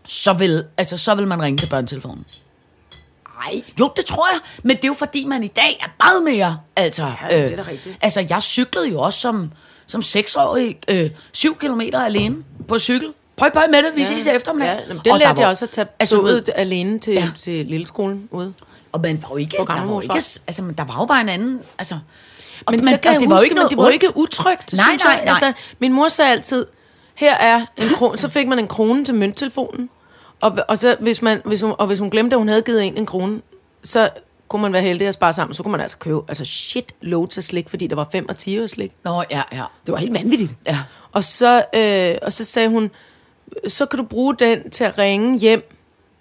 så 0.07 0.33
vil, 0.33 0.65
altså, 0.77 0.97
så 0.97 1.15
vil 1.15 1.27
man 1.27 1.43
ringe 1.43 1.59
til 1.59 1.67
børnetelefonen. 1.67 2.25
Nej. 3.45 3.63
Jo, 3.81 3.93
det 3.97 4.05
tror 4.05 4.27
jeg, 4.33 4.41
men 4.63 4.77
det 4.77 4.85
er 4.85 4.89
jo 4.89 4.95
fordi, 4.95 5.25
man 5.25 5.45
i 5.45 5.49
dag 5.49 5.79
er 5.81 6.05
meget 6.05 6.25
mere, 6.25 6.59
altså... 6.77 7.13
Ja, 7.31 7.45
det 7.45 7.53
er 7.53 7.57
da 7.57 7.65
rigtigt. 7.71 7.99
Altså, 8.03 8.27
jeg 8.29 8.43
cyklede 8.43 8.89
jo 8.89 9.01
også 9.01 9.21
som, 9.21 9.53
som 9.87 10.03
seksårig 10.03 10.79
øh, 10.89 11.11
syv 11.33 11.59
kilometer 11.59 12.01
alene 12.01 12.37
på 12.69 12.79
cykel. 12.79 13.13
Prøv, 13.37 13.51
prøv 13.53 13.63
med 13.71 13.79
det, 13.83 13.93
vi 13.95 14.01
ja. 14.01 14.07
ses 14.07 14.27
i 14.27 14.29
eftermiddag. 14.29 14.75
Ja, 14.75 14.81
jamen, 14.89 15.03
det 15.05 15.13
Og 15.13 15.19
lærte 15.19 15.41
jeg 15.41 15.49
også 15.49 15.65
at 15.65 15.71
tage 15.71 15.87
altså, 15.99 16.17
toget 16.17 16.51
alene 16.55 16.99
til, 16.99 17.15
ja. 17.15 17.31
Til 17.39 17.67
lilleskolen 17.67 18.29
ude. 18.31 18.53
Og 18.93 19.01
man 19.01 19.23
var 19.23 19.29
jo 19.31 19.37
ikke, 19.37 19.57
der 19.57 19.65
var 19.65 20.01
ikke, 20.01 20.15
altså, 20.47 20.63
der 20.79 20.85
var 20.85 20.99
jo 21.01 21.05
bare 21.05 21.21
en 21.21 21.29
anden, 21.29 21.61
altså... 21.79 21.99
Og 22.67 22.71
Men 22.73 22.81
man, 22.85 22.95
så 22.95 23.01
kan 23.01 23.13
jeg 23.13 23.17
og 23.17 23.21
det 23.21 23.31
var 23.31 23.37
jo 23.37 23.43
ikke 23.43 23.55
noget 23.55 23.71
det 23.71 23.79
var 23.79 23.89
ikke 23.89 24.17
utrygt, 24.17 24.73
Nej, 24.73 24.85
synes 24.89 25.05
nej, 25.05 25.13
jeg. 25.13 25.25
nej. 25.25 25.31
Altså, 25.31 25.53
min 25.79 25.93
mor 25.93 26.09
sagde 26.09 26.31
altid, 26.31 26.67
her 27.15 27.35
er 27.35 27.67
en 27.77 27.89
krone, 27.89 28.19
så 28.19 28.29
fik 28.29 28.49
man 28.49 28.59
en 28.59 28.69
krone 28.69 29.05
til 29.05 29.15
mønttelefonen, 29.15 29.91
og, 30.41 30.59
og, 30.69 30.79
så, 30.79 30.97
hvis 31.01 31.23
man, 31.23 31.43
hvis 31.45 31.61
hun, 31.61 31.75
og 31.79 31.87
hvis 31.87 31.99
hun 31.99 32.11
glemte, 32.11 32.35
at 32.35 32.39
hun 32.41 32.49
havde 32.49 32.63
givet 32.63 32.85
en 32.85 32.97
en 32.97 33.07
krone, 33.07 33.41
så 33.85 34.11
kunne 34.49 34.63
man 34.63 34.73
være 34.73 34.83
heldig 34.83 35.07
at 35.09 35.15
spare 35.15 35.33
sammen, 35.33 35.55
så 35.55 35.63
kunne 35.63 35.73
man 35.73 35.81
altså 35.81 35.99
købe 35.99 36.21
altså 36.29 36.45
shit 36.45 36.95
loads 37.01 37.39
af 37.39 37.45
slik, 37.45 37.69
fordi 37.69 37.87
der 37.87 37.97
var 37.97 38.09
5 38.13 38.29
og 38.29 38.37
10 38.37 38.59
øre 38.59 38.69
slik. 38.69 38.93
Nå, 39.05 39.25
ja, 39.31 39.43
ja. 39.53 39.65
Det 39.87 39.93
var 39.93 39.97
helt 39.99 40.15
vanvittigt. 40.15 40.53
Ja. 40.67 40.79
Og 41.13 41.25
så, 41.25 41.65
øh, 41.75 42.19
og 42.23 42.33
så 42.33 42.45
sagde 42.45 42.69
hun, 42.69 42.91
så 43.69 43.87
kan 43.87 43.99
du 43.99 44.05
bruge 44.05 44.37
den 44.39 44.71
til 44.71 44.85
at 44.85 44.99
ringe 44.99 45.39
hjem, 45.39 45.71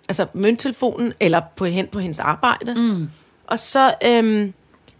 altså 0.09 0.25
mønttelefonen, 0.33 1.13
eller 1.19 1.41
på, 1.55 1.65
hen 1.65 1.87
på 1.87 1.99
hendes 1.99 2.19
arbejde. 2.19 2.73
Mm. 2.75 3.09
Og 3.47 3.59
så, 3.59 3.93
øhm, 4.05 4.53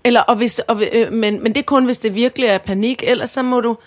eller, 0.04 0.22
og 0.22 0.36
hvis, 0.36 0.60
og, 0.60 0.84
øh, 0.94 1.14
men, 1.14 1.44
men 1.44 1.54
det 1.54 1.60
er 1.60 1.66
kun, 1.66 1.86
hvis 1.86 2.00
det 2.00 2.16
virkelig 2.16 2.48
er 2.48 2.58
panik, 2.58 3.04
ellers 3.08 3.30
så 3.30 3.42
må 3.42 3.62
du 3.62 3.78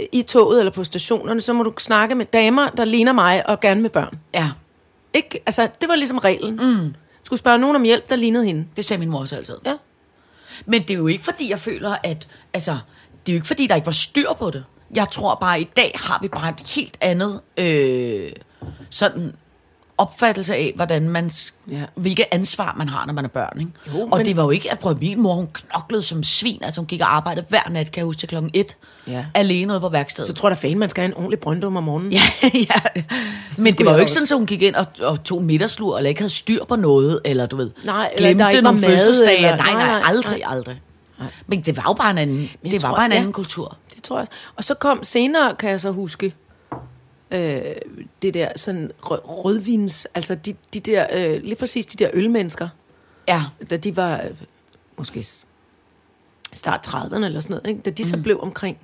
øh, 0.00 0.06
i 0.12 0.22
toget 0.22 0.58
eller 0.58 0.72
på 0.72 0.84
stationerne, 0.84 1.40
så 1.40 1.52
må 1.52 1.62
du 1.62 1.72
snakke 1.78 2.14
med 2.14 2.26
damer, 2.26 2.68
der 2.68 2.84
ligner 2.84 3.12
mig 3.12 3.48
og 3.48 3.60
gerne 3.60 3.82
med 3.82 3.90
børn. 3.90 4.18
Ja, 4.34 4.50
Ikke? 5.14 5.42
Altså, 5.46 5.68
det 5.80 5.88
var 5.88 5.94
ligesom 5.96 6.18
reglen. 6.18 6.56
Mm. 6.56 6.94
Skulle 7.24 7.40
spørge 7.40 7.58
nogen 7.58 7.76
om 7.76 7.82
hjælp, 7.82 8.10
der 8.10 8.16
lignede 8.16 8.44
hende. 8.44 8.66
det 8.76 8.84
sagde 8.84 9.00
min 9.00 9.08
mor 9.10 9.20
også 9.20 9.36
altid. 9.36 9.56
Ja. 9.66 9.74
Men 10.66 10.82
det 10.82 10.90
er 10.90 10.94
jo 10.94 11.06
ikke, 11.06 11.24
fordi 11.24 11.50
jeg 11.50 11.58
føler, 11.58 11.96
at... 12.02 12.28
Altså, 12.54 12.78
det 13.26 13.32
er 13.32 13.34
jo 13.34 13.36
ikke, 13.36 13.46
fordi 13.46 13.66
der 13.66 13.74
ikke 13.74 13.86
var 13.86 13.92
styr 13.92 14.32
på 14.38 14.50
det. 14.50 14.64
Jeg 14.94 15.06
tror 15.10 15.34
bare, 15.34 15.60
i 15.60 15.68
dag 15.76 15.92
har 15.94 16.18
vi 16.22 16.28
bare 16.28 16.48
et 16.60 16.68
helt 16.68 16.98
andet... 17.00 17.40
Øh, 17.56 18.32
sådan 18.90 19.34
opfattelse 20.02 20.54
af, 20.54 20.72
hvordan 20.76 21.08
man, 21.08 21.30
Ja. 21.70 21.82
hvilke 21.94 22.34
ansvar 22.34 22.74
man 22.78 22.88
har, 22.88 23.06
når 23.06 23.12
man 23.12 23.24
er 23.24 23.28
børn. 23.28 23.60
Ikke? 23.60 23.70
Jo, 23.94 24.00
og 24.12 24.16
men- 24.18 24.26
det 24.26 24.36
var 24.36 24.42
jo 24.42 24.50
ikke, 24.50 24.72
at 24.72 24.78
prøv, 24.78 24.96
min 25.00 25.20
mor, 25.22 25.34
hun 25.34 25.48
knoklede 25.52 26.02
som 26.02 26.22
svin, 26.22 26.58
altså 26.62 26.80
hun 26.80 26.86
gik 26.86 27.00
og 27.00 27.16
arbejdede 27.16 27.46
hver 27.48 27.68
nat, 27.70 27.92
kan 27.92 28.00
jeg 28.00 28.04
huske, 28.04 28.20
til 28.20 28.28
klokken 28.28 28.50
et, 28.54 28.76
Ja. 29.06 29.24
alene 29.34 29.72
ude 29.72 29.80
på 29.80 29.88
værkstedet. 29.88 30.28
Så 30.28 30.34
tror 30.34 30.48
jeg 30.48 30.56
da 30.56 30.60
fanden, 30.66 30.78
man 30.78 30.90
skal 30.90 31.00
have 31.02 31.08
en 31.08 31.14
ordentlig 31.16 31.38
brøndum 31.38 31.76
om 31.76 31.82
morgenen. 31.82 32.12
Ja, 32.42 32.50
ja. 32.54 33.02
Men 33.56 33.74
det 33.78 33.86
var 33.86 33.92
jo 33.92 33.98
ikke 33.98 34.12
sådan, 34.12 34.28
at 34.30 34.36
hun 34.36 34.46
gik 34.46 34.62
ind 34.62 34.74
og, 34.74 34.86
og 35.02 35.24
tog 35.24 35.42
middagslur, 35.42 35.96
eller 35.96 36.08
ikke 36.08 36.20
havde 36.20 36.32
styr 36.32 36.64
på 36.64 36.76
noget, 36.76 37.20
eller 37.24 37.46
du 37.46 37.56
ved, 37.56 37.70
Nej, 37.84 38.10
eller 38.16 38.28
glemte 38.28 38.44
var 38.44 38.60
nogle 38.60 38.80
fødselsdage. 38.80 39.36
eller- 39.36 39.56
Nej, 39.56 39.72
nej, 39.72 39.86
nej, 39.86 39.86
nej, 39.86 40.02
aldrig, 40.04 40.38
nej. 40.38 40.52
aldrig. 40.56 40.80
Men 41.46 41.60
det 41.60 41.76
var 41.76 41.84
jo 41.88 41.92
bare 41.92 42.10
en 42.10 42.18
anden, 42.18 42.50
det 42.64 42.82
var 42.82 42.88
tror- 42.88 42.96
bare 42.96 43.06
en 43.06 43.12
ja. 43.12 43.18
anden 43.18 43.32
kultur. 43.32 43.76
Det 43.94 44.02
tror 44.02 44.18
jeg. 44.18 44.26
Og 44.56 44.64
så 44.64 44.74
kom 44.74 45.04
senere, 45.04 45.54
kan 45.58 45.70
jeg 45.70 45.80
så 45.80 45.90
huske, 45.90 46.34
øh, 47.32 47.74
det 48.22 48.34
der 48.34 48.48
sådan 48.56 48.90
rød, 49.02 49.18
rødvins, 49.24 50.06
altså 50.14 50.34
de, 50.34 50.54
de 50.74 50.80
der, 50.80 51.06
øh, 51.12 51.42
lige 51.42 51.54
præcis 51.54 51.86
de 51.86 52.04
der 52.04 52.10
ølmennesker, 52.12 52.68
Ja, 53.28 53.42
da 53.70 53.76
de 53.76 53.96
var 53.96 54.22
øh, 54.22 54.30
måske 54.98 55.26
start 56.52 56.86
30'erne 56.86 57.24
eller 57.24 57.40
sådan 57.40 57.54
noget, 57.54 57.66
ikke? 57.66 57.80
da 57.80 57.90
de 57.90 58.04
så 58.08 58.22
blev 58.22 58.40
omkring 58.42 58.78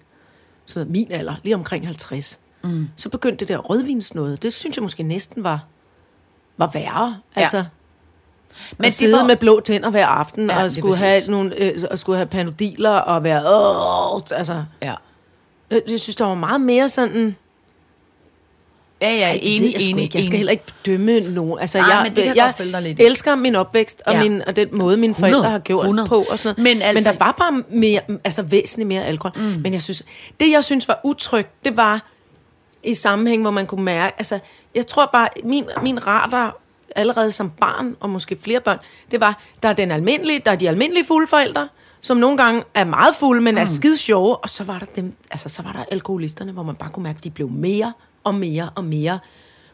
noget, 0.75 0.91
min 0.91 1.13
alder, 1.13 1.35
lige 1.43 1.55
omkring 1.55 1.87
50, 1.87 2.39
mm. 2.65 2.89
så 2.97 3.09
begyndte 3.09 3.39
det 3.39 3.49
der 3.49 3.59
rødvins 3.59 4.15
noget. 4.15 4.43
Det 4.43 4.53
synes 4.53 4.77
jeg 4.77 4.83
måske 4.83 5.03
næsten 5.03 5.45
var, 5.45 5.65
var 6.57 6.71
værre. 6.75 7.19
Ja. 7.37 7.41
Altså, 7.41 7.65
men 8.79 8.87
at 8.87 8.93
sidde 8.93 9.17
var, 9.17 9.25
med 9.25 9.37
blå 9.37 9.61
tænder 9.61 9.91
hver 9.91 10.07
aften, 10.07 10.51
Ja, 10.51 10.59
ja, 10.59 10.65
og 10.65 10.73
skulle 10.73 10.97
have, 10.97 11.23
nogle, 11.29 11.55
øh, 11.57 11.85
og 11.91 11.99
skulle 11.99 12.17
have 12.17 12.27
panodiler, 12.27 12.91
og 12.91 13.25
være, 13.25 13.43
åh, 13.47 14.21
altså, 14.31 14.65
Ja, 14.83 14.95
jeg, 15.71 15.83
jeg 15.91 16.01
synes, 16.01 16.17
der 16.17 16.25
var 16.25 16.35
meget 16.35 16.61
mere 16.61 16.89
sådan... 16.89 17.37
ja, 19.03 19.11
ja 19.15 19.27
Ej, 19.29 19.39
enig, 19.43 19.73
jeg, 19.75 19.83
enig, 19.83 20.03
ikke. 20.03 20.17
jeg 20.19 20.25
skal 20.25 20.35
enig. 20.35 20.39
heller 20.39 20.51
ikke 20.53 20.65
dømme 20.87 21.21
nogen. 21.21 21.59
Altså, 21.61 21.79
Nej, 21.79 21.87
jeg, 21.91 22.03
men 22.03 22.07
det 22.17 22.25
kan 22.25 22.27
jeg 22.27 22.37
jeg 22.37 22.45
godt 22.45 22.57
følge 22.57 22.73
dig 22.73 22.83
lidt 22.83 23.01
elsker 23.01 23.35
min 23.37 23.55
opvækst 23.57 24.03
og, 24.07 24.13
Ja. 24.15 24.23
min, 24.23 24.43
og 24.47 24.57
den 24.57 24.69
måde, 24.73 24.97
mine 24.97 25.11
100, 25.11 25.33
forældre 25.33 25.51
har 25.51 25.59
gjort 25.59 25.85
100. 25.85 26.09
på. 26.09 26.25
Og 26.31 26.39
sådan 26.39 26.55
noget. 26.65 26.75
Men 26.77 26.83
altså- 26.83 27.11
men 27.11 27.19
der 27.19 27.25
var 27.25 27.33
bare 27.33 27.63
mere, 27.71 28.01
altså 28.25 28.43
væsentligt 28.43 28.89
mere 28.89 29.05
alkohol. 29.05 29.33
Mm. 29.43 29.61
Men 29.63 29.73
jeg 29.73 29.83
synes, 29.83 30.03
det 30.41 30.51
jeg 30.51 30.65
synes 30.65 30.89
var 30.89 31.01
utrygt, 31.05 31.65
det 31.65 31.77
var 31.77 32.03
i 32.83 32.95
sammenhæng, 32.95 33.43
hvor 33.43 33.51
man 33.51 33.67
kunne 33.67 33.85
mærke, 33.85 34.15
altså, 34.19 34.39
jeg 34.75 34.87
tror 34.87 35.09
bare, 35.13 35.29
min, 35.45 35.65
min 35.83 36.07
radar 36.07 36.57
allerede 36.97 37.31
som 37.31 37.51
barn, 37.51 37.97
og 38.01 38.11
måske 38.11 38.37
flere 38.43 38.61
børn, 38.61 38.79
det 39.11 39.21
var, 39.21 39.43
der 39.63 39.69
er 39.69 39.73
den 39.73 39.91
almindelige, 39.91 40.43
der 40.45 40.51
er 40.51 40.57
de 40.57 40.69
almindelige 40.69 41.05
fulde 41.07 41.27
forældre, 41.27 41.69
som 42.01 42.17
nogle 42.17 42.37
gange 42.37 42.63
er 42.75 42.85
meget 42.85 43.15
fulde, 43.15 43.41
men 43.43 43.55
mm. 43.55 43.61
er 43.61 43.65
skide 43.67 43.97
sjove, 43.97 44.37
og 44.37 44.49
så 44.49 44.65
var 44.65 44.79
der 44.79 44.87
dem, 44.97 45.13
altså 45.31 45.49
så 45.49 45.63
var 45.63 45.73
der 45.73 45.85
alkoholisterne, 45.91 46.53
hvor 46.53 46.63
man 46.63 46.75
bare 46.77 46.91
kunne 46.91 47.03
mærke, 47.03 47.17
at 47.17 47.25
de 47.25 47.31
blev 47.31 47.49
mere 47.51 47.93
og 48.29 48.35
mere 48.35 48.71
og 48.75 48.85
mere 48.85 49.19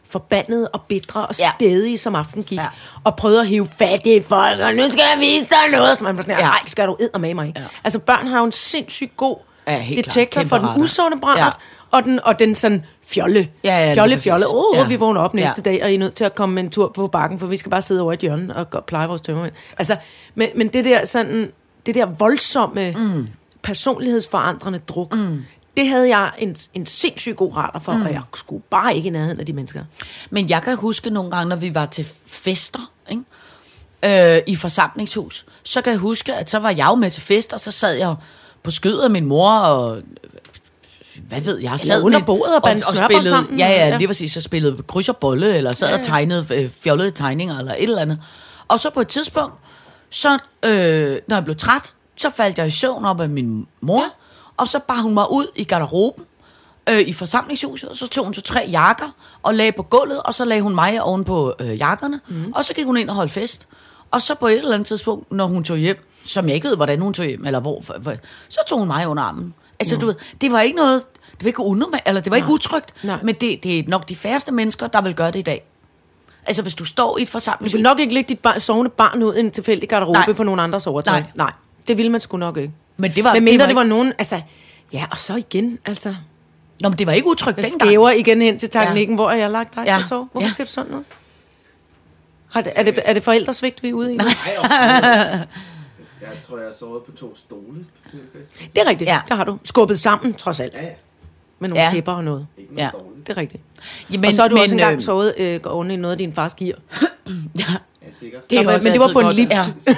forbandet 0.07 0.67
og 0.73 0.81
bitre 0.81 1.25
og 1.25 1.35
Ja. 1.39 1.51
stedige, 1.59 1.97
som 1.97 2.15
aften 2.15 2.43
gik, 2.43 2.57
Ja. 2.59 2.67
og 3.03 3.15
prøvede 3.15 3.41
at 3.41 3.47
hive 3.47 3.67
fat 3.77 4.05
i 4.05 4.21
folk, 4.27 4.59
og 4.59 4.73
nu 4.73 4.89
skal 4.89 5.01
jeg 5.13 5.19
vise 5.19 5.49
dig 5.49 5.71
noget, 5.79 5.97
så 5.97 6.03
man 6.03 6.17
var 6.17 6.21
sådan, 6.23 6.37
Ja. 6.39 6.43
nej, 6.45 6.59
det 6.63 6.71
skal 6.71 6.87
du 6.87 6.97
ed 6.99 7.19
med 7.19 7.33
mig. 7.33 7.53
Ja. 7.55 7.61
Altså 7.83 7.99
børn 7.99 8.27
har 8.27 8.39
jo 8.39 8.45
en 8.45 8.51
sindssygt 8.51 9.17
god 9.17 9.37
Ja, 9.67 9.83
detektor 9.95 10.43
for 10.43 10.57
den 10.57 10.67
usunde 10.83 11.19
brændert, 11.21 11.45
Ja. 11.45 11.97
og 11.97 12.03
den, 12.03 12.19
og 12.23 12.39
den 12.39 12.55
sådan 12.55 12.85
fjolle. 13.07 13.49
Ja, 13.63 13.77
ja, 13.87 13.93
fjolle, 13.93 14.19
fjolle. 14.19 14.45
Åh, 14.47 14.63
Ja. 14.75 14.81
ja. 14.81 14.87
vi 14.87 14.95
vågner 14.95 15.21
op 15.21 15.33
næste 15.33 15.53
Ja. 15.65 15.71
dag, 15.71 15.83
og 15.83 15.91
I 15.91 15.95
er 15.95 15.99
nødt 15.99 16.13
til 16.13 16.23
at 16.23 16.35
komme 16.35 16.59
en 16.59 16.69
tur 16.69 16.91
på 16.95 17.07
bakken, 17.07 17.39
for 17.39 17.47
vi 17.47 17.57
skal 17.57 17.69
bare 17.69 17.81
sidde 17.81 18.01
over 18.01 18.11
i 18.11 18.15
et 18.15 18.19
hjørne 18.19 18.55
og 18.55 18.69
gå- 18.69 18.81
pleje 18.87 19.07
vores 19.07 19.21
tømmermænd. 19.21 19.53
Altså, 19.77 19.95
men, 20.35 20.49
men 20.55 20.67
det 20.67 20.85
der 20.85 21.05
sådan, 21.05 21.51
det 21.85 21.95
der 21.95 22.05
voldsomme, 22.05 22.91
mm. 22.91 23.27
personlighedsforandrende 23.63 24.79
druk, 24.79 25.15
mm. 25.15 25.45
Det 25.77 25.87
havde 25.87 26.17
jeg 26.17 26.31
en, 26.37 26.55
en 26.73 26.85
sindssygt 26.85 27.37
god 27.37 27.55
radar 27.55 27.79
for, 27.79 27.91
mm. 27.91 28.05
og 28.05 28.11
jeg 28.13 28.21
skulle 28.35 28.63
bare 28.69 28.95
ikke 28.95 29.07
i 29.07 29.11
nærheden 29.11 29.39
af 29.39 29.45
de 29.45 29.53
mennesker. 29.53 29.83
Men 30.29 30.49
jeg 30.49 30.61
kan 30.61 30.75
huske 30.75 31.09
nogle 31.09 31.31
gange, 31.31 31.49
når 31.49 31.55
vi 31.55 31.75
var 31.75 31.85
til 31.85 32.07
fester, 32.25 32.91
ikke? 33.09 34.37
Øh, 34.37 34.41
i 34.47 34.55
forsamlingshus, 34.55 35.45
så 35.63 35.81
kan 35.81 35.91
jeg 35.91 35.99
huske, 35.99 36.33
at 36.33 36.49
så 36.49 36.59
var 36.59 36.69
jeg 36.69 36.87
jo 36.89 36.95
med 36.95 37.11
til 37.11 37.21
fester, 37.21 37.57
så 37.57 37.71
sad 37.71 37.93
jeg 37.93 38.15
på 38.63 38.71
skødet 38.71 39.01
af 39.01 39.09
min 39.09 39.25
mor, 39.25 39.51
og 39.51 40.01
hvad 41.27 41.41
ved 41.41 41.57
jeg, 41.57 41.79
sad 41.79 42.03
under 42.03 42.19
bordet 42.19 42.55
og 42.55 42.63
bandt 42.63 42.85
snørbold 42.85 43.09
spillede, 43.11 43.29
sammen, 43.29 43.59
Ja, 43.59 43.67
ja, 43.67 43.87
ja. 43.87 43.97
lige 43.97 44.07
præcis, 44.07 44.31
så 44.33 44.41
spillede 44.41 44.83
kryds 44.87 45.09
og 45.09 45.17
bolle, 45.17 45.57
eller 45.57 45.71
sad 45.71 45.99
og 45.99 46.05
tegnede 46.05 46.45
øh, 46.51 46.69
fjollede 46.69 47.11
tegninger, 47.11 47.59
eller 47.59 47.73
et 47.73 47.83
eller 47.83 48.01
andet. 48.01 48.19
Og 48.67 48.79
så 48.79 48.89
på 48.89 49.01
et 49.01 49.07
tidspunkt, 49.07 49.53
så 50.09 50.39
øh, 50.65 51.17
når 51.27 51.35
jeg 51.35 51.43
blev 51.43 51.55
træt, 51.55 51.93
så 52.15 52.29
faldt 52.29 52.57
jeg 52.57 52.67
i 52.67 52.71
søvn 52.71 53.05
op 53.05 53.21
af 53.21 53.29
min 53.29 53.67
mor, 53.81 54.01
ja. 54.01 54.09
Og 54.57 54.67
så 54.67 54.79
bar 54.79 55.01
hun 55.01 55.13
mig 55.13 55.31
ud 55.31 55.47
i 55.55 55.63
garderoben, 55.63 56.25
øh, 56.89 56.99
i 56.99 57.13
forsamlingshuset, 57.13 57.89
og 57.89 57.95
så 57.95 58.07
tog 58.07 58.25
hun 58.25 58.33
så 58.33 58.41
tre 58.41 58.67
jakker 58.71 59.15
og 59.43 59.53
lagde 59.53 59.71
på 59.71 59.83
gulvet, 59.83 60.23
og 60.23 60.33
så 60.33 60.45
lagde 60.45 60.61
hun 60.61 60.75
mig 60.75 61.01
oven 61.01 61.23
på 61.23 61.53
øh, 61.59 61.77
jakkerne, 61.77 62.19
mm. 62.27 62.51
og 62.55 62.65
så 62.65 62.73
gik 62.73 62.85
hun 62.85 62.97
ind 62.97 63.09
og 63.09 63.15
holdt 63.15 63.31
fest. 63.31 63.67
Og 64.11 64.21
så 64.21 64.35
på 64.35 64.47
et 64.47 64.57
eller 64.57 64.73
andet 64.73 64.87
tidspunkt, 64.87 65.31
når 65.31 65.45
hun 65.45 65.63
tog 65.63 65.77
hjem, 65.77 66.09
som 66.25 66.47
jeg 66.47 66.55
ikke 66.55 66.67
ved, 66.67 66.75
hvordan 66.75 66.99
hun 66.99 67.13
tog 67.13 67.25
hjem, 67.25 67.45
eller 67.45 67.59
hvor, 67.59 67.83
så 68.49 68.59
tog 68.67 68.79
hun 68.79 68.87
mig 68.87 69.07
under 69.07 69.23
armen. 69.23 69.53
Altså, 69.79 69.97
du 69.97 70.05
ved, 70.05 70.15
det 70.41 70.51
var 70.51 70.61
ikke 70.61 70.75
noget, 70.75 71.03
det 71.31 71.43
var 71.43 71.47
ikke 71.47 71.61
unormalt, 71.61 72.03
eller 72.05 72.21
det 72.21 72.31
var 72.31 72.37
ikke 72.37 72.49
utrygt, 72.49 72.93
Nej. 73.03 73.19
men 73.23 73.35
det, 73.35 73.63
det 73.63 73.79
er 73.79 73.83
nok 73.87 74.09
de 74.09 74.15
færreste 74.15 74.51
mennesker, 74.51 74.87
der 74.87 75.01
vil 75.01 75.13
gøre 75.15 75.31
det 75.31 75.39
i 75.39 75.41
dag. 75.41 75.65
Altså, 76.45 76.61
hvis 76.61 76.75
du 76.75 76.85
står 76.85 77.17
i 77.17 77.21
et 77.21 77.27
Du 77.27 77.31
forsamlingshus, 77.31 77.73
vil 77.73 77.83
nok 77.83 77.99
ikke 77.99 78.13
lægge 78.13 78.29
dit 78.29 78.39
bar, 78.39 78.59
sovende 78.59 78.89
barn 78.89 79.23
ud 79.23 79.35
i 79.35 79.39
en 79.39 79.51
tilfældig 79.51 79.89
garderobe 79.89 80.19
Nej. 80.19 80.33
på 80.33 80.43
nogen 80.43 80.59
andres 80.59 80.87
overtøj. 80.87 81.19
Nej. 81.19 81.29
Nej. 81.35 81.51
Det 81.87 81.97
ville 81.97 82.11
man 82.11 82.21
sgu 82.21 82.37
nok 82.37 82.57
ikke. 82.57 82.73
Men 82.97 83.11
det 83.15 83.23
var- 83.23 83.29
Men 83.33 83.35
det 83.35 83.43
mindre 83.43 83.63
var 83.63 83.67
det 83.67 83.75
var, 83.75 83.83
nogen, 83.83 84.13
altså... 84.17 84.41
Ja, 84.93 85.05
og 85.11 85.17
så 85.17 85.35
igen, 85.35 85.79
altså... 85.85 86.15
Nå, 86.81 86.89
men 86.89 86.99
det 86.99 87.07
var 87.07 87.13
ikke 87.13 87.27
utrygt 87.27 87.57
Jeg 87.57 87.65
dengang. 87.65 87.89
skæver 87.89 88.09
igen 88.11 88.41
hen 88.41 88.59
til 88.59 88.69
teknikken, 88.69 89.13
ja. 89.13 89.15
hvor 89.15 89.29
har 89.29 89.35
jeg 89.35 89.49
lagt 89.51 89.75
dig 89.75 89.83
Ja. 89.87 89.97
til 89.97 90.07
sove? 90.07 90.27
Hvorfor 90.31 90.47
Ja. 90.47 90.51
siger 90.53 90.65
du 90.65 90.71
sådan 90.71 90.91
noget? 90.91 91.05
Har 92.49 92.61
det, 92.61 92.73
er, 92.75 92.83
det, 92.83 92.99
er 93.05 93.13
det 93.13 93.23
forældresvigt, 93.23 93.83
vi 93.83 93.89
er 93.89 93.93
ude 93.93 94.13
i? 94.13 94.17
Nej. 94.17 94.27
Jeg 96.21 96.29
tror, 96.47 96.57
jeg 96.57 96.67
har 96.67 96.73
sovet 96.79 97.03
på 97.03 97.11
to 97.11 97.35
stole 97.35 97.85
til 98.09 98.19
fest. 98.33 98.55
Det 98.75 98.81
er 98.81 98.89
rigtigt, 98.89 99.07
Ja. 99.09 99.19
der 99.29 99.35
har 99.35 99.43
du. 99.43 99.57
Skubbet 99.63 99.99
sammen, 99.99 100.33
trods 100.33 100.59
alt. 100.59 100.73
Ja, 100.73 100.83
ja. 100.83 100.89
Med 101.59 101.69
nogle 101.69 101.83
Ja. 101.83 101.89
tæpper 101.91 102.11
og 102.11 102.23
noget. 102.23 102.47
Ikke 102.57 102.73
noget 102.75 102.85
Ja. 102.93 102.97
dårligt. 102.97 103.27
Det 103.27 103.33
er 103.33 103.37
rigtigt. 103.41 103.63
Jamen, 104.11 104.21
Men, 104.21 104.27
og 104.27 104.33
så 104.33 104.41
har 104.41 104.49
du 104.49 104.55
men, 104.55 104.61
også 104.61 104.75
engang 104.75 104.95
øh, 104.95 105.01
sovet 105.01 105.33
øh, 105.37 105.59
oven 105.65 105.91
i 105.91 105.95
noget 105.95 106.11
af 106.11 106.17
din 106.17 106.33
fars 106.33 106.55
gear. 106.55 106.77
Ja. 107.59 107.63
Sikkert. 108.19 108.49
Det 108.49 108.59
er 108.59 108.73
også 108.73 108.87
men 108.87 108.93
det 108.93 109.01
var 109.01 109.09
på 109.13 109.19
en 109.19 109.25
godt. 109.25 109.35
lift. 109.35 109.51
Ja. 109.51 109.63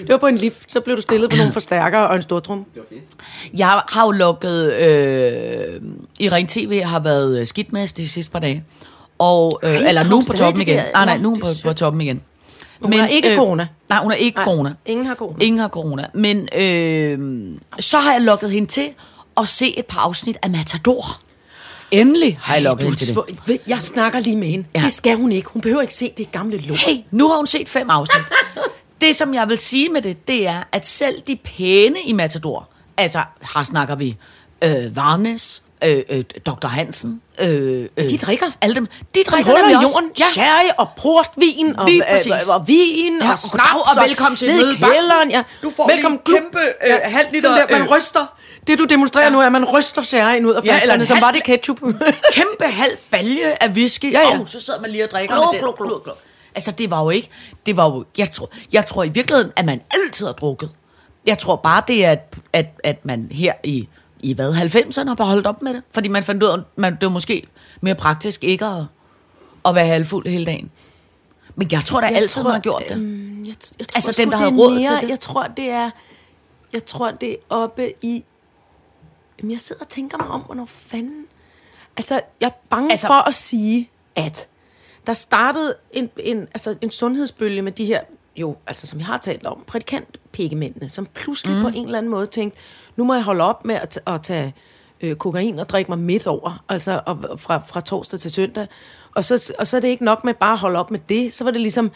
Det 0.00 0.08
var 0.08 0.16
på 0.16 0.26
en 0.26 0.38
lift, 0.38 0.72
så 0.72 0.80
blev 0.80 0.96
du 0.96 1.00
stillet 1.02 1.30
på 1.30 1.36
nogle 1.36 1.52
forstærkere 1.52 2.08
og 2.08 2.16
en 2.16 2.22
stortrum. 2.22 2.64
Det 2.74 2.82
var 2.90 2.96
fedt. 2.96 3.58
Jeg 3.58 3.82
har 3.88 4.04
jo 4.04 4.10
lukket... 4.10 4.72
Øh, 4.72 5.80
I 6.18 6.28
Ring 6.28 6.48
TV 6.48 6.82
har 6.82 6.98
været 7.00 7.40
øh, 7.40 7.46
skidt 7.46 7.72
med 7.72 7.88
de 7.88 8.08
sidste 8.08 8.32
par 8.32 8.38
dage. 8.38 8.64
Og, 9.18 9.60
øh, 9.62 9.70
Ej, 9.74 9.88
eller 9.88 10.04
nu 10.04 10.22
på 10.26 10.32
toppen 10.32 10.62
igen. 10.62 10.76
der? 10.76 10.84
Nej, 10.94 11.04
nej, 11.04 11.18
nu 11.18 11.36
på, 11.40 11.46
på 11.64 11.72
toppen 11.72 12.00
igen. 12.00 12.22
Hun 12.82 12.92
har 12.92 13.06
ikke 13.06 13.36
corona. 13.36 13.68
Nej, 13.88 13.98
hun 14.02 14.10
har 14.10 14.16
ikke 14.16 14.36
Nej, 14.36 14.44
corona. 14.44 14.74
ingen 14.86 15.06
har 15.06 15.14
corona. 15.14 15.36
Ingen 15.44 15.58
har 15.60 15.68
corona. 15.68 16.06
Men 16.14 16.48
øh, 16.56 17.18
så 17.80 17.98
har 17.98 18.12
jeg 18.12 18.20
lukket 18.20 18.50
hende 18.50 18.68
til 18.68 18.88
at 19.36 19.48
se 19.48 19.78
et 19.78 19.86
par 19.86 20.00
afsnit 20.00 20.36
af 20.42 20.50
Matador. 20.50 21.04
Endelig 22.00 22.38
har 22.42 22.54
jeg 22.54 22.62
lukket 22.62 22.82
Du 22.82 22.86
hende 22.86 23.00
til 23.04 23.16
det. 23.46 23.60
Jeg 23.66 23.78
snakker 23.80 24.20
lige 24.20 24.36
med 24.36 24.48
hende. 24.48 24.66
Ja. 24.74 24.80
Det 24.80 24.92
skal 24.92 25.16
hun 25.16 25.32
ikke. 25.32 25.48
Hun 25.52 25.62
behøver 25.62 25.82
ikke 25.82 25.94
se 25.94 26.12
det 26.16 26.32
gamle 26.32 26.56
lort. 26.58 26.78
Hey, 26.78 26.96
nu 27.10 27.28
har 27.28 27.36
hun 27.36 27.46
set 27.46 27.68
fem 27.68 27.90
afsnit. 27.90 28.22
det, 29.00 29.16
som 29.16 29.34
jeg 29.34 29.48
vil 29.48 29.58
sige 29.58 29.88
med 29.88 30.02
det, 30.02 30.28
det 30.28 30.46
er, 30.46 30.62
at 30.72 30.86
selv 30.86 31.20
de 31.20 31.36
pæne 31.36 31.96
i 32.04 32.12
Matador, 32.12 32.68
altså 32.96 33.18
her 33.54 33.62
snakker 33.62 33.94
vi 33.94 34.16
øh, 34.64 34.96
Varnes, 34.96 35.62
øh, 35.84 36.02
øh, 36.08 36.24
Dr. 36.46 36.66
Hansen, 36.66 37.20
øh, 37.40 37.88
øh, 37.96 38.08
De 38.08 38.18
drikker. 38.18 38.46
Alle 38.60 38.74
dem. 38.74 38.86
De 39.14 39.20
drikker 39.30 39.52
nemlig 39.52 39.72
i 39.72 39.74
også. 39.74 39.88
jorden. 39.88 40.10
Ja. 40.18 40.24
Sherry 40.32 40.68
og 40.78 40.88
portvin 41.02 41.76
og, 41.78 41.88
Lige 41.88 42.04
øh, 42.04 42.10
præcis. 42.12 42.32
og, 42.32 42.54
og 42.60 42.68
vin 42.68 43.18
Ja, 43.20 43.26
og 43.26 43.32
og 43.32 43.38
snaps. 43.38 43.52
goddag 43.72 44.02
og 44.02 44.08
velkommen 44.08 44.36
til 44.36 44.48
kælderen. 44.48 45.30
Ja. 45.30 45.42
Du 45.62 45.70
får 45.76 45.86
velkommen 45.92 46.18
en 46.18 46.24
klub. 46.24 46.38
kæmpe, 46.38 46.58
øh, 46.86 46.96
halv 47.04 47.26
liter, 47.32 47.48
Sådan 47.48 47.68
der, 47.68 47.78
man 47.78 47.82
øh, 47.86 47.90
ryster. 47.96 48.26
Det 48.66 48.78
du 48.78 48.84
demonstrerer 48.84 49.24
Ja. 49.24 49.30
nu 49.30 49.40
er, 49.40 49.46
at 49.46 49.52
man 49.52 49.64
ryster 49.64 50.02
sherryen 50.02 50.46
ud 50.46 50.50
af 50.54 50.54
Ja, 50.54 50.60
eller 50.60 50.72
flaskerne, 50.80 51.06
som 51.06 51.16
halv- 51.16 51.24
var 51.24 51.30
det 51.32 51.44
ketchup. 51.44 51.80
kæmpe 52.34 52.64
halv 52.64 52.96
balje 53.10 53.52
af 53.60 53.68
whisky, 53.70 54.12
Ja, 54.12 54.20
ja. 54.20 54.40
og 54.40 54.48
så 54.48 54.60
sidder 54.60 54.80
man 54.80 54.90
lige 54.90 55.04
og 55.04 55.10
drikker 55.10 55.34
Glug, 55.36 55.60
glug, 55.60 55.76
glug. 55.88 56.00
Glug. 56.04 56.14
Altså, 56.54 56.70
det 56.70 56.90
var 56.90 57.02
jo 57.02 57.10
ikke... 57.10 57.28
Det 57.66 57.76
var 57.76 57.84
jo, 57.84 58.04
jeg, 58.18 58.32
tror, 58.32 58.50
jeg 58.72 58.86
tror 58.86 59.04
i 59.04 59.08
virkeligheden, 59.08 59.52
at 59.56 59.64
man 59.64 59.80
altid 59.90 60.26
har 60.26 60.32
drukket. 60.32 60.70
Jeg 61.26 61.38
tror 61.38 61.56
bare, 61.56 61.82
det 61.88 62.04
er, 62.04 62.10
at, 62.12 62.36
at, 62.52 62.66
at 62.84 63.04
man 63.06 63.28
her 63.30 63.52
i, 63.64 63.88
i 64.20 64.32
hvad, 64.34 64.52
90'erne 64.54 65.08
har 65.18 65.24
holdt 65.24 65.46
op 65.46 65.62
med 65.62 65.74
det. 65.74 65.82
Fordi 65.94 66.08
man 66.08 66.24
fandt 66.24 66.42
ud 66.42 66.48
af, 66.48 66.54
at 66.56 66.60
man, 66.76 66.92
det 66.92 67.02
var 67.02 67.08
måske 67.08 67.46
mere 67.80 67.94
praktisk 67.94 68.44
ikke 68.44 68.64
at, 68.64 68.82
at 69.66 69.74
være 69.74 69.86
halvfuld 69.86 70.28
hele 70.28 70.44
dagen. 70.44 70.70
Men 71.56 71.68
jeg 71.72 71.82
tror 71.86 72.00
da 72.00 72.06
Jeg 72.06 72.16
altid, 72.16 72.28
tror, 72.42 72.42
man 72.42 72.52
har 72.52 72.60
gjort 72.60 72.82
det. 72.88 72.94
øhm, 72.96 73.44
jeg, 73.46 73.54
jeg 73.78 73.86
tror 73.88 73.96
Altså, 73.96 74.12
dem, 74.22 74.30
der 74.30 74.36
det 74.36 74.44
er 74.44 74.50
havde 74.50 74.62
råd 74.62 74.72
til 74.74 74.80
mere, 74.90 75.00
det. 75.00 75.08
Jeg 75.08 75.20
tror, 75.20 75.42
det 75.56 75.70
er... 75.70 75.90
Jeg 76.72 76.84
tror, 76.84 77.10
det 77.10 77.30
er 77.32 77.36
oppe 77.50 77.92
i... 78.02 78.24
Jamen, 79.38 79.52
jeg 79.52 79.60
sidder 79.60 79.82
og 79.82 79.88
tænker 79.88 80.18
mig 80.18 80.28
om, 80.28 80.40
hvornår 80.40 80.66
fanden... 80.66 81.26
Altså, 81.96 82.20
jeg 82.40 82.46
er 82.46 82.52
bange 82.70 82.90
Altså- 82.90 83.06
for 83.06 83.28
at 83.28 83.34
sige, 83.34 83.90
at 84.16 84.48
der 85.06 85.14
startede 85.14 85.74
en, 85.92 86.10
en, 86.16 86.40
altså 86.40 86.76
en 86.80 86.90
sundhedsbølge 86.90 87.62
med 87.62 87.72
de 87.72 87.84
her, 87.84 88.00
jo, 88.36 88.56
altså 88.66 88.86
som 88.86 88.98
vi 88.98 89.04
har 89.04 89.18
talt 89.18 89.46
om, 89.46 89.64
prædikantpækemændene, 89.66 90.88
som 90.88 91.06
pludselig 91.06 91.56
mm. 91.56 91.62
på 91.62 91.68
en 91.68 91.84
eller 91.84 91.98
anden 91.98 92.10
måde 92.10 92.26
tænkte, 92.26 92.58
nu 92.96 93.04
må 93.04 93.14
jeg 93.14 93.22
holde 93.22 93.44
op 93.44 93.64
med 93.64 93.74
at, 93.74 94.00
at 94.06 94.22
tage 94.22 94.54
øh, 95.00 95.16
kokain 95.16 95.58
og 95.58 95.68
drikke 95.68 95.90
mig 95.90 95.98
midt 95.98 96.26
over, 96.26 96.64
altså 96.68 97.00
og, 97.06 97.18
og 97.30 97.40
fra, 97.40 97.58
fra 97.58 97.80
torsdag 97.80 98.20
til 98.20 98.30
søndag. 98.30 98.66
Og 99.14 99.24
så, 99.24 99.52
og 99.58 99.66
så 99.66 99.76
er 99.76 99.80
det 99.80 99.88
ikke 99.88 100.04
nok 100.04 100.24
med 100.24 100.34
bare 100.34 100.52
at 100.52 100.58
holde 100.58 100.78
op 100.78 100.90
med 100.90 101.00
det, 101.08 101.34
så 101.34 101.44
var 101.44 101.50
det 101.50 101.60
ligesom, 101.60 101.90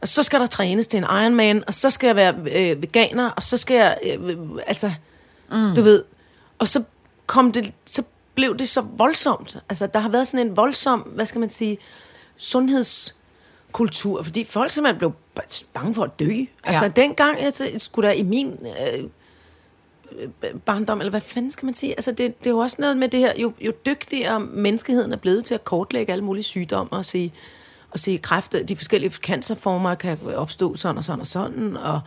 og 0.00 0.08
så 0.08 0.22
skal 0.22 0.40
der 0.40 0.46
trænes 0.46 0.86
til 0.86 0.98
en 0.98 1.04
Ironman, 1.04 1.64
og 1.66 1.74
så 1.74 1.90
skal 1.90 2.06
jeg 2.06 2.16
være 2.16 2.34
øh, 2.52 2.82
veganer, 2.82 3.30
og 3.30 3.42
så 3.42 3.56
skal 3.56 3.74
jeg, 3.74 3.98
øh, 4.04 4.36
altså, 4.66 4.92
mm. 5.52 5.74
du 5.76 5.82
ved, 5.82 6.04
og 6.62 6.68
så 6.68 6.82
kom 7.26 7.52
det, 7.52 7.72
så 7.86 8.02
blev 8.34 8.56
det 8.56 8.68
så 8.68 8.80
voldsomt. 8.80 9.56
Altså, 9.68 9.86
der 9.86 10.00
har 10.00 10.08
været 10.08 10.28
sådan 10.28 10.46
en 10.46 10.56
voldsom, 10.56 11.00
hvad 11.00 11.26
skal 11.26 11.40
man 11.40 11.50
sige, 11.50 11.78
sundhedskultur, 12.36 14.22
fordi 14.22 14.44
folk 14.44 14.70
simpelthen 14.70 14.98
blev 14.98 15.12
bange 15.72 15.94
for 15.94 16.04
at 16.04 16.18
dø. 16.20 16.32
Altså, 16.64 16.88
dengang, 16.88 17.40
altså, 17.40 17.70
skulle 17.78 18.08
der 18.08 18.14
i 18.14 18.22
min 18.22 18.58
øh, 18.82 19.04
øh, 20.18 20.54
barndom, 20.66 21.00
eller 21.00 21.10
hvad 21.10 21.20
fanden 21.20 21.50
skal 21.50 21.66
man 21.66 21.74
sige? 21.74 21.92
Altså, 21.92 22.10
det, 22.10 22.38
det 22.38 22.46
er 22.46 22.50
jo 22.50 22.58
også 22.58 22.76
noget 22.78 22.96
med 22.96 23.08
det 23.08 23.20
her, 23.20 23.32
jo, 23.36 23.52
jo 23.60 23.72
dygtigere 23.86 24.40
menneskeheden 24.40 25.12
er 25.12 25.16
blevet 25.16 25.44
til 25.44 25.54
at 25.54 25.64
kortlægge 25.64 26.12
alle 26.12 26.24
mulige 26.24 26.44
sygdomme 26.44 26.92
og 26.92 27.04
sige, 27.04 27.32
og 27.90 27.98
sige 27.98 28.18
kræft, 28.18 28.54
de 28.68 28.76
forskellige 28.76 29.10
cancerformer 29.10 29.94
kan 29.94 30.18
opstå 30.34 30.76
sådan 30.76 30.98
og 30.98 31.04
sådan 31.04 31.20
og 31.20 31.26
sådan, 31.26 31.76
og 31.76 32.00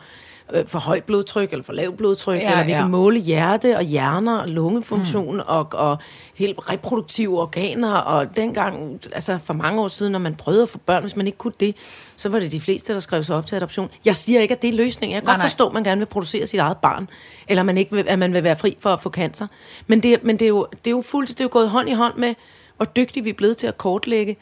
øh, 0.54 0.68
for 0.68 0.80
højt 0.80 1.04
blodtryk 1.04 1.52
eller 1.52 1.64
for 1.64 1.74
lavt 1.74 1.98
blodtryk, 1.98 2.40
Ja, 2.40 2.52
eller 2.52 2.66
vi 2.66 2.72
ja. 2.72 2.78
kan 2.78 2.92
måle 2.92 3.20
hjerte 3.20 3.78
og 3.78 3.84
hjerner 3.84 4.38
og 4.38 4.48
lungefunktion 4.50 5.36
mm. 5.36 5.42
og, 5.48 5.68
og 5.74 5.98
helt 6.36 6.70
reproduktive 6.70 7.42
organer, 7.42 7.94
og 7.94 8.36
dengang, 8.36 9.00
altså 9.14 9.40
for 9.44 9.54
mange 9.54 9.82
år 9.82 9.88
siden, 9.88 10.12
når 10.12 10.20
man 10.20 10.36
prøvede 10.36 10.64
at 10.64 10.70
få 10.70 10.78
børn, 10.78 11.02
hvis 11.04 11.16
man 11.16 11.26
ikke 11.28 11.38
kunne 11.38 11.54
det, 11.60 11.76
så 12.16 12.30
var 12.30 12.40
det 12.40 12.52
de 12.52 12.62
fleste, 12.62 12.94
der 12.94 13.00
skrev 13.00 13.24
sig 13.24 13.36
op 13.36 13.46
til 13.46 13.56
adoption. 13.56 13.90
Jeg 14.06 14.16
siger 14.16 14.42
ikke, 14.42 14.54
at 14.54 14.62
det 14.62 14.68
er 14.68 14.74
løsningen. 14.74 15.14
Jeg 15.16 15.22
kan 15.22 15.28
Nej, 15.28 15.34
godt 15.34 15.40
nej. 15.40 15.48
forstå, 15.48 15.68
at 15.68 15.74
man 15.74 15.84
gerne 15.84 16.00
vil 16.00 16.06
producere 16.06 16.48
sit 16.48 16.60
eget 16.60 16.78
barn, 16.78 17.10
eller 17.48 17.64
man 17.64 17.78
ikke 17.78 17.96
vil, 17.96 18.06
at 18.08 18.20
man 18.20 18.34
vil 18.34 18.44
være 18.44 18.56
fri 18.56 18.78
for 18.80 18.90
at 18.90 19.00
få 19.00 19.10
cancer. 19.10 19.48
Men 19.88 20.04
det, 20.04 20.24
men 20.24 20.40
det 20.40 20.46
er 20.46 20.50
jo, 20.50 20.68
det 20.72 20.88
er 20.88 20.92
jo 20.92 21.02
fuldt, 21.02 21.30
det 21.30 21.40
er 21.40 21.44
jo 21.46 21.50
gået 21.52 21.70
hånd 21.70 21.90
i 21.90 21.94
hånd 21.94 22.14
med, 22.18 22.36
hvor 22.78 22.86
dygtige 22.86 23.24
vi 23.24 23.30
er 23.30 23.34
blevet 23.34 23.58
til 23.58 23.68
at 23.68 23.78
kortlægge 23.78 24.38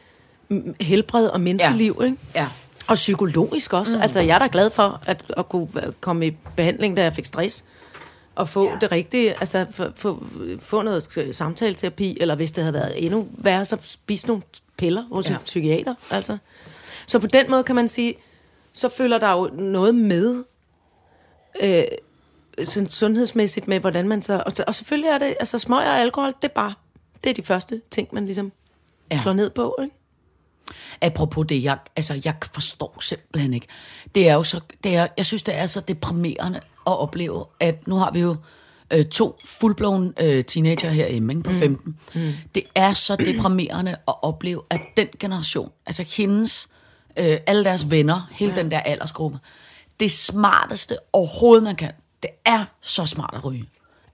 helbred 0.81 1.27
og 1.27 1.41
menneskeliv, 1.41 1.97
ja. 1.99 2.05
ikke? 2.05 2.17
Ja. 2.35 2.47
Og 2.87 2.95
psykologisk 2.95 3.73
også. 3.73 3.95
Mm. 3.95 4.01
Altså, 4.01 4.19
jeg 4.19 4.35
er 4.35 4.39
da 4.39 4.47
glad 4.51 4.69
for 4.69 5.01
at, 5.05 5.25
at 5.37 5.49
kunne 5.49 5.67
komme 6.01 6.27
i 6.27 6.37
behandling, 6.55 6.97
da 6.97 7.03
jeg 7.03 7.13
fik 7.13 7.25
stress. 7.25 7.63
Og 8.35 8.49
få 8.49 8.69
ja. 8.69 8.77
det 8.81 8.91
rigtige, 8.91 9.39
altså 9.39 9.65
få, 9.71 9.85
få, 9.95 10.23
få 10.59 10.81
noget 10.81 11.29
samtaleterapi, 11.31 12.17
eller 12.21 12.35
hvis 12.35 12.51
det 12.51 12.63
havde 12.63 12.73
været 12.73 13.05
endnu 13.05 13.27
værre, 13.31 13.65
så 13.65 13.77
spise 13.81 14.27
nogle 14.27 14.43
piller 14.77 15.03
hos 15.11 15.29
ja. 15.29 15.33
En 15.33 15.39
psykiater. 15.45 15.95
Altså. 16.11 16.37
Så 17.07 17.19
på 17.19 17.27
den 17.27 17.51
måde 17.51 17.63
kan 17.63 17.75
man 17.75 17.87
sige, 17.87 18.15
så 18.73 18.89
følger 18.89 19.17
der 19.17 19.31
jo 19.31 19.49
noget 19.53 19.95
med, 19.95 20.43
øh, 21.61 21.83
sådan 22.63 22.89
sundhedsmæssigt 22.89 23.67
med, 23.67 23.79
hvordan 23.79 24.07
man 24.07 24.21
så... 24.21 24.43
Og, 24.45 24.53
og 24.67 24.75
selvfølgelig 24.75 25.09
er 25.09 25.17
det, 25.17 25.35
altså 25.39 25.59
smøg 25.59 25.79
og 25.87 25.99
alkohol, 25.99 26.33
det 26.41 26.43
er 26.49 26.53
bare, 26.53 26.73
det 27.23 27.29
er 27.29 27.33
de 27.33 27.43
første 27.43 27.81
ting, 27.91 28.07
man 28.11 28.25
ligesom. 28.25 28.51
Ja. 29.11 29.21
slår 29.21 29.33
ned 29.33 29.49
på, 29.49 29.77
ikke? 29.81 29.95
Apropos 31.01 31.45
det, 31.49 31.63
jeg, 31.63 31.77
altså, 31.95 32.21
jeg 32.25 32.35
forstår 32.53 32.97
simpelthen 33.01 33.53
ikke. 33.53 33.67
Det 34.15 34.29
er 34.29 34.33
jo 34.33 34.43
så, 34.43 34.59
det 34.83 34.95
er, 34.95 35.07
jeg 35.17 35.25
synes, 35.25 35.43
det 35.43 35.55
er 35.55 35.67
så 35.67 35.79
deprimerende 35.79 36.57
at 36.87 36.99
opleve, 36.99 37.45
at 37.59 37.87
nu 37.87 37.95
har 37.95 38.11
vi 38.11 38.19
jo 38.19 38.35
øh, 38.93 39.05
to 39.05 39.39
fuldblåen 39.45 40.13
øh, 40.19 40.45
teenager 40.45 40.89
herhjemme 40.89 41.33
ikke, 41.33 41.43
på 41.43 41.53
15. 41.53 41.97
Mm. 42.15 42.33
Det 42.55 42.63
er 42.75 42.93
så 42.93 43.15
deprimerende 43.15 43.91
at 43.91 44.15
opleve, 44.21 44.61
at 44.69 44.81
den 44.97 45.07
generation, 45.19 45.71
altså 45.85 46.05
hendes, 46.17 46.69
øh, 47.17 47.37
alle 47.47 47.63
deres 47.63 47.91
venner, 47.91 48.27
hele 48.31 48.53
ja. 48.55 48.61
den 48.61 48.71
der 48.71 48.79
aldersgruppe, 48.79 49.39
det 49.99 50.11
smarteste 50.11 50.97
overhovedet 51.13 51.63
man 51.63 51.75
kan, 51.75 51.91
det 52.23 52.29
er 52.45 52.65
så 52.81 53.05
smart 53.05 53.33
at 53.33 53.45
ryge. 53.45 53.65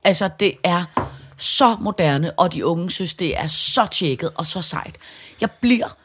Altså, 0.03 0.29
det 0.39 0.53
er 0.63 1.09
så 1.37 1.77
moderne, 1.81 2.39
og 2.39 2.53
de 2.53 2.65
unge 2.65 2.91
synes, 2.91 3.13
det 3.13 3.39
er 3.39 3.47
så 3.47 3.87
tjekket 3.91 4.31
og 4.35 4.47
så 4.47 4.61
sejt. 4.61 4.95
Jeg 5.41 5.51
bliver, 5.51 5.97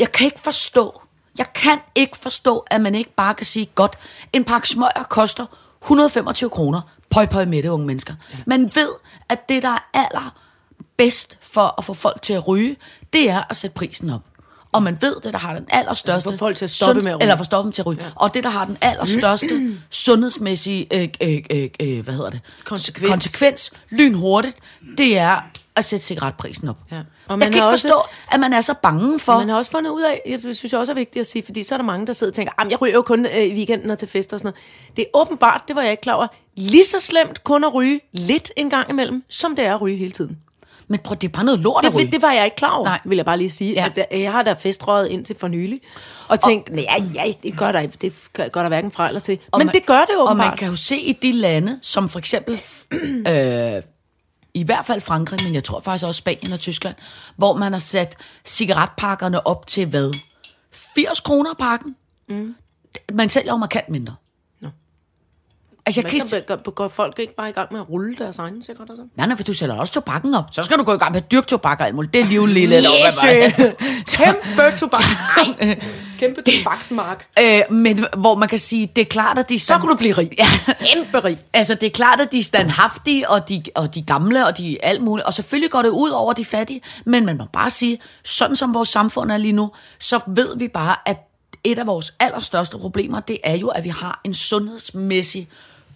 jeg, 0.00 0.12
kan 0.12 0.24
ikke 0.24 0.40
forstå, 0.40 1.02
jeg 1.38 1.52
kan 1.52 1.78
ikke 1.94 2.16
forstå, 2.16 2.64
at 2.70 2.80
man 2.80 2.94
ikke 2.94 3.14
bare 3.14 3.34
kan 3.34 3.46
sige, 3.46 3.66
godt, 3.74 3.98
en 4.32 4.44
pakke 4.44 4.68
smøger 4.68 5.06
koster 5.08 5.46
125 5.82 6.50
kroner. 6.50 6.80
Pøj, 7.10 7.26
pøj 7.26 7.44
med 7.44 7.62
det, 7.62 7.68
unge 7.68 7.86
mennesker. 7.86 8.14
Ja. 8.32 8.38
Man 8.46 8.70
ved, 8.74 8.90
at 9.28 9.48
det, 9.48 9.62
der 9.62 9.68
er 9.68 9.78
aller 9.94 10.34
bedst 10.96 11.38
for 11.42 11.74
at 11.78 11.84
få 11.84 11.94
folk 11.94 12.22
til 12.22 12.32
at 12.32 12.48
ryge, 12.48 12.76
det 13.12 13.30
er 13.30 13.42
at 13.50 13.56
sætte 13.56 13.74
prisen 13.74 14.10
op. 14.10 14.20
Og 14.72 14.82
man 14.82 15.02
ved, 15.02 15.16
det, 15.24 15.32
der 15.32 15.38
har 15.38 15.54
den 15.54 15.66
allerstørste... 15.68 16.28
Altså 16.28 16.30
få 16.30 16.36
folk 16.36 16.56
til 16.56 16.64
at 16.64 16.70
stoppe 16.70 17.02
med 17.02 17.10
at 17.10 17.16
ryge. 17.16 17.22
Eller 17.22 17.36
få 17.36 17.44
stoppe 17.44 17.66
dem 17.66 17.72
til 17.72 17.82
at 17.82 17.86
ryge. 17.86 18.02
Ja. 18.02 18.10
Og 18.14 18.34
det, 18.34 18.44
der 18.44 18.50
har 18.50 18.64
den 18.64 18.78
allerstørste 18.80 19.76
sundhedsmæssige, 19.90 20.86
øh, 20.94 21.08
øh, 21.20 21.42
øh, 21.50 21.70
øh, 21.80 22.04
hvad 22.04 22.14
hedder 22.14 22.30
det? 22.30 22.40
Konsekvens. 22.64 23.10
konsekvens 23.10 23.72
lynhurtigt, 23.90 24.56
det 24.98 25.18
er 25.18 25.40
at 25.80 25.84
sætte 25.84 26.04
cigaretprisen 26.04 26.68
op. 26.68 26.76
Ja. 26.92 26.96
Og 26.98 27.04
Og 27.28 27.38
man 27.38 27.46
jeg 27.46 27.52
kan 27.52 27.58
ikke 27.58 27.66
også- 27.68 27.88
forstå, 27.88 28.02
at 28.32 28.40
man 28.40 28.52
er 28.52 28.60
så 28.60 28.74
bange 28.82 29.18
for... 29.18 29.38
Man 29.38 29.48
har 29.48 29.56
også 29.56 29.70
fundet 29.70 29.90
ud 29.90 30.02
af, 30.02 30.20
jeg 30.26 30.40
synes 30.56 30.72
også 30.74 30.92
er 30.92 30.94
vigtigt 30.94 31.20
at 31.20 31.26
sige, 31.26 31.42
fordi 31.42 31.62
så 31.64 31.74
er 31.74 31.78
der 31.78 31.84
mange, 31.84 32.06
der 32.06 32.12
sidder 32.12 32.30
og 32.30 32.34
tænker, 32.34 32.52
jeg 32.70 32.80
ryger 32.80 32.94
jo 32.94 33.02
kun 33.02 33.26
øh, 33.26 33.36
i 33.44 33.52
weekenden 33.54 33.90
og 33.90 33.98
til 33.98 34.08
fester 34.08 34.36
og 34.36 34.40
sådan 34.40 34.52
noget. 34.88 34.96
Det 34.96 35.02
er 35.02 35.18
åbenbart, 35.20 35.62
det 35.68 35.76
var 35.76 35.82
jeg 35.82 35.90
ikke 35.90 36.00
klar 36.00 36.14
over, 36.14 36.26
lige 36.56 36.84
så 36.84 37.00
slemt 37.00 37.44
kun 37.44 37.64
at 37.64 37.74
ryge 37.74 38.00
lidt 38.12 38.50
en 38.56 38.70
gang 38.70 38.90
imellem, 38.90 39.24
som 39.28 39.56
det 39.56 39.64
er 39.64 39.74
at 39.74 39.80
ryge 39.80 39.96
hele 39.96 40.10
tiden. 40.12 40.38
Men 40.88 40.98
prøv, 40.98 41.16
det 41.20 41.28
er 41.28 41.32
bare 41.32 41.44
noget 41.44 41.60
lort 41.60 41.84
at 41.84 41.94
ryge. 41.94 42.04
Det, 42.04 42.12
det 42.12 42.22
var 42.22 42.32
jeg 42.32 42.44
ikke 42.44 42.56
klar 42.56 42.70
over, 42.70 42.84
Nej. 42.88 43.00
Vil 43.04 43.16
jeg 43.16 43.24
bare 43.24 43.38
lige 43.38 43.50
sige. 43.50 43.72
Ja. 43.72 43.80
Ja. 43.80 43.86
At 43.86 43.96
jeg, 44.12 44.20
jeg 44.20 44.32
har 44.32 44.42
da 44.42 44.52
festrøget 44.52 45.08
indtil 45.08 45.36
for 45.40 45.48
nylig, 45.48 45.80
og 46.28 46.40
tænkt, 46.40 46.72
nej, 46.72 46.84
ja, 47.14 47.22
det 47.42 47.58
gør 47.58 47.72
der, 47.72 47.86
det 47.86 48.12
gør 48.34 48.60
der 48.62 48.68
hverken 48.68 48.90
fra 48.90 49.08
eller 49.08 49.20
til. 49.20 49.38
Og 49.52 49.58
Men 49.58 49.66
man- 49.66 49.74
det 49.74 49.86
gør 49.86 50.00
det 50.08 50.16
Og 50.18 50.22
åbenbart. 50.22 50.46
man 50.50 50.56
kan 50.56 50.68
jo 50.68 50.76
se 50.76 50.96
i 50.96 51.12
de 51.12 51.32
lande, 51.32 51.78
som 51.82 52.08
for 52.08 52.18
eksempel, 52.18 52.60
øh, 53.28 53.82
i 54.54 54.62
hvert 54.62 54.86
fald 54.86 55.00
Frankrig, 55.00 55.40
men 55.44 55.54
jeg 55.54 55.64
tror 55.64 55.80
faktisk 55.80 56.06
også 56.06 56.18
Spanien 56.18 56.52
og 56.52 56.60
Tyskland, 56.60 56.96
hvor 57.36 57.56
man 57.56 57.72
har 57.72 57.80
sat 57.80 58.16
cigaretpakkerne 58.44 59.46
op 59.46 59.66
til 59.66 59.86
hvad? 59.86 60.14
80 60.72 61.20
kroner 61.20 61.54
pakken? 61.54 61.96
Mm. 62.28 62.54
Man 63.12 63.28
sælger 63.28 63.52
jo 63.52 63.56
markant 63.56 63.88
mindre. 63.88 64.14
Altså, 65.86 66.00
jeg 66.00 66.04
Men 66.12 66.20
kan 66.20 66.28
så 66.28 66.40
går, 66.46 66.70
går 66.70 66.88
folk 66.88 67.18
ikke 67.18 67.34
bare 67.34 67.48
i 67.48 67.52
gang 67.52 67.72
med 67.72 67.80
at 67.80 67.90
rulle 67.90 68.16
deres 68.16 68.38
egne 68.38 68.64
cigaretter 68.64 68.96
så? 68.96 69.02
Nej, 69.16 69.26
nej, 69.26 69.36
for 69.36 69.44
du 69.44 69.52
sælger 69.52 69.74
også 69.74 69.92
tobakken 69.92 70.34
op. 70.34 70.44
Så 70.52 70.62
skal 70.62 70.78
du 70.78 70.82
gå 70.82 70.94
i 70.94 70.98
gang 70.98 71.12
med 71.12 71.22
at 71.22 71.30
dyrke 71.30 71.46
tobak 71.46 71.80
og 71.80 71.86
alt 71.86 71.94
muligt. 71.94 72.14
Det 72.14 72.20
er 72.20 72.24
lige 72.24 72.46
lille. 72.46 72.80
Læsø. 72.80 73.28
Kæmpe 74.16 74.78
tobak. 74.78 75.02
Kæmpe 76.18 76.42
tobaksmark. 76.42 77.26
Øh, 77.42 77.60
men 77.70 78.04
hvor 78.16 78.34
man 78.34 78.48
kan 78.48 78.58
sige, 78.58 78.86
det 78.96 79.02
er 79.02 79.06
klart, 79.06 79.38
at 79.38 79.48
de... 79.48 79.58
Så 79.58 79.78
kunne 79.78 79.92
du 79.92 79.96
blive 79.96 80.12
rig. 80.12 80.30
Ja. 80.38 80.74
Kæmpe 80.94 81.24
rig. 81.24 81.38
Altså, 81.52 81.74
det 81.74 81.86
er 81.86 81.90
klart, 81.90 82.20
at 82.20 82.32
de 82.32 82.38
er 82.38 82.42
standhaftige, 82.42 83.30
og 83.30 83.48
de, 83.48 83.62
og 83.74 83.94
de 83.94 84.02
gamle, 84.02 84.46
og 84.46 84.58
de 84.58 84.84
alt 84.84 85.02
muligt. 85.02 85.26
Og 85.26 85.34
selvfølgelig 85.34 85.70
går 85.70 85.82
det 85.82 85.88
ud 85.88 86.10
over 86.10 86.32
de 86.32 86.44
fattige. 86.44 86.80
Men 87.06 87.26
man 87.26 87.36
må 87.36 87.46
bare 87.52 87.70
sige, 87.70 87.98
sådan 88.24 88.56
som 88.56 88.74
vores 88.74 88.88
samfund 88.88 89.30
er 89.30 89.36
lige 89.36 89.52
nu, 89.52 89.70
så 89.98 90.20
ved 90.26 90.56
vi 90.56 90.68
bare, 90.68 90.96
at 91.06 91.26
et 91.64 91.78
af 91.78 91.86
vores 91.86 92.14
allerstørste 92.20 92.78
problemer, 92.78 93.20
det 93.20 93.38
er 93.44 93.56
jo, 93.56 93.68
at 93.68 93.84
vi 93.84 93.88
har 93.88 94.20
en 94.24 94.34
sundhedsmæssig 94.34 95.48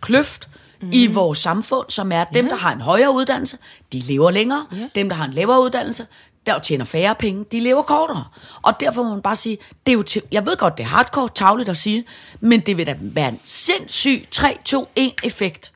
kløft 0.05 0.49
mm. 0.83 0.91
i 0.93 1.07
vores 1.07 1.39
samfund, 1.39 1.87
som 1.89 2.13
er, 2.13 2.21
at 2.21 2.29
dem, 2.35 2.49
der 2.49 2.57
har 2.57 2.73
en 2.73 2.81
højere 2.81 3.15
uddannelse, 3.15 3.59
de 3.93 3.99
lever 3.99 4.31
længere. 4.31 4.67
Ja. 4.73 4.89
Dem, 4.95 5.09
der 5.09 5.17
har 5.17 5.25
en 5.25 5.33
lavere 5.33 5.63
uddannelse, 5.63 6.07
der 6.47 6.59
tjener 6.59 6.85
færre 6.85 7.15
penge, 7.15 7.45
de 7.53 7.61
lever 7.61 7.83
kortere. 7.83 8.25
Og 8.63 8.73
derfor 8.81 9.03
må 9.03 9.11
man 9.11 9.23
bare 9.23 9.37
sige, 9.37 9.59
det 9.87 9.93
er 9.93 9.97
jo 9.97 10.03
til, 10.03 10.23
jeg 10.33 10.47
ved 10.47 10.57
godt, 10.57 10.79
det 10.79 10.85
er 10.85 10.89
hardcore 10.89 11.29
tavligt 11.35 11.69
at 11.69 11.77
sige, 11.77 12.05
men 12.41 12.61
det 12.61 12.77
vil 12.77 12.87
da 12.87 12.97
være 13.01 13.29
en 13.29 13.41
sindssyg 13.45 14.25
3-2-1-effekt, 14.35 15.73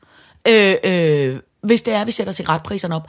øh, 0.47 0.75
øh, 0.83 1.39
hvis 1.61 1.81
det 1.81 1.93
er, 1.93 2.01
at 2.01 2.07
vi 2.07 2.11
sætter 2.11 2.33
cigaretpriserne 2.33 2.95
op. 2.95 3.07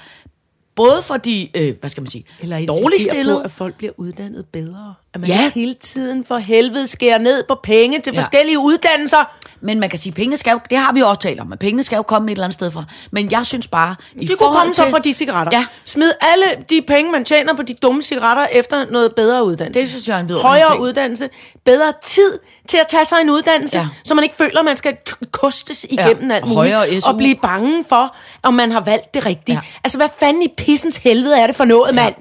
Både 0.75 1.03
for 1.03 1.17
de, 1.17 1.49
øh, 1.55 1.75
hvad 1.81 1.91
skal 1.91 2.03
man 2.03 2.11
sige, 2.11 2.25
Eller 2.41 2.57
dårligt 2.57 2.93
insistere 2.93 3.15
på, 3.15 3.15
stillede, 3.15 3.45
at 3.45 3.51
folk 3.51 3.75
bliver 3.75 3.93
uddannet 3.97 4.47
bedre. 4.47 4.95
At 5.15 5.21
man 5.21 5.31
Ja. 5.31 5.35
ja. 5.35 5.51
hele 5.55 5.75
tiden 5.75 6.25
for 6.25 6.37
helvede 6.37 6.87
skærer 6.87 7.19
ned 7.19 7.45
på 7.49 7.55
penge 7.63 8.01
til 8.01 8.11
Ja. 8.11 8.15
ja. 8.15 8.21
forskellige 8.21 8.59
uddannelser. 8.59 9.37
men 9.63 9.81
man 9.81 9.91
kan 9.91 9.99
sige, 9.99 10.13
pengene 10.13 10.37
skal 10.37 10.51
jo, 10.51 10.61
det 10.71 10.79
har 10.79 10.93
vi 10.93 11.01
jo 11.01 11.09
også 11.09 11.21
talt 11.21 11.41
om, 11.41 11.53
at 11.53 11.59
pengene 11.59 11.83
skal 11.83 11.97
jo 11.97 12.03
komme 12.03 12.31
et 12.31 12.37
eller 12.37 12.45
andet 12.45 12.55
sted 12.55 12.71
fra. 12.71 12.85
Men 13.11 13.31
jeg 13.31 13.47
synes 13.47 13.67
bare, 13.69 13.97
i 14.15 14.21
De 14.21 14.27
kunne 14.29 14.39
forhold 14.39 14.59
komme 14.59 14.75
så 14.75 14.83
til- 14.83 14.91
fra 14.91 14.99
de 14.99 15.13
cigaretter. 15.13 15.59
Ja, 15.59 15.67
Smid 15.85 16.13
alle 16.21 16.45
de 16.71 16.83
penge, 16.89 17.13
man 17.13 17.25
tjener 17.25 17.55
på 17.55 17.63
de 17.63 17.75
dumme 17.75 18.03
cigaretter 18.03 18.47
efter 18.53 18.85
noget 18.91 19.15
bedre 19.15 19.45
uddannelse. 19.45 19.81
Det 19.81 19.89
synes 19.89 20.09
jeg 20.09 20.17
er 20.17 20.21
en 20.21 20.29
vidunderlig 20.29 20.49
Højere 20.63 20.73
ting. 20.73 20.83
uddannelse. 20.83 21.29
Bedre 21.65 21.93
tid 22.03 22.39
til 22.69 22.77
at 22.77 22.87
tage 22.89 23.05
sig 23.05 23.17
en 23.23 23.31
uddannelse, 23.31 23.79
Ja. 23.79 23.83
ja. 23.83 23.89
så 24.05 24.15
man 24.15 24.25
ikke 24.25 24.37
føler, 24.37 24.59
at 24.59 24.65
man 24.65 24.77
skal 24.77 24.97
kostes 25.33 25.87
igennem 25.91 26.31
Ja. 26.31 26.37
alt 26.37 26.47
muligt. 26.49 27.07
Og 27.07 27.17
blive 27.17 27.35
bange 27.43 27.85
for, 27.89 28.17
om 28.43 28.55
man 28.55 28.73
har 28.73 28.81
valgt 28.81 29.15
det 29.15 29.27
rigtige. 29.27 29.55
Ja. 29.55 29.61
Ja. 29.65 29.79
Altså, 29.85 29.99
hvad 29.99 30.09
fanden 30.21 30.43
i 30.43 30.49
pissens 30.57 30.97
helvede 30.97 31.39
er 31.41 31.47
det 31.47 31.57
for 31.57 31.65
noget, 31.65 31.95
mand? 31.95 32.15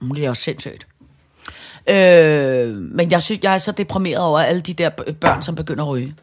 Mm, 0.00 0.14
Det 0.14 0.24
er 0.24 0.30
også 0.30 0.42
sindssygt. 0.42 0.86
Øh, 1.88 2.74
men 2.74 3.10
jeg 3.10 3.22
synes, 3.22 3.40
jeg 3.42 3.54
er 3.54 3.58
så 3.58 3.72
deprimeret 3.72 4.22
over 4.22 4.38
alle 4.38 4.60
de 4.60 4.74
der 4.74 4.90
børn, 5.20 5.42
som 5.42 5.54
begynder 5.54 5.84
at 5.84 5.88
ryge. 5.88 6.14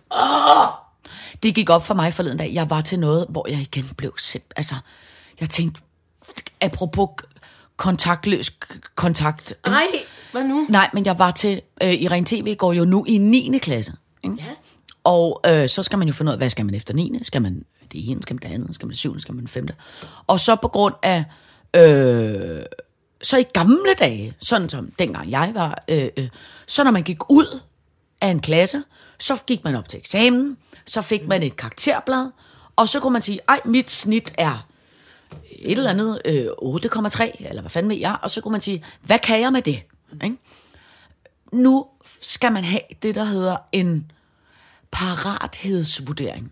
Det 1.43 1.55
gik 1.55 1.69
op 1.69 1.85
for 1.85 1.93
mig 1.93 2.13
forleden 2.13 2.37
dag. 2.37 2.53
Jeg 2.53 2.69
var 2.69 2.81
til 2.81 2.99
noget, 2.99 3.25
hvor 3.29 3.47
jeg 3.49 3.59
igen 3.59 3.89
blev 3.97 4.13
simp... 4.17 4.45
Altså, 4.55 4.75
jeg 5.39 5.49
tænkte, 5.49 5.81
apropos 6.61 7.09
kontaktløs 7.77 8.57
kontakt. 8.95 9.53
Nej, 9.65 9.83
hvad 10.31 10.43
nu? 10.43 10.65
Nej, 10.69 10.89
men 10.93 11.05
jeg 11.05 11.19
var 11.19 11.31
til... 11.31 11.61
Øh, 11.83 11.93
Irene 11.93 12.25
TV 12.25 12.55
går 12.55 12.73
jo 12.73 12.85
nu 12.85 13.05
i 13.07 13.17
9. 13.17 13.57
klasse. 13.61 13.93
Ikke? 14.23 14.35
Ja. 14.39 14.43
Og 15.03 15.41
øh, 15.45 15.69
så 15.69 15.83
skal 15.83 15.99
man 15.99 16.07
jo 16.07 16.13
finde 16.13 16.29
ud 16.29 16.33
af, 16.33 16.39
hvad 16.39 16.49
skal 16.49 16.65
man 16.65 16.75
efter 16.75 16.93
9. 16.93 17.19
Skal 17.23 17.41
man 17.41 17.65
det 17.91 18.09
ene, 18.09 18.21
skal 18.21 18.33
man 18.33 18.41
det 18.41 18.55
andet, 18.55 18.75
skal 18.75 18.85
man 18.85 18.91
det 18.91 18.97
syvende, 18.97 19.21
skal 19.21 19.35
man 19.35 19.43
det 19.43 19.51
femte. 19.51 19.73
Og 20.27 20.39
så 20.39 20.55
på 20.55 20.67
grund 20.67 20.93
af... 21.03 21.23
Øh, 21.75 22.61
så 23.21 23.37
i 23.37 23.43
gamle 23.43 23.93
dage, 23.99 24.33
sådan 24.39 24.69
som 24.69 24.91
dengang 24.99 25.31
jeg 25.31 25.51
var, 25.53 25.83
øh, 25.87 26.09
øh, 26.17 26.29
så 26.67 26.83
når 26.83 26.91
man 26.91 27.03
gik 27.03 27.29
ud 27.29 27.59
af 28.21 28.27
en 28.27 28.39
klasse, 28.39 28.83
så 29.19 29.37
gik 29.47 29.63
man 29.63 29.75
op 29.75 29.89
til 29.89 29.99
eksamen, 29.99 30.57
så 30.85 31.01
fik 31.01 31.27
man 31.27 31.43
et 31.43 31.55
karakterblad, 31.55 32.31
og 32.75 32.89
så 32.89 32.99
kunne 32.99 33.13
man 33.13 33.21
sige, 33.21 33.39
ej, 33.47 33.59
mit 33.65 33.91
snit 33.91 34.33
er 34.37 34.67
et 35.51 35.77
eller 35.77 35.89
andet 35.89 36.21
øh, 36.25 36.45
8,3, 36.45 37.47
eller 37.49 37.61
hvad 37.61 37.69
fanden 37.69 37.89
ved 37.89 37.97
jeg, 37.97 38.17
og 38.21 38.31
så 38.31 38.41
kunne 38.41 38.51
man 38.51 38.61
sige, 38.61 38.85
hvad 39.01 39.19
kan 39.19 39.41
jeg 39.41 39.51
med 39.51 39.61
det? 39.61 39.83
Ikke? 40.23 40.37
Nu 41.51 41.87
skal 42.21 42.51
man 42.51 42.63
have 42.63 42.81
det, 43.03 43.15
der 43.15 43.23
hedder 43.23 43.57
en 43.71 44.11
parathedsvurdering. 44.91 46.51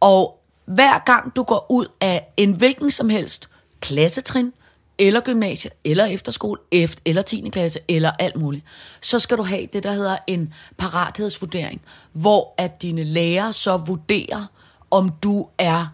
Og 0.00 0.44
hver 0.64 0.98
gang 0.98 1.36
du 1.36 1.42
går 1.42 1.66
ud 1.70 1.86
af 2.00 2.26
en 2.36 2.52
hvilken 2.52 2.90
som 2.90 3.08
helst 3.08 3.48
klassetrin, 3.80 4.52
eller 4.98 5.20
gymnasie, 5.20 5.70
eller 5.84 6.04
efterskole, 6.04 6.60
efter, 6.72 7.02
eller 7.04 7.22
10. 7.22 7.48
klasse, 7.52 7.78
eller 7.88 8.10
alt 8.18 8.36
muligt, 8.36 8.64
så 9.02 9.18
skal 9.18 9.36
du 9.38 9.42
have 9.42 9.66
det, 9.72 9.82
der 9.82 9.92
hedder 9.92 10.16
en 10.26 10.52
parathedsvurdering, 10.76 11.80
hvor 12.12 12.54
at 12.58 12.82
dine 12.82 13.02
lærere 13.04 13.52
så 13.52 13.76
vurderer, 13.76 14.46
om 14.90 15.08
du 15.22 15.46
er 15.58 15.86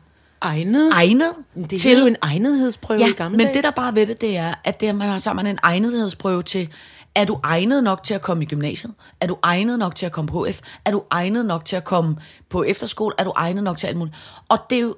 Egnet. 0.43 0.91
egnet 0.93 1.33
Det 1.55 1.73
er 1.73 1.77
til 1.79 1.99
jo 1.99 2.07
en 2.07 2.17
egnethedsprøve 2.23 3.01
Ja, 3.01 3.09
i 3.09 3.13
gamle 3.13 3.37
men 3.37 3.47
dage. 3.47 3.55
det 3.55 3.65
der 3.65 3.71
bare 3.71 3.95
ved 3.95 4.07
det, 4.07 4.21
det 4.21 4.37
er, 4.37 4.55
at 4.65 4.81
det, 4.81 4.95
man 4.95 5.09
har 5.09 5.19
sammen 5.19 5.47
en 5.47 5.59
egnethedsprøve 5.63 6.43
til, 6.43 6.69
er 7.15 7.25
du 7.25 7.41
egnet 7.45 7.85
nok 7.85 8.03
til 8.05 8.15
at 8.15 8.23
komme 8.23 8.43
i 8.45 8.47
gymnasiet? 8.47 8.93
Er 9.21 9.27
du 9.27 9.37
egnet 9.43 9.79
nok 9.79 9.95
til 9.95 10.07
at 10.07 10.13
komme 10.13 10.29
på 10.29 10.47
F? 10.53 10.61
Er 10.85 10.91
du 10.91 11.03
egnet 11.11 11.47
nok 11.47 11.65
til 11.65 11.77
at 11.77 11.85
komme 11.85 12.17
på 12.49 12.63
efterskole? 12.63 13.15
Er 13.19 13.25
du 13.25 13.33
egnet 13.37 13.65
nok 13.65 13.79
til 13.79 13.87
alt 13.87 13.97
muligt? 13.97 14.17
Og 14.49 14.59
det 14.71 14.77
er 14.77 14.83
jo, 14.83 14.97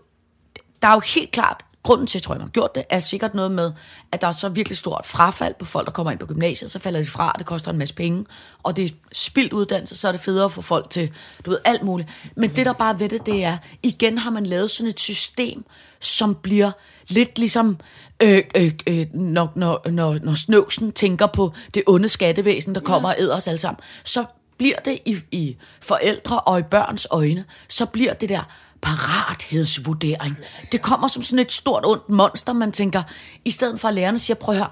der 0.82 0.88
er 0.88 0.92
jo 0.94 1.00
helt 1.14 1.30
klart, 1.30 1.64
grunden 1.82 2.06
til, 2.06 2.18
at 2.18 2.20
jeg 2.20 2.22
tror, 2.22 2.34
man 2.34 2.42
har 2.42 2.48
gjort 2.48 2.74
det, 2.74 2.84
er 2.90 2.98
sikkert 2.98 3.34
noget 3.34 3.50
med, 3.50 3.72
at 4.12 4.20
der 4.20 4.26
er 4.26 4.32
så 4.32 4.48
virkelig 4.48 4.78
stort 4.78 5.06
frafald 5.06 5.54
på 5.58 5.64
folk, 5.64 5.86
der 5.86 5.92
kommer 5.92 6.10
ind 6.10 6.20
på 6.20 6.26
gymnasiet, 6.26 6.70
så 6.70 6.78
falder 6.78 7.00
de 7.00 7.06
fra, 7.06 7.34
det 7.38 7.46
koster 7.46 7.70
en 7.70 7.78
masse 7.78 7.94
penge, 7.94 8.24
og 8.62 8.76
det 8.76 8.84
er 8.84 8.90
spildt 9.12 9.52
uddannelse, 9.52 9.96
så 9.96 10.08
er 10.08 10.12
det 10.12 10.20
federe 10.20 10.50
for 10.50 10.62
folk 10.62 10.90
til, 10.90 11.10
du 11.46 11.50
ved, 11.50 11.58
alt 11.64 11.82
muligt. 11.82 12.08
Men 12.36 12.50
det, 12.56 12.66
der 12.66 12.72
bare 12.72 13.00
ved 13.00 13.08
det, 13.08 13.26
det 13.26 13.44
er, 13.44 13.58
igen 13.82 14.18
har 14.18 14.30
man 14.30 14.46
lavet 14.46 14.70
sådan 14.70 14.90
et 14.90 15.00
system, 15.00 15.64
som 16.00 16.34
bliver 16.34 16.70
lidt 17.08 17.38
ligesom, 17.38 17.78
øh, 18.22 18.42
øh, 18.56 18.72
øh, 18.86 19.06
når, 19.14 19.52
når, 19.56 19.90
når, 19.90 20.18
når 20.22 20.34
snøvsen 20.34 20.92
tænker 20.92 21.26
på 21.26 21.52
det 21.74 21.82
onde 21.86 22.08
skattevæsen, 22.08 22.74
der 22.74 22.80
kommer 22.80 23.08
og 23.08 23.14
æder 23.18 23.36
os 23.36 23.48
alle 23.48 23.58
sammen, 23.58 23.80
så 24.04 24.24
bliver 24.58 24.76
det 24.84 24.98
i, 25.04 25.16
i 25.30 25.56
forældre 25.80 26.40
og 26.40 26.58
i 26.58 26.62
børns 26.62 27.06
øjne, 27.10 27.44
så 27.68 27.86
bliver 27.86 28.14
det 28.14 28.28
der 28.28 28.42
parathedsvurdering. 28.82 30.36
Det 30.72 30.82
kommer 30.82 31.08
som 31.08 31.22
sådan 31.22 31.38
et 31.38 31.52
stort 31.52 31.86
ondt 31.86 32.08
monster, 32.08 32.52
man 32.52 32.72
tænker, 32.72 33.02
i 33.44 33.50
stedet 33.50 33.80
for 33.80 33.88
at 33.88 33.94
lærerne 33.94 34.18
siger, 34.18 34.34
prøv 34.34 34.54
at 34.54 34.58
høre, 34.58 34.70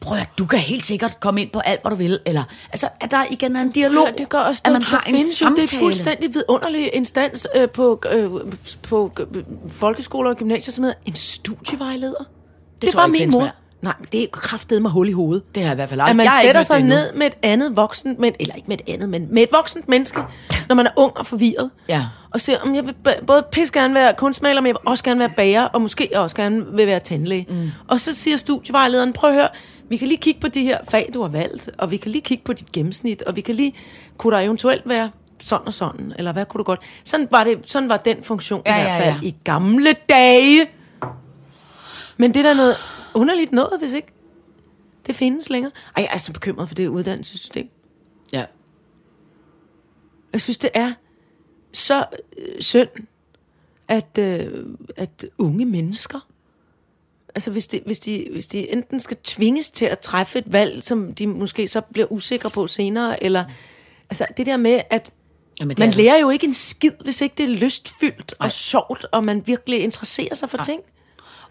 prøv 0.00 0.18
at 0.18 0.28
du 0.38 0.46
kan 0.46 0.58
helt 0.58 0.84
sikkert 0.84 1.20
komme 1.20 1.40
ind 1.40 1.50
på 1.50 1.58
alt, 1.58 1.80
hvad 1.82 1.90
du 1.90 1.96
vil. 1.96 2.20
Eller, 2.26 2.44
altså, 2.72 2.88
at 3.00 3.10
der 3.10 3.24
igen 3.30 3.56
er 3.56 3.60
en 3.60 3.70
dialog, 3.70 4.06
Ja, 4.06 4.12
det 4.12 4.28
gør 4.28 4.38
også, 4.38 4.62
at 4.64 4.72
man 4.72 4.80
der 4.80 4.86
har 4.86 5.04
en 5.08 5.26
samtale. 5.26 5.66
Det 5.66 5.72
er 5.74 5.78
fuldstændig 5.78 6.34
vidunderlig 6.34 6.90
instans 6.94 7.46
øh, 7.56 7.70
på, 7.70 8.02
øh, 8.10 8.30
på 8.82 9.12
øh, 9.34 9.44
folkeskoler 9.68 10.30
og 10.30 10.36
gymnasier, 10.36 10.72
som 10.72 10.84
hedder 10.84 10.98
en 11.06 11.14
studievejleder. 11.14 12.18
Det, 12.18 12.82
det 12.82 12.92
tror 12.92 13.00
jeg 13.00 13.08
var 13.10 13.14
ikke 13.14 13.26
min 13.26 13.32
mor. 13.32 13.40
mere. 13.40 13.50
Nej, 13.82 13.94
det 14.12 14.22
er 14.22 14.26
kraftedeme 14.32 14.82
mig 14.82 14.90
hul 14.90 15.08
i 15.08 15.12
hovedet. 15.12 15.54
Det 15.54 15.62
har 15.62 15.68
jeg 15.68 15.74
i 15.74 15.76
hvert 15.76 15.88
fald 15.88 16.00
aldrig. 16.00 16.10
At 16.10 16.16
man 16.16 16.26
jeg 16.26 16.32
sætter 16.44 16.62
sig 16.62 16.82
ned 16.82 17.12
med 17.12 17.26
et 17.26 17.36
andet 17.42 17.76
voksen, 17.76 18.16
men, 18.18 18.32
eller 18.40 18.54
ikke 18.54 18.68
med 18.68 18.80
et 18.80 18.92
andet, 18.94 19.08
men 19.08 19.28
med 19.30 19.42
et 19.42 19.48
voksent 19.52 19.88
menneske, 19.88 20.20
når 20.68 20.74
man 20.76 20.86
er 20.86 20.90
ung 20.96 21.18
og 21.18 21.26
forvirret. 21.26 21.70
Ja. 21.88 22.04
Og 22.30 22.40
siger, 22.40 22.58
om 22.58 22.74
jeg 22.74 22.86
vil 22.86 22.94
både 23.26 23.44
pisse 23.52 23.72
gerne 23.72 23.94
være 23.94 24.14
kunstmaler, 24.16 24.60
men 24.60 24.66
jeg 24.66 24.74
vil 24.74 24.90
også 24.90 25.04
gerne 25.04 25.20
være 25.20 25.32
bager, 25.36 25.62
og 25.62 25.82
måske 25.82 26.10
også 26.14 26.36
gerne 26.36 26.66
vil 26.72 26.86
være 26.86 27.00
tandlæge. 27.00 27.46
Mm. 27.48 27.70
Og 27.88 28.00
så 28.00 28.14
siger 28.14 28.36
studievejlederen, 28.36 29.12
prøv 29.12 29.30
at 29.30 29.36
høre, 29.36 29.48
vi 29.88 29.96
kan 29.96 30.08
lige 30.08 30.18
kigge 30.18 30.40
på 30.40 30.48
de 30.48 30.62
her 30.62 30.78
fag, 30.90 31.10
du 31.14 31.22
har 31.22 31.28
valgt, 31.28 31.70
og 31.78 31.90
vi 31.90 31.96
kan 31.96 32.10
lige 32.10 32.22
kigge 32.22 32.44
på 32.44 32.52
dit 32.52 32.72
gennemsnit, 32.72 33.22
og 33.22 33.36
vi 33.36 33.40
kan 33.40 33.54
lige, 33.54 33.74
kunne 34.16 34.36
der 34.36 34.42
eventuelt 34.42 34.82
være 34.88 35.10
sådan 35.42 35.66
og 35.66 35.72
sådan, 35.72 36.12
eller 36.18 36.32
hvad 36.32 36.46
kunne 36.46 36.58
du 36.58 36.64
godt? 36.64 36.80
Sådan 37.04 37.28
var, 37.30 37.44
det, 37.44 37.58
sådan 37.66 37.88
var 37.88 37.96
den 37.96 38.16
funktion 38.22 38.62
Ja, 38.66 38.78
i 38.78 38.82
hvert 38.82 38.94
ja, 38.94 39.04
fald 39.04 39.22
ja. 39.22 39.28
i 39.28 39.34
gamle 39.44 39.94
dage. 40.08 40.66
Men 42.20 42.34
det 42.34 42.40
er 42.40 42.42
da 42.42 42.54
noget 42.54 42.76
underligt 43.14 43.52
noget, 43.52 43.80
hvis 43.80 43.92
ikke 43.92 44.08
det 45.06 45.16
findes 45.16 45.50
længere. 45.50 45.72
Ej, 45.96 46.02
jeg 46.02 46.14
er 46.14 46.18
så 46.18 46.32
bekymret 46.32 46.68
for 46.68 46.74
det 46.74 46.86
uddannelsessystem. 46.86 47.68
Ja. 48.32 48.44
Jeg 50.32 50.40
synes, 50.40 50.58
det 50.58 50.70
er 50.74 50.92
så 51.72 52.04
øh, 52.38 52.60
synd, 52.60 52.88
at, 53.88 54.18
øh, 54.18 54.66
at 54.96 55.26
unge 55.38 55.64
mennesker, 55.64 56.28
altså 57.34 57.50
hvis 57.50 57.68
de, 57.68 57.80
hvis, 57.86 58.00
de, 58.00 58.28
hvis 58.32 58.46
de 58.46 58.72
enten 58.72 59.00
skal 59.00 59.16
tvinges 59.24 59.70
til 59.70 59.84
at 59.84 59.98
træffe 59.98 60.38
et 60.38 60.52
valg, 60.52 60.84
som 60.84 61.14
de 61.14 61.26
måske 61.26 61.68
så 61.68 61.80
bliver 61.80 62.12
usikre 62.12 62.50
på 62.50 62.66
senere, 62.66 63.22
eller 63.24 63.44
altså 64.10 64.26
det 64.36 64.46
der 64.46 64.56
med, 64.56 64.80
at 64.90 65.10
Jamen, 65.60 65.70
det 65.70 65.78
man 65.78 65.88
det. 65.88 65.96
lærer 65.96 66.18
jo 66.18 66.30
ikke 66.30 66.46
en 66.46 66.54
skid, 66.54 66.92
hvis 67.04 67.20
ikke 67.20 67.34
det 67.38 67.44
er 67.44 67.48
lystfyldt 67.48 68.34
og 68.38 68.52
sjovt, 68.52 69.06
og 69.12 69.24
man 69.24 69.46
virkelig 69.46 69.80
interesserer 69.80 70.34
sig 70.34 70.50
for 70.50 70.62
ting. 70.62 70.80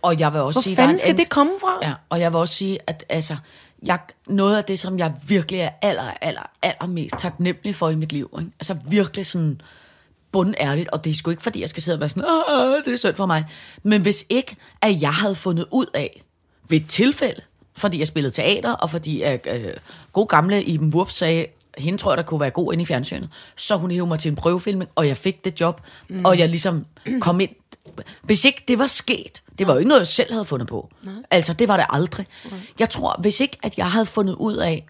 Og 0.01 0.19
jeg 0.19 0.33
vil 0.33 0.41
også 0.41 0.57
Hvor 0.57 0.61
sige, 0.61 0.75
fanden 0.75 0.95
en 0.95 0.99
skal 0.99 1.09
anden- 1.09 1.23
det 1.23 1.29
komme 1.29 1.51
fra? 1.61 1.87
Ja, 1.87 1.93
og 2.09 2.19
jeg 2.19 2.31
vil 2.33 2.39
også 2.39 2.53
sige, 2.55 2.79
at 2.87 3.05
altså, 3.09 3.35
jeg, 3.83 3.99
noget 4.27 4.57
af 4.57 4.63
det, 4.63 4.79
som 4.79 4.99
jeg 4.99 5.13
virkelig 5.27 5.59
er 5.59 5.69
aller, 5.81 6.11
aller, 6.21 6.49
aller 6.61 6.85
mest 6.87 7.15
taknemmelig 7.17 7.75
for 7.75 7.89
i 7.89 7.95
mit 7.95 8.11
liv, 8.11 8.37
ikke? 8.39 8.51
altså 8.59 8.75
virkelig 8.87 9.25
sådan 9.25 9.61
bundærligt, 10.31 10.89
og 10.89 11.03
det 11.03 11.09
er 11.11 11.15
sgu 11.15 11.29
ikke, 11.31 11.43
fordi 11.43 11.61
jeg 11.61 11.69
skal 11.69 11.83
sidde 11.83 11.95
og 11.95 11.99
være 11.99 12.09
sådan, 12.09 12.23
Åh, 12.49 12.83
det 12.85 12.93
er 12.93 12.97
synd 12.97 13.15
for 13.15 13.25
mig, 13.25 13.45
men 13.83 14.01
hvis 14.01 14.25
ikke, 14.29 14.55
at 14.81 15.01
jeg 15.01 15.13
havde 15.13 15.35
fundet 15.35 15.65
ud 15.71 15.85
af, 15.93 16.23
ved 16.69 16.77
et 16.81 16.87
tilfælde, 16.87 17.41
fordi 17.77 17.99
jeg 17.99 18.07
spillede 18.07 18.35
teater, 18.35 18.71
og 18.71 18.89
fordi 18.89 19.21
at, 19.21 19.47
øh, 19.51 19.73
god 20.13 20.27
gamle 20.27 20.63
Iben 20.63 20.93
Wurp 20.93 21.09
sagde, 21.11 21.45
hende 21.77 21.99
tror 21.99 22.11
jeg, 22.11 22.17
der 22.17 22.23
kunne 22.23 22.39
være 22.39 22.49
god 22.49 22.73
inde 22.73 22.81
i 22.81 22.85
fjernsynet, 22.85 23.29
så 23.55 23.75
hun 23.77 23.91
hævde 23.91 24.07
mig 24.07 24.19
til 24.19 24.29
en 24.29 24.35
prøvefilming, 24.35 24.89
og 24.95 25.07
jeg 25.07 25.17
fik 25.17 25.45
det 25.45 25.61
job, 25.61 25.81
mm. 26.09 26.25
og 26.25 26.39
jeg 26.39 26.49
ligesom 26.49 26.85
kom 27.21 27.39
ind. 27.39 27.49
Hvis 28.21 28.45
ikke 28.45 28.63
det 28.67 28.79
var 28.79 28.87
sket, 28.87 29.43
det 29.59 29.67
var 29.67 29.73
jo 29.73 29.79
ikke 29.79 29.89
noget, 29.89 29.99
jeg 29.99 30.07
selv 30.07 30.31
havde 30.31 30.45
fundet 30.45 30.67
på. 30.67 30.89
Nej. 31.03 31.13
Altså, 31.31 31.53
det 31.53 31.67
var 31.67 31.77
det 31.77 31.85
aldrig. 31.89 32.25
Jeg 32.79 32.89
tror, 32.89 33.15
hvis 33.21 33.39
ikke, 33.39 33.57
at 33.63 33.77
jeg 33.77 33.91
havde 33.91 34.05
fundet 34.05 34.33
ud 34.33 34.55
af, 34.55 34.85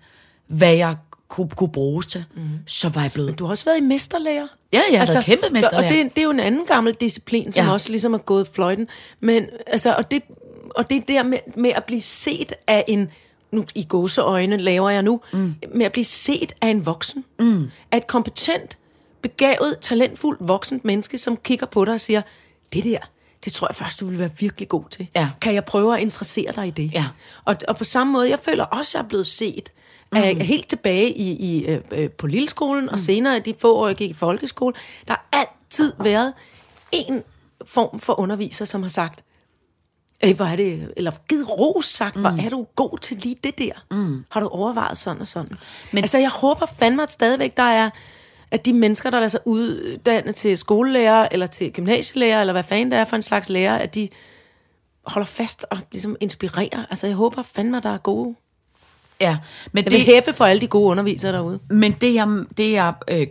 hvad 0.47 0.73
jeg 0.73 0.95
kunne, 1.27 1.49
kunne 1.49 1.71
bruges 1.71 2.05
til, 2.05 2.25
mm. 2.35 2.41
så 2.67 2.89
var 2.89 3.01
jeg 3.01 3.11
blevet... 3.11 3.39
Du 3.39 3.45
har 3.45 3.51
også 3.51 3.65
været 3.65 3.77
i 3.77 3.81
mesterlærer. 3.81 4.47
Ja, 4.73 4.81
jeg 4.91 4.99
har 4.99 5.13
været 5.13 5.25
kæmpe 5.25 5.49
mesterlærer. 5.51 5.83
Og 5.83 5.95
det, 5.95 6.15
det 6.15 6.21
er 6.21 6.25
jo 6.25 6.31
en 6.31 6.39
anden 6.39 6.65
gammel 6.65 6.93
disciplin, 6.93 7.53
som 7.53 7.65
ja. 7.65 7.71
også 7.71 7.89
ligesom 7.89 8.13
er 8.13 8.17
gået 8.17 8.47
fløjten. 8.47 8.87
Men 9.19 9.49
altså, 9.67 9.93
og 9.93 10.11
det, 10.11 10.23
og 10.69 10.89
det 10.89 11.07
der 11.07 11.23
med, 11.23 11.37
med 11.55 11.69
at 11.69 11.83
blive 11.83 12.01
set 12.01 12.53
af 12.67 12.83
en, 12.87 13.11
nu 13.51 13.65
i 13.75 13.83
gåseøjne 13.83 14.57
laver 14.57 14.89
jeg 14.89 15.03
nu, 15.03 15.21
mm. 15.33 15.55
med 15.75 15.85
at 15.85 15.91
blive 15.91 16.05
set 16.05 16.53
af 16.61 16.67
en 16.67 16.85
voksen. 16.85 17.25
Mm. 17.39 17.71
Af 17.91 17.97
et 17.97 18.07
kompetent, 18.07 18.77
begavet, 19.21 19.77
talentfuldt 19.81 20.47
voksent 20.47 20.85
menneske, 20.85 21.17
som 21.17 21.37
kigger 21.37 21.65
på 21.65 21.85
dig 21.85 21.93
og 21.93 22.01
siger, 22.01 22.21
det 22.73 22.83
der, 22.83 22.99
det 23.45 23.53
tror 23.53 23.67
jeg 23.67 23.75
først, 23.75 23.99
du 23.99 24.05
vil 24.07 24.19
være 24.19 24.31
virkelig 24.39 24.69
god 24.69 24.83
til. 24.89 25.07
Ja. 25.15 25.29
Kan 25.41 25.53
jeg 25.53 25.65
prøve 25.65 25.95
at 25.95 26.01
interessere 26.01 26.51
dig 26.55 26.67
i 26.67 26.71
det? 26.71 26.93
Ja. 26.93 27.05
Og, 27.45 27.55
og 27.67 27.77
på 27.77 27.83
samme 27.83 28.13
måde, 28.13 28.29
jeg 28.29 28.39
føler 28.39 28.63
også, 28.63 28.89
at 28.89 28.93
jeg 28.93 29.05
er 29.05 29.09
blevet 29.09 29.27
set 29.27 29.71
mm. 30.11 30.17
af, 30.17 30.35
helt 30.35 30.67
tilbage 30.67 31.09
i, 31.09 31.31
i, 31.31 31.65
øh, 31.65 31.81
øh, 31.91 32.09
på 32.09 32.27
lilleskolen, 32.27 32.83
mm. 32.83 32.89
og 32.91 32.99
senere 32.99 33.37
i 33.37 33.39
de 33.39 33.53
få 33.59 33.75
år, 33.75 33.87
jeg 33.87 33.95
gik 33.95 34.09
i 34.09 34.13
folkeskole. 34.13 34.73
Der 35.07 35.13
har 35.13 35.27
altid 35.33 35.93
været 35.99 36.33
en 36.91 37.23
form 37.65 37.99
for 37.99 38.19
underviser, 38.19 38.65
som 38.65 38.81
har 38.81 38.89
sagt, 38.89 39.23
Øh, 40.23 40.35
hvor 40.35 40.45
er 40.45 40.55
det, 40.55 40.93
eller 40.97 41.11
givet 41.29 41.49
ros 41.59 41.85
sagt, 41.85 42.15
mm. 42.15 42.21
hvor 42.21 42.29
er 42.45 42.49
du 42.49 42.67
god 42.75 42.97
til 42.97 43.17
lige 43.17 43.35
det 43.43 43.57
der? 43.57 43.71
Mm. 43.91 44.25
Har 44.31 44.39
du 44.39 44.47
overvejet 44.47 44.97
sådan 44.97 45.21
og 45.21 45.27
sådan? 45.27 45.57
Men, 45.91 46.03
altså, 46.03 46.17
jeg 46.17 46.29
håber 46.29 46.65
fandme, 46.65 47.03
at 47.03 47.11
stadigvæk 47.11 47.57
der 47.57 47.63
er, 47.63 47.89
at 48.51 48.65
de 48.65 48.73
mennesker, 48.73 49.09
der 49.09 49.17
lader 49.17 49.29
sig 49.29 49.39
uddanne 49.45 50.31
til 50.31 50.57
skolelærer, 50.57 51.27
eller 51.31 51.47
til 51.47 51.73
gymnasielærer, 51.73 52.39
eller 52.41 52.53
hvad 52.53 52.63
fanden 52.63 52.91
det 52.91 52.99
er 52.99 53.05
for 53.05 53.15
en 53.15 53.21
slags 53.21 53.49
lærer, 53.49 53.77
at 53.77 53.95
de 53.95 54.09
holder 55.05 55.25
fast 55.25 55.65
og 55.71 55.77
ligesom 55.91 56.15
inspirerer. 56.19 56.85
Altså, 56.89 57.07
jeg 57.07 57.15
håber 57.15 57.43
fandme, 57.43 57.77
at 57.77 57.83
der 57.83 57.93
er 57.93 57.97
gode. 57.97 58.35
Ja, 59.21 59.37
men 59.71 59.83
Jeg 59.83 59.91
vil 59.91 60.01
hæppe 60.01 60.33
på 60.33 60.43
alle 60.43 60.61
de 60.61 60.67
gode 60.67 60.91
undervisere 60.91 61.31
derude. 61.31 61.59
Men 61.69 61.91
det, 61.91 62.13
jeg, 62.13 62.27
det, 62.57 62.71
jeg 62.71 62.93
øh, 63.07 63.27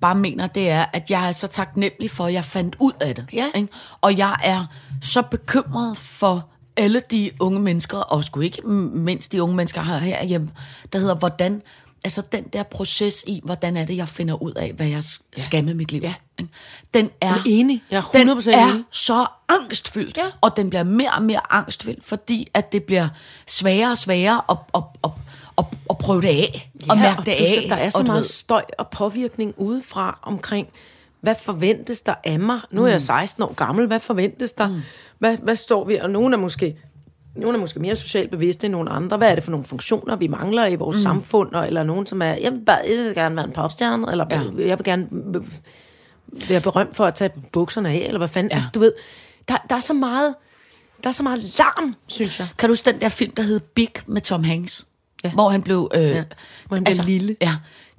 bare 0.00 0.14
mener, 0.14 0.46
det 0.46 0.70
er, 0.70 0.84
at 0.92 1.10
jeg 1.10 1.28
er 1.28 1.32
så 1.32 1.46
taknemmelig 1.46 2.10
for, 2.10 2.26
at 2.26 2.32
jeg 2.32 2.44
fandt 2.44 2.76
ud 2.80 2.92
af 3.00 3.14
det. 3.14 3.26
Ja. 3.32 3.46
Ikke? 3.54 3.68
Og 4.00 4.18
jeg 4.18 4.36
er 4.44 4.66
så 5.02 5.22
bekymret 5.22 5.96
for 5.96 6.48
alle 6.76 7.02
de 7.10 7.30
unge 7.40 7.60
mennesker, 7.60 7.98
og 7.98 8.24
sgu 8.24 8.40
ikke 8.40 8.68
mindst 8.68 9.32
de 9.32 9.42
unge 9.42 9.56
mennesker 9.56 9.82
her 9.82 9.98
herhjemme, 9.98 10.50
der 10.92 10.98
hedder, 10.98 11.14
hvordan, 11.14 11.62
altså 12.04 12.22
den 12.32 12.44
der 12.44 12.62
proces 12.62 13.24
i, 13.26 13.40
hvordan 13.44 13.76
er 13.76 13.84
det, 13.84 13.96
jeg 13.96 14.08
finder 14.08 14.42
ud 14.42 14.52
af, 14.52 14.72
hvad 14.72 14.86
jeg 14.86 15.04
s- 15.04 15.22
skal 15.36 15.64
med 15.64 15.74
mit 15.74 15.92
liv. 15.92 16.00
Ja. 16.02 16.14
Den 16.94 17.10
er, 17.20 17.26
Jeg 17.28 17.36
er 17.36 17.42
enig. 17.46 17.82
Jeg 17.90 17.96
er 17.98 18.10
den 18.12 18.28
100% 18.30 18.50
er 18.50 18.66
enig. 18.70 18.84
så 18.90 19.26
angstfyldt, 19.48 20.16
Ja. 20.16 20.22
og 20.40 20.56
den 20.56 20.70
bliver 20.70 20.82
mere 20.82 21.10
og 21.16 21.22
mere 21.22 21.40
angstfyldt, 21.50 22.04
fordi 22.04 22.48
at 22.54 22.72
det 22.72 22.84
bliver 22.84 23.08
sværere 23.46 23.90
og 23.90 23.98
sværere 23.98 24.40
at, 24.50 24.56
at, 24.74 24.82
at, 25.04 25.10
at, 25.58 25.64
at 25.90 25.98
prøve 25.98 26.22
det 26.22 26.28
af, 26.28 26.70
og 26.88 26.98
mærke 26.98 27.22
det 27.30 27.34
plus, 27.38 27.48
af. 27.62 27.66
Der 27.68 27.76
er 27.76 27.90
så 27.90 27.98
og 27.98 28.04
meget 28.06 28.16
ved- 28.16 28.22
støj 28.28 28.62
og 28.78 28.88
påvirkning 28.88 29.54
udefra 29.56 30.18
omkring, 30.22 30.68
hvad 31.20 31.34
forventes 31.42 32.00
der 32.00 32.14
af 32.24 32.38
mig? 32.40 32.60
Nu 32.70 32.84
er 32.84 32.88
jeg 32.88 33.02
16 33.02 33.42
år 33.42 33.52
gammel, 33.54 33.86
hvad 33.86 34.00
forventes 34.00 34.52
der? 34.52 34.68
Mm. 34.68 34.80
Hvad, 35.18 35.36
hvad 35.36 35.56
står 35.56 35.84
vi? 35.84 35.94
Og 35.96 36.10
nogen 36.10 36.32
er 36.34 36.38
måske 36.38 36.76
nogle 37.36 37.58
er 37.58 37.60
måske 37.60 37.80
mere 37.80 37.96
socialt 37.96 38.30
bevidste 38.30 38.66
end 38.66 38.72
nogle 38.72 38.90
andre. 38.90 39.16
Hvad 39.16 39.30
er 39.30 39.34
det 39.34 39.44
for 39.44 39.50
nogle 39.50 39.66
funktioner, 39.66 40.16
vi 40.16 40.26
mangler 40.26 40.66
i 40.66 40.74
vores 40.74 40.96
mm. 40.96 41.02
samfund? 41.02 41.54
Og, 41.54 41.66
eller 41.66 41.82
nogen, 41.82 42.06
som 42.06 42.22
er, 42.22 42.34
jeg 42.34 42.52
vil, 42.52 42.60
bare, 42.66 42.78
jeg 42.88 42.98
vil 42.98 43.14
gerne 43.14 43.36
være 43.36 43.44
en 43.44 43.52
popstjerne, 43.52 44.10
eller 44.10 44.26
Ja. 44.30 44.40
jeg 44.66 44.78
vil 44.78 44.84
gerne 44.84 45.08
være 46.48 46.60
berømt 46.60 46.96
for 46.96 47.06
at 47.06 47.14
tage 47.14 47.30
bukserne 47.52 47.88
af, 47.88 48.04
eller 48.06 48.18
hvad 48.18 48.28
fanden. 48.28 48.50
Ja. 48.50 48.56
Altså, 48.56 48.70
du 48.74 48.80
ved, 48.80 48.92
der, 49.48 49.56
der 49.70 49.76
er 49.76 49.80
så 49.80 49.92
meget, 49.92 50.34
der 51.02 51.08
er 51.08 51.12
så 51.12 51.22
meget 51.22 51.58
larm, 51.58 51.94
synes 52.06 52.38
jeg. 52.38 52.48
Kan 52.58 52.68
du 52.68 52.72
huske 52.72 52.90
den 52.90 53.00
der 53.00 53.08
film, 53.08 53.34
der 53.34 53.42
hed 53.42 53.60
Big 53.60 53.90
med 54.06 54.20
Tom 54.20 54.44
Hanks? 54.44 54.86
Ja. 55.24 55.32
Hvor 55.32 55.48
han 55.48 55.62
blev... 55.62 55.90
Øh, 55.94 56.02
ja. 56.02 56.24
Hvor 56.66 56.76
han 56.76 56.84
bliver 56.84 57.02
lille. 57.02 57.36
Ja. 57.42 57.56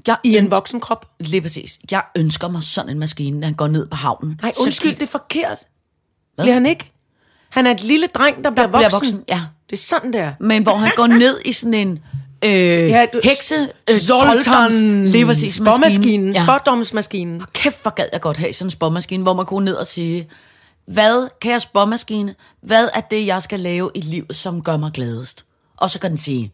Jeg 0.07 0.17
I 0.23 0.37
en 0.37 0.51
voksen 0.51 0.79
krop. 0.79 1.11
Lige 1.19 1.41
præcis. 1.41 1.79
Jeg 1.91 2.03
ønsker 2.17 2.47
mig 2.47 2.63
sådan 2.63 2.91
en 2.91 2.99
maskine, 2.99 3.39
når 3.39 3.47
han 3.47 3.55
går 3.55 3.67
ned 3.67 3.87
på 3.87 3.95
havnen. 3.95 4.39
Nej, 4.41 4.51
undskyld, 4.61 4.93
det 4.93 5.01
er 5.01 5.05
forkert. 5.07 5.67
Bliver 6.37 6.53
han 6.53 6.65
ikke? 6.65 6.91
Han 7.55 7.67
er 7.67 7.71
et 7.71 7.83
lille 7.83 8.07
dreng, 8.07 8.43
der, 8.43 8.49
bliver, 8.51 8.67
bliver 8.67 8.81
voksen. 8.81 8.93
voksen, 8.93 9.23
ja. 9.29 9.41
Det 9.69 9.75
er 9.75 9.81
sådan, 9.81 10.13
der. 10.13 10.31
Men 10.39 10.63
hvor 10.63 10.75
han 10.75 10.91
går 10.95 11.07
ned 11.07 11.39
i 11.45 11.51
sådan 11.51 11.73
en... 11.73 11.99
Øh, 12.45 12.51
ja, 12.89 13.05
du- 13.13 13.21
hekse... 13.23 13.55
Øh, 13.89 13.97
Zoltan, 13.99 14.71
spåmaskinen, 15.51 16.33
Ja. 16.33 16.43
spådomsmaskinen. 16.43 17.41
Kæft, 17.53 17.81
hvor 17.81 17.91
gad 17.91 18.07
jeg 18.13 18.21
godt 18.21 18.37
have 18.37 18.53
sådan 18.53 18.67
en 18.67 18.71
spåmaskine, 18.71 19.23
hvor 19.23 19.33
man 19.33 19.45
kunne 19.45 19.65
ned 19.65 19.73
og 19.73 19.87
sige, 19.87 20.27
hvad, 20.87 21.27
kære 21.41 21.59
spåmaskine, 21.59 22.35
hvad 22.61 22.89
er 22.93 23.01
det, 23.01 23.25
jeg 23.25 23.41
skal 23.41 23.59
lave 23.59 23.91
i 23.95 24.01
livet, 24.01 24.35
som 24.35 24.61
gør 24.63 24.77
mig 24.77 24.91
gladest? 24.91 25.45
Og 25.77 25.89
så 25.89 25.99
kan 25.99 26.09
den 26.09 26.17
sige. 26.17 26.51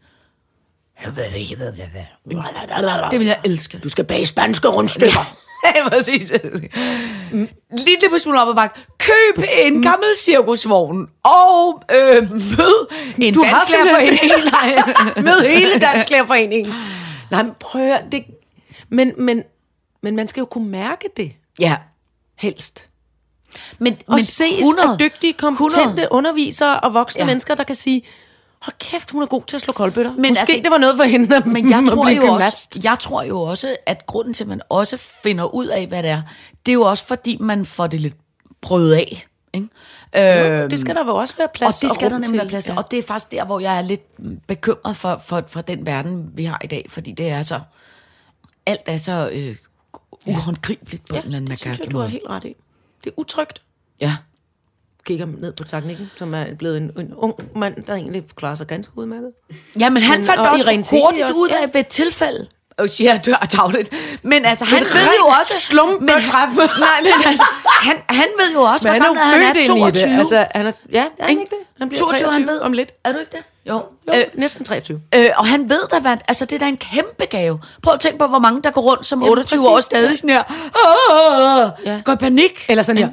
Det 3.10 3.18
vil 3.20 3.26
jeg 3.26 3.38
elske. 3.44 3.78
Du 3.78 3.88
skal 3.88 4.04
bage 4.04 4.26
spanske 4.26 4.68
rundstykker. 4.68 5.18
Ja, 5.18 5.24
præcis. 5.88 6.32
Lille 7.70 8.20
smule 8.20 8.42
op 8.42 8.48
ad 8.48 8.54
bakke. 8.54 8.80
Køb 8.98 9.44
en 9.58 9.82
gammel 9.82 10.08
cirkusvogn 10.18 11.08
og 11.24 11.82
øh, 11.92 12.30
mød 12.32 12.86
en 13.18 13.34
Du. 13.34 13.42
Nej. 14.52 14.82
Med 15.24 15.48
hele 15.48 15.78
Dansklærerforeningen. 15.80 16.72
Nej, 17.30 17.42
men 17.42 17.52
prøv 17.60 17.82
at 17.90 18.04
det... 18.12 18.24
Men, 18.88 19.12
men, 19.18 19.42
men 20.02 20.16
man 20.16 20.28
skal 20.28 20.40
jo 20.40 20.44
kunne 20.46 20.68
mærke 20.68 21.08
det, 21.16 21.32
Ja. 21.58 21.76
helst. 22.38 22.88
Men, 23.78 23.98
Og 24.06 24.14
men 24.14 24.24
ses 24.24 24.58
100, 24.60 24.92
af 24.92 24.98
dygtige, 24.98 25.32
kompetente 25.32 25.80
100. 25.82 26.08
undervisere 26.12 26.80
og 26.80 26.94
voksne 26.94 27.18
Ja. 27.18 27.22
ja. 27.24 27.26
mennesker, 27.26 27.54
der 27.54 27.64
kan 27.64 27.76
sige, 27.76 28.02
hold 28.62 28.78
kæft, 28.78 29.10
hun 29.10 29.22
er 29.22 29.26
god 29.26 29.42
til 29.46 29.56
at 29.56 29.62
slå 29.62 29.72
koldbøtter. 29.72 30.12
Men 30.12 30.20
Måske 30.20 30.40
altså- 30.40 30.60
det 30.64 30.70
var 30.70 30.78
noget 30.78 30.96
for 30.96 31.04
hende 31.04 31.36
at, 31.36 31.46
Men 31.46 31.70
jeg 31.70 31.84
tror, 31.88 32.08
jo 32.08 32.20
gymnast. 32.20 32.76
også, 32.76 32.80
jeg 32.82 32.96
tror 33.00 33.22
jo 33.22 33.40
også, 33.42 33.76
at 33.86 34.06
grunden 34.06 34.34
til, 34.34 34.44
at 34.44 34.48
man 34.48 34.60
også 34.68 34.96
finder 34.96 35.54
ud 35.54 35.66
af, 35.66 35.86
hvad 35.86 36.02
det 36.02 36.10
er, 36.10 36.22
det 36.66 36.72
er 36.72 36.74
jo 36.74 36.82
også, 36.82 37.06
fordi 37.06 37.36
man 37.40 37.66
får 37.66 37.86
det 37.86 38.00
lidt 38.00 38.14
prøvet 38.60 38.94
af. 38.94 39.26
Ikke? 39.54 39.68
Jo, 40.16 40.66
det 40.68 40.80
skal 40.80 40.94
der 40.94 41.04
jo 41.04 41.14
også 41.16 41.34
være 41.36 41.46
og 41.48 41.52
plads 41.52 41.78
det 41.78 41.90
skal 41.92 42.10
der 42.10 42.18
nemlig 42.18 42.32
være 42.38 42.44
til. 42.44 42.48
plads 42.48 42.64
til. 42.64 42.72
Ja. 42.72 42.78
Og 42.78 42.90
det 42.90 42.98
er 42.98 43.02
faktisk 43.02 43.30
der, 43.30 43.44
hvor 43.44 43.60
jeg 43.60 43.78
er 43.78 43.82
lidt 43.82 44.02
bekymret 44.46 44.96
for, 44.96 45.22
for, 45.26 45.44
for 45.46 45.60
den 45.60 45.86
verden, 45.86 46.30
vi 46.34 46.44
har 46.44 46.60
i 46.64 46.66
dag. 46.66 46.86
Fordi 46.88 47.12
det 47.12 47.28
er 47.28 47.42
så... 47.42 47.60
Alt 48.66 48.80
er 48.86 48.96
så 48.96 49.28
øh, 49.32 49.56
uhåndgribeligt 50.26 51.08
på 51.08 51.14
Ja, 51.14 51.20
en 51.20 51.24
eller 51.26 51.36
anden 51.36 51.50
det 51.50 51.58
synes 51.58 51.78
jeg, 51.78 51.90
du 51.90 51.98
har 51.98 52.06
helt 52.06 52.22
ret 52.28 52.44
i. 52.44 52.54
Det 53.04 53.10
er 53.10 53.14
utrygt. 53.16 53.62
Ja. 54.00 54.16
Kigger 55.06 55.26
ned 55.26 55.52
på 55.52 55.64
teknikken, 55.64 56.10
som 56.16 56.34
er 56.34 56.54
blevet 56.54 56.76
en, 56.76 56.90
en 56.98 57.14
ung 57.14 57.34
mand, 57.56 57.82
der 57.84 57.94
egentlig 57.94 58.24
klarer 58.36 58.54
sig 58.54 58.66
ganske 58.66 58.92
udmærket. 58.98 59.32
Ja, 59.78 59.90
men 59.90 60.02
han 60.02 60.18
Men- 60.18 60.26
fandt 60.26 60.40
og 60.40 60.48
også 60.48 60.68
hurtigt 60.90 61.30
ud 61.30 61.48
ja. 61.50 61.62
af 61.62 61.74
ved 61.74 61.80
et 61.80 61.86
tilfælde. 61.86 62.46
Og 62.78 62.90
siger, 62.90 63.12
at 63.14 63.26
du 63.26 63.30
er 63.42 63.46
tavligt. 63.46 63.90
Men 64.22 64.44
altså, 64.44 64.64
han 64.64 64.80
ved 64.80 65.08
jo 65.20 65.26
også... 65.40 65.60
slumpetræf. 65.60 66.48
Men, 66.48 66.56
nej, 66.86 67.00
men 67.02 67.12
altså, 67.26 67.44
han, 67.66 67.96
han 68.08 68.26
ved 68.38 68.52
jo 68.54 68.62
også, 68.62 68.88
Men 68.92 69.02
han 69.02 69.16
er 69.16 69.24
han 69.24 69.42
er 69.42 69.48
ind 69.48 69.56
i 69.56 69.66
22. 69.66 70.10
det. 70.12 70.18
Altså, 70.18 70.46
han 70.54 70.66
er, 70.66 70.72
ja, 70.92 71.04
er 71.18 71.24
han 71.26 71.30
Ikke? 71.30 71.42
det? 71.50 71.58
Han 71.78 71.88
bliver 71.88 71.98
22, 72.00 72.18
23 72.26 72.32
han 72.32 72.46
ved. 72.46 72.60
om 72.60 72.72
lidt. 72.72 72.92
Er 73.04 73.12
du 73.12 73.18
ikke 73.18 73.30
det? 73.32 73.42
Jo. 73.68 73.82
Jo, 74.08 74.12
Øh, 74.14 74.24
næsten 74.34 74.64
23. 74.64 75.00
Øh, 75.14 75.26
og 75.36 75.46
han 75.46 75.68
ved 75.70 75.80
da, 75.92 75.98
hvad, 75.98 76.16
altså 76.28 76.44
det 76.44 76.54
er 76.54 76.58
da 76.58 76.66
en 76.66 76.76
kæmpe 76.76 77.24
gave. 77.30 77.60
Prøv 77.82 77.94
at 77.94 78.00
tænke 78.00 78.18
på, 78.18 78.26
hvor 78.26 78.38
mange 78.38 78.62
der 78.62 78.70
går 78.70 78.80
rundt 78.80 79.06
som 79.06 79.22
28 79.22 79.44
præcis. 79.44 79.66
år 79.66 79.80
stadig 79.80 80.18
sådan 80.18 80.30
her. 80.30 80.42
Åh, 80.86 81.86
Ja. 81.86 82.00
Går 82.04 82.12
i 82.12 82.16
panik. 82.16 82.64
Eller 82.68 82.82
sådan 82.82 82.98
her. 83.02 83.08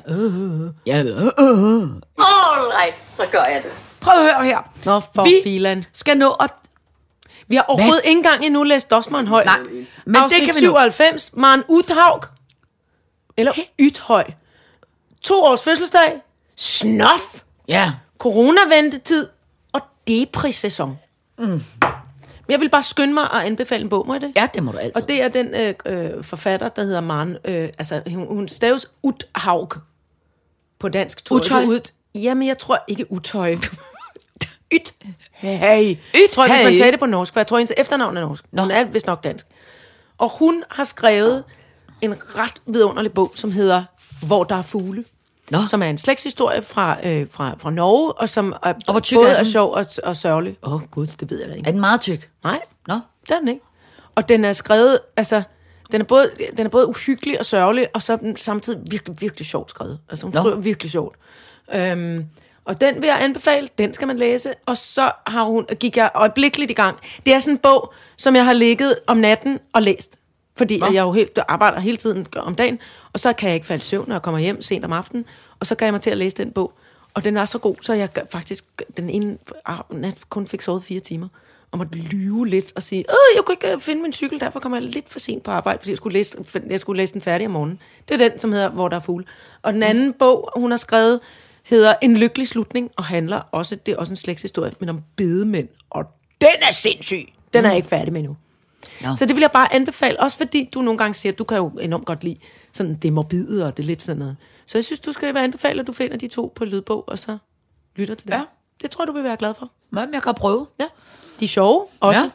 Ja, 0.86 1.00
øh, 1.04 1.08
øh. 1.18 1.82
All 2.18 2.66
right, 2.82 3.00
så 3.00 3.24
gør 3.32 3.44
jeg 3.44 3.62
det. 3.64 3.72
Prøv 4.02 4.14
at 4.14 4.22
høre 4.36 4.46
her. 4.46 4.58
Nå, 4.86 5.00
for 5.16 5.24
Vi 5.24 5.34
filan. 5.44 5.86
skal 5.94 6.18
nå 6.18 6.30
at... 6.32 6.50
Vi 7.50 7.56
har 7.56 7.64
overhovedet 7.64 8.02
ikke 8.06 8.18
engang 8.18 8.46
endnu 8.46 8.64
læst 8.64 8.92
Dosman 8.92 9.28
høj. 9.28 9.44
Nej, 9.44 9.60
men 10.06 10.22
det 10.24 10.32
kan 10.32 10.56
vi 10.56 10.66
nu. 10.66 10.74
97, 10.76 11.32
Maren 11.34 11.64
Uthaug. 11.68 12.26
Eller 13.38 13.52
Ythøj. 13.80 14.24
To 15.22 15.44
års 15.44 15.64
fødselsdag. 15.64 16.22
Snof. 16.56 17.42
Ja. 17.68 17.94
Corona-ventetid. 18.18 19.28
Og 19.74 19.82
depri-sæson. 20.08 21.00
Mm. 21.38 21.46
Men 21.46 21.62
jeg 22.50 22.60
vil 22.60 22.70
bare 22.70 22.84
skynde 22.84 23.14
mig 23.14 23.24
at 23.24 23.42
anbefale 23.42 23.84
en 23.84 23.90
bog, 23.90 24.08
må 24.08 24.14
jeg 24.14 24.22
det? 24.22 24.32
Ja, 24.36 24.48
det 24.54 24.64
må 24.64 24.72
du 24.72 24.78
altid. 24.78 25.02
Og 25.02 25.08
det 25.08 25.22
er 25.24 25.28
den 25.28 25.54
øh, 25.56 25.74
øh, 25.86 26.24
forfatter, 26.24 26.70
der 26.70 26.84
hedder 26.84 27.02
Maren, 27.02 27.38
øh, 27.46 27.70
altså 27.78 28.02
hun, 28.08 28.28
hun 28.28 28.48
staves 28.48 28.88
Uthaug 29.04 29.74
på 30.80 30.90
dansk. 30.90 31.28
Utøj? 31.32 31.64
Ud, 31.64 31.92
jamen, 32.16 32.48
jeg 32.48 32.58
tror 32.58 32.84
ikke 32.88 33.12
Utøj. 33.12 33.56
Yt. 34.74 34.94
Hey. 35.32 35.96
Yt. 36.16 36.30
Tror 36.34 36.44
jeg, 36.46 36.56
hvis 36.56 36.64
man 36.64 36.72
Hey. 36.74 36.78
sagde 36.78 36.92
det 36.92 37.00
på 37.00 37.06
norsk, 37.06 37.34
for 37.34 37.40
jeg 37.40 37.48
tror, 37.48 37.58
hendes 37.58 37.74
efternavn 37.78 38.18
er 38.18 38.22
norsk. 38.22 38.46
Nå. 38.52 38.62
Hun 38.62 38.72
er 38.72 38.84
vist 38.84 39.08
nok 39.08 39.24
dansk. 39.24 39.46
Og 40.18 40.30
hun 40.30 40.64
har 40.72 40.84
skrevet 40.84 41.44
en 42.02 42.16
ret 42.36 42.62
vidunderlig 42.66 43.12
bog, 43.14 43.32
som 43.36 43.52
hedder 43.52 43.84
Hvor 44.28 44.44
der 44.44 44.56
er 44.56 44.62
fugle. 44.62 45.04
Nå. 45.52 45.58
Som 45.70 45.82
er 45.82 45.86
en 45.90 45.98
slægtshistorie 45.98 46.62
fra, 46.62 47.08
øh, 47.08 47.28
fra, 47.32 47.56
fra 47.58 47.72
Norge, 47.72 48.14
og 48.14 48.30
som 48.30 48.54
er, 48.64 48.74
Og 48.88 48.92
hvor 48.94 49.00
tyk 49.00 49.16
både 49.18 49.28
er 49.30 49.34
er 49.34 49.38
den? 49.44 49.52
sjov 49.52 49.72
og, 49.74 49.86
og 50.04 50.16
sørgelig. 50.16 50.58
Åh, 50.64 50.74
oh, 50.74 50.82
gud, 50.92 51.08
det 51.08 51.32
ved 51.32 51.40
jeg 51.40 51.50
da 51.50 51.54
ikke. 51.54 51.68
Er 51.68 51.72
den 51.72 51.80
meget 51.80 52.02
tyk? 52.02 52.30
Nej, 52.44 52.60
Nå. 52.88 52.94
det 53.28 53.32
er 53.36 53.40
den 53.40 53.48
ikke. 53.48 53.62
Og 54.16 54.30
den 54.30 54.46
er 54.46 54.54
skrevet, 54.54 55.00
altså, 55.18 55.42
den 55.92 56.02
er 56.02 56.06
både, 56.06 56.32
den 56.58 56.66
er 56.66 56.70
både 56.70 56.88
uhyggelig 56.88 57.40
og 57.40 57.46
sørgelig, 57.46 57.88
og 57.94 58.02
så 58.02 58.14
er 58.14 58.18
den 58.18 58.36
samtidig 58.38 58.80
virkelig, 58.92 59.22
virkelig 59.22 59.46
sjovt 59.48 59.70
skrevet. 59.70 60.00
Altså, 60.10 60.26
hun 60.26 60.34
Nå. 60.36 60.42
skriver 60.42 60.56
virkelig 60.58 60.92
sjovt. 60.92 61.16
Øhm, 61.74 62.26
Og 62.70 62.82
den 62.82 63.02
vil 63.02 63.08
jeg 63.08 63.24
anbefale, 63.24 63.68
den 63.78 63.94
skal 63.94 64.08
man 64.08 64.18
læse. 64.18 64.54
Og 64.66 64.78
så 64.78 65.12
har 65.28 65.44
hun, 65.44 65.66
gik 65.80 65.98
jeg 65.98 66.12
øjeblikkeligt 66.16 66.72
i 66.72 66.74
gang. 66.74 66.98
Det 67.26 67.34
er 67.34 67.40
sådan 67.40 67.54
en 67.54 67.58
bog, 67.58 67.94
som 68.18 68.36
jeg 68.36 68.46
har 68.46 68.54
ligget 68.54 69.00
om 69.08 69.18
natten 69.18 69.60
og 69.74 69.82
læst. 69.82 70.18
Fordi 70.58 70.82
at 70.82 70.94
jeg 70.94 71.02
jo 71.02 71.12
helt, 71.12 71.40
arbejder 71.48 71.80
hele 71.80 71.98
tiden 71.98 72.28
om 72.36 72.56
dagen, 72.56 72.80
og 73.14 73.20
så 73.20 73.34
kan 73.34 73.50
jeg 73.50 73.56
ikke 73.56 73.68
falde 73.68 73.82
i 73.82 73.84
søvn, 73.84 74.06
når 74.08 74.16
jeg 74.16 74.22
kommer 74.22 74.40
hjem 74.40 74.62
sent 74.62 74.86
om 74.86 74.94
aftenen. 74.94 75.26
Og 75.60 75.66
så 75.66 75.76
gav 75.76 75.86
jeg 75.86 75.94
mig 75.94 76.02
til 76.02 76.10
at 76.10 76.18
læse 76.18 76.38
den 76.38 76.52
bog. 76.52 76.74
Og 77.14 77.24
den 77.24 77.36
var 77.36 77.46
så 77.46 77.58
god, 77.58 77.76
så 77.82 77.94
jeg 77.94 78.10
faktisk 78.32 78.66
den 78.98 79.10
ene 79.10 79.38
nat 79.92 80.18
kun 80.30 80.48
fik 80.48 80.62
sovet 80.62 80.84
fire 80.84 81.00
timer. 81.00 81.28
Og 81.72 81.78
måtte 81.78 81.98
lyve 81.98 82.48
lidt 82.48 82.74
og 82.76 82.84
sige, 82.84 83.06
Åh, 83.10 83.36
jeg 83.36 83.46
kunne 83.46 83.54
ikke 83.54 83.74
øh, 83.74 83.80
finde 83.80 84.02
min 84.02 84.14
cykel, 84.14 84.40
derfor 84.40 84.60
kommer 84.60 84.78
jeg 84.78 84.88
lidt 84.88 85.10
for 85.10 85.20
sent 85.20 85.44
på 85.44 85.52
arbejde, 85.52 85.80
fordi 85.80 85.90
jeg 85.90 85.98
skulle 85.98 86.14
læse, 86.14 86.38
jeg 86.70 86.80
skulle 86.80 86.98
læse 86.98 87.14
den 87.14 87.22
færdig 87.22 87.48
om 87.48 87.54
morgenen. 87.54 87.80
Det 88.10 88.22
er 88.22 88.30
den, 88.30 88.40
som 88.40 88.52
hedder 88.52 88.70
Hvor 88.70 88.88
der 88.88 88.96
er 88.96 89.00
fugle. 89.02 89.26
Og 89.62 89.74
den 89.74 89.84
anden 89.84 90.14
bog, 90.14 90.50
hun 90.56 90.72
har 90.72 90.78
skrevet, 90.78 91.20
hedder 91.70 91.94
En 92.02 92.18
lykkelig 92.18 92.48
slutning, 92.48 92.92
og 92.98 93.06
handler 93.06 93.42
også, 93.52 93.76
det 93.76 93.92
er 93.92 93.98
også 93.98 94.14
en 94.14 94.18
slægtshistorie, 94.18 94.72
men 94.80 94.90
om 94.90 95.04
bedemænd. 95.16 95.68
Og 95.90 96.04
den 96.42 96.50
er 96.70 96.74
sindssyg! 96.74 97.26
Den 97.54 97.66
er 97.66 97.70
jeg 97.70 97.78
ikke 97.78 97.90
færdig 97.90 98.14
med 98.14 98.24
nu. 98.24 98.38
Ja. 99.02 99.16
Så 99.16 99.26
det 99.26 99.36
vil 99.36 99.42
jeg 99.42 99.52
bare 99.52 99.74
anbefale, 99.74 100.20
også 100.20 100.38
fordi 100.38 100.70
du 100.74 100.82
nogle 100.82 100.98
gange 100.98 101.14
siger, 101.14 101.34
at 101.34 101.40
du 101.40 101.44
kan 101.44 101.58
jo 101.58 101.70
enormt 101.70 102.06
godt 102.06 102.24
lide 102.24 102.38
sådan 102.74 102.96
det 102.96 103.14
morbide 103.14 103.66
og 103.66 103.78
det 103.78 103.86
lidt 103.86 104.02
sådan 104.02 104.20
noget. 104.20 104.38
Så 104.66 104.78
jeg 104.78 104.86
synes, 104.86 105.00
du 105.00 105.12
skal 105.12 105.34
være 105.34 105.44
anbefale, 105.44 105.82
at 105.82 105.88
du 105.88 105.94
finder 105.94 106.18
de 106.18 106.28
to 106.28 106.54
på 106.56 106.66
lydbog, 106.66 107.10
og 107.10 107.20
så 107.20 107.38
lytter 107.96 108.16
til 108.16 108.28
det. 108.28 108.34
Ja. 108.34 108.44
Det 108.82 108.92
tror 108.92 109.04
jeg, 109.04 109.08
du 109.08 109.14
vil 109.14 109.24
være 109.24 109.38
glad 109.38 109.54
for. 109.54 109.72
Men 109.90 110.14
jeg 110.14 110.24
kan 110.24 110.34
prøve. 110.34 110.68
Ja. 110.80 110.86
De 111.40 111.46
er 111.46 111.50
sjove 111.50 111.86
også. 112.00 112.22
Ja. 112.22 112.30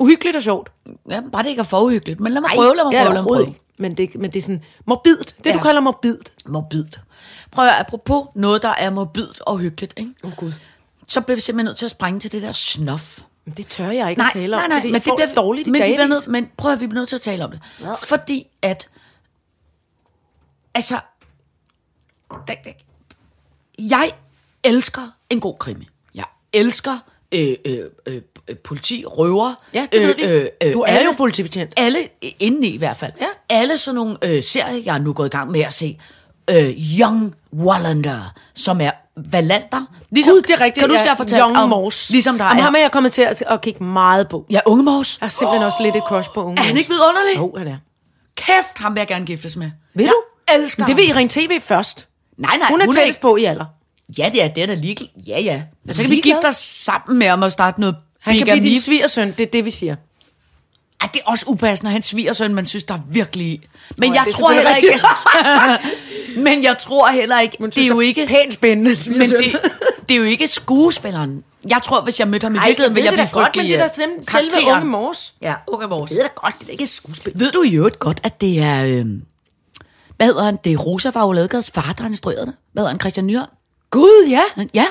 Ja. 0.00 0.04
Uhyggeligt 0.04 0.36
og 0.36 0.42
sjovt. 0.42 0.72
Ja, 1.10 1.20
bare 1.32 1.42
det 1.42 1.48
ikke 1.50 1.60
er 1.60 1.64
for 1.64 1.80
uhyggeligt. 1.80 2.20
Men 2.20 2.32
lad 2.32 2.40
mig 2.40 2.50
prøve, 2.54 2.76
lad 2.76 2.84
mig 2.84 2.92
prøve, 2.92 3.14
lad 3.14 3.22
mig 3.22 3.28
prøve. 3.28 3.54
Men 3.78 3.96
det, 3.96 4.14
men 4.14 4.30
det 4.30 4.38
er 4.38 4.42
sådan 4.42 4.64
morbidt. 4.86 5.36
Det, 5.38 5.46
ja. 5.46 5.50
Ja. 5.50 5.56
du 5.56 5.62
kalder 5.62 5.80
morbidt. 5.80 6.32
Morbidt. 6.46 7.00
Prøv 7.50 7.66
at 7.66 7.74
apropos 7.80 8.26
noget, 8.34 8.62
der 8.62 8.68
er 8.68 8.90
morbidt 8.90 9.40
og 9.40 9.58
hyggeligt, 9.58 9.94
ikke? 9.96 10.10
Åh, 10.24 10.30
oh, 10.30 10.36
Gud. 10.36 10.52
så 11.08 11.20
bliver 11.20 11.36
vi 11.36 11.40
simpelthen 11.40 11.64
nødt 11.64 11.76
til 11.78 11.84
at 11.84 11.90
springe 11.90 12.20
til 12.20 12.32
det 12.32 12.42
der 12.42 12.52
snof. 12.52 13.20
Men 13.44 13.54
det 13.56 13.66
tør 13.66 13.90
jeg 13.90 14.10
ikke 14.10 14.20
Nej, 14.20 14.26
at 14.26 14.32
tale 14.32 14.56
om, 14.56 14.60
nej, 14.60 14.68
nej, 14.68 14.78
fordi 14.78 14.92
men 14.92 15.00
det 15.00 15.12
bliver 15.16 15.34
dårligt 15.34 15.68
i 15.68 15.70
men, 15.70 15.82
vi 15.82 15.86
bliver 15.86 16.06
nødt, 16.06 16.28
men 16.28 16.50
prøv 16.56 16.72
at 16.72 16.80
vi 16.80 16.86
bliver 16.86 17.00
nødt 17.00 17.08
til 17.08 17.16
at 17.16 17.22
tale 17.22 17.44
om 17.44 17.50
det. 17.50 17.60
Fordi 18.04 18.46
at, 18.62 18.88
altså, 20.74 21.00
da- 22.48 22.54
da- 22.64 22.72
jeg 23.78 24.10
elsker 24.64 25.02
en 25.30 25.40
god 25.40 25.54
krimi. 25.58 25.88
Jeg 26.14 26.24
elsker 26.52 26.98
øh, 27.32 27.56
øh, 27.64 27.78
øh, 28.06 28.22
politi, 28.64 29.04
røver. 29.06 29.54
Ja, 29.74 29.86
det 29.92 30.00
ved 30.00 30.14
vi. 30.62 30.72
Du 30.72 30.80
er 30.80 30.86
alle- 30.86 31.04
jo 31.04 31.12
politibetjent. 31.16 31.72
Alle, 31.76 31.98
øh, 32.24 32.30
indeni 32.40 32.66
i 32.68 32.76
hvert 32.78 32.96
fald. 32.96 33.12
Ja. 33.20 33.26
Alle 33.50 33.78
sådan 33.78 33.94
nogle 33.94 34.16
øh, 34.22 34.42
serier, 34.42 34.82
jeg 34.84 34.94
er 34.94 34.98
nu 34.98 35.12
gået 35.12 35.26
i 35.26 35.30
gang 35.36 35.50
med 35.50 35.60
at 35.60 35.74
se. 35.74 35.98
Øh, 36.50 36.70
Young 37.00 37.34
Wallander, 37.56 38.32
som 38.54 38.80
er 38.80 38.90
Wallander. 39.34 39.84
Ligesom, 40.12 40.32
Gud, 40.34 40.42
det 40.42 40.50
er 40.50 40.60
rigtigt. 40.60 40.78
Kan 40.82 40.88
du 40.88 40.94
huske, 40.94 41.08
jeg 41.08 41.16
fortalte 41.16 41.44
Young 41.44 41.56
om, 41.56 41.68
Morse. 41.68 42.12
ligesom 42.12 42.38
der 42.38 42.44
Jamen, 42.44 42.58
er... 42.58 42.62
ham 42.64 42.74
er 42.74 42.78
jeg 42.78 42.90
kommet 42.92 43.12
til 43.12 43.22
at, 43.22 43.42
at 43.46 43.60
kigge 43.60 43.84
meget 43.84 44.28
på. 44.28 44.46
Ja, 44.50 44.60
Unge 44.66 44.82
Mors. 44.84 45.18
Jeg 45.20 45.24
har 45.26 45.30
simpelthen 45.30 45.66
også 45.66 45.82
lidt 45.82 45.96
et 45.96 46.02
crush 46.02 46.28
på 46.34 46.44
unge 46.44 46.60
Er 46.62 46.64
han 46.66 46.76
ikke 46.76 46.90
vidunderlig? 46.90 47.36
Jo, 47.38 47.54
han 47.58 47.68
er. 47.68 47.76
Kæft, 48.36 48.78
ham 48.78 48.94
vil 48.94 49.00
jeg 49.00 49.06
gerne 49.08 49.26
giftes 49.26 49.56
med. 49.56 49.70
Vil 49.94 50.02
jeg 50.04 50.12
du? 50.12 50.54
elsker 50.60 50.82
Men 50.82 50.88
det 50.88 50.96
vil. 50.96 51.08
I 51.08 51.12
ringe 51.12 51.28
tv 51.46 51.60
først. 51.60 52.08
Nej, 52.38 52.56
nej, 52.58 52.68
Hun 52.70 52.80
er 52.80 52.84
tættest 52.84 53.06
ikke... 53.06 53.20
på 53.20 53.36
i 53.36 53.44
alder. 53.44 53.64
Ja, 54.18 54.30
det 54.32 54.44
er, 54.44 54.48
det 54.48 54.62
er 54.62 54.66
da 54.66 54.74
lige... 54.74 55.10
Ja, 55.26 55.40
ja. 55.40 55.62
Men 55.84 55.94
så 55.94 56.02
kan 56.02 56.10
vi 56.10 56.16
gifte 56.20 56.46
os 56.48 56.56
sammen 56.56 57.18
med 57.18 57.26
ham 57.28 57.42
og 57.42 57.52
starte 57.52 57.80
noget 57.80 57.96
Han 58.18 58.36
kan 58.36 58.44
blive 58.46 58.60
din 58.62 58.80
svigersøn, 58.80 59.34
det 59.38 59.46
er 59.46 59.50
det, 59.50 59.64
vi 59.64 59.70
siger. 59.70 59.96
Ej, 61.00 61.08
det 61.14 61.22
er 61.26 61.30
også 61.30 61.44
upassende 61.48 61.88
at 61.88 61.92
have 61.92 61.96
en 61.96 62.02
svigersøn, 62.02 62.54
man 62.54 62.66
synes, 62.66 62.84
der 62.84 62.94
er 62.94 62.98
virkelig... 63.10 63.60
Men 63.96 64.10
Nå, 64.10 64.14
jeg 64.14 64.26
tror 64.32 64.52
heller 64.52 64.76
ikke... 64.76 65.00
men 66.50 66.62
jeg 66.62 66.76
tror 66.76 67.08
heller 67.08 67.40
ikke... 67.40 67.56
Det 67.66 67.78
er 67.78 67.86
jo 67.86 68.00
ikke... 68.00 68.26
Pænt 68.26 68.52
spændende. 68.52 68.90
Men 69.18 69.30
det, 69.30 69.60
det 70.08 70.14
er 70.14 70.18
jo 70.18 70.24
ikke 70.24 70.46
skuespilleren. 70.46 71.44
Jeg 71.68 71.80
tror, 71.82 72.00
hvis 72.00 72.20
jeg 72.20 72.28
mødte 72.28 72.44
ham 72.44 72.54
i 72.54 72.58
virkeligheden, 72.58 72.94
ville 72.94 73.04
jeg 73.04 73.12
ved 73.12 73.16
blive 73.18 73.26
da 73.26 73.32
godt, 73.32 73.44
frygtelig... 73.46 73.64
men 73.64 73.72
det 73.72 73.80
er 73.80 73.84
øh, 73.84 73.90
da 73.90 74.02
sim- 74.02 74.30
selve 74.30 74.50
karakteren. 74.50 74.76
unge 74.76 74.90
mors. 74.90 75.34
Ja, 75.42 75.54
unge 75.66 75.86
mors. 75.86 76.10
Det 76.10 76.18
er 76.18 76.22
da 76.22 76.28
godt, 76.34 76.54
det 76.60 76.66
er 76.66 76.70
ikke 76.72 76.84
et 76.84 76.88
skuespil. 76.90 77.32
Ved 77.36 77.52
du 77.52 77.62
i 77.62 77.74
øvrigt 77.74 77.98
godt, 77.98 78.20
at 78.22 78.40
det 78.40 78.58
er... 78.62 78.84
Øh, 78.84 79.06
hvad 80.16 80.26
hedder 80.26 80.44
han? 80.44 80.58
Det 80.64 80.72
er 80.72 80.76
Rosa 80.76 81.10
Fagladgaards 81.10 81.70
far, 81.70 81.92
der 81.96 82.02
har 82.02 82.10
instrueret 82.10 82.46
det. 82.46 82.54
Hvad 82.72 82.80
hedder 82.82 82.90
han? 82.90 83.00
Christian 83.00 83.26
Nyholm? 83.26 83.50
Gud, 83.90 84.26
ja. 84.28 84.42
Ja, 84.74 84.84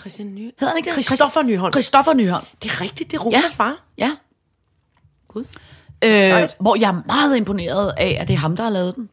Christian 0.00 0.28
Ny. 0.34 0.40
hedder 0.60 0.66
han 0.68 0.76
ikke 0.76 0.94
det? 0.96 1.04
Christopher 1.04 1.42
Nyholm. 1.42 1.72
Christopher 1.72 2.12
Nyholm. 2.14 2.44
Det 2.62 2.70
er 2.70 2.80
rigtigt, 2.80 3.10
det 3.10 3.16
er 3.16 3.20
Rosas 3.22 3.54
far. 3.54 3.76
Ja. 3.98 4.10
Gud. 5.28 5.44
Øh, 6.04 6.10
Sejt. 6.10 6.56
hvor 6.60 6.76
jeg 6.80 6.88
er 6.88 7.02
meget 7.06 7.36
imponeret 7.36 7.92
af, 7.96 8.16
at 8.20 8.28
det 8.28 8.34
er 8.34 8.38
ham, 8.38 8.56
der 8.56 8.62
har 8.62 8.70
lavet 8.70 8.96
den. 8.96 9.08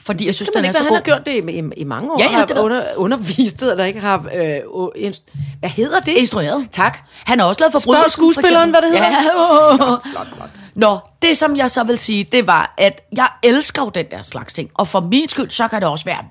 Fordi 0.00 0.26
jeg 0.26 0.34
synes, 0.34 0.48
den 0.48 0.64
er 0.64 0.68
ikke, 0.68 0.72
så 0.76 0.82
han 0.82 0.88
god. 0.88 0.96
har 0.96 1.02
gjort 1.02 1.26
det 1.26 1.32
i, 1.32 1.58
i, 1.58 1.62
i 1.76 1.84
mange 1.84 2.12
år? 2.12 2.18
Ja, 2.22 2.24
ja, 2.24 2.30
har 2.30 2.44
det 2.46 2.56
ved- 2.56 2.62
under, 2.62 2.94
undervist, 2.96 3.62
eller 3.62 3.84
ikke 3.84 4.00
har... 4.00 4.18
Øh, 4.34 4.58
inst- 4.96 5.34
hvad 5.58 5.70
hedder 5.70 6.00
det? 6.00 6.12
Instrueret. 6.12 6.68
Tak. 6.72 6.98
Han 7.24 7.40
har 7.40 7.46
også 7.46 7.60
lavet 7.60 7.72
Spørg 7.72 7.82
forbrydelsen. 7.82 8.10
skuespilleren, 8.10 8.74
for 8.74 8.80
hvad 8.80 8.90
det 8.90 8.98
hedder. 8.98 9.12
Ja. 9.12 10.10
Flot, 10.12 10.26
flot. 10.36 10.48
Nå, 10.74 10.98
det 11.22 11.36
som 11.38 11.56
jeg 11.56 11.70
så 11.70 11.84
vil 11.84 11.98
sige, 11.98 12.24
det 12.24 12.46
var, 12.46 12.74
at 12.78 13.00
jeg 13.16 13.28
elsker 13.42 13.82
jo 13.82 13.88
den 13.88 14.06
der 14.10 14.22
slags 14.22 14.54
ting. 14.54 14.70
Og 14.74 14.88
for 14.88 15.00
min 15.00 15.28
skyld, 15.28 15.50
så 15.50 15.68
kan 15.68 15.80
det 15.82 15.88
også 15.88 16.04
være 16.04 16.24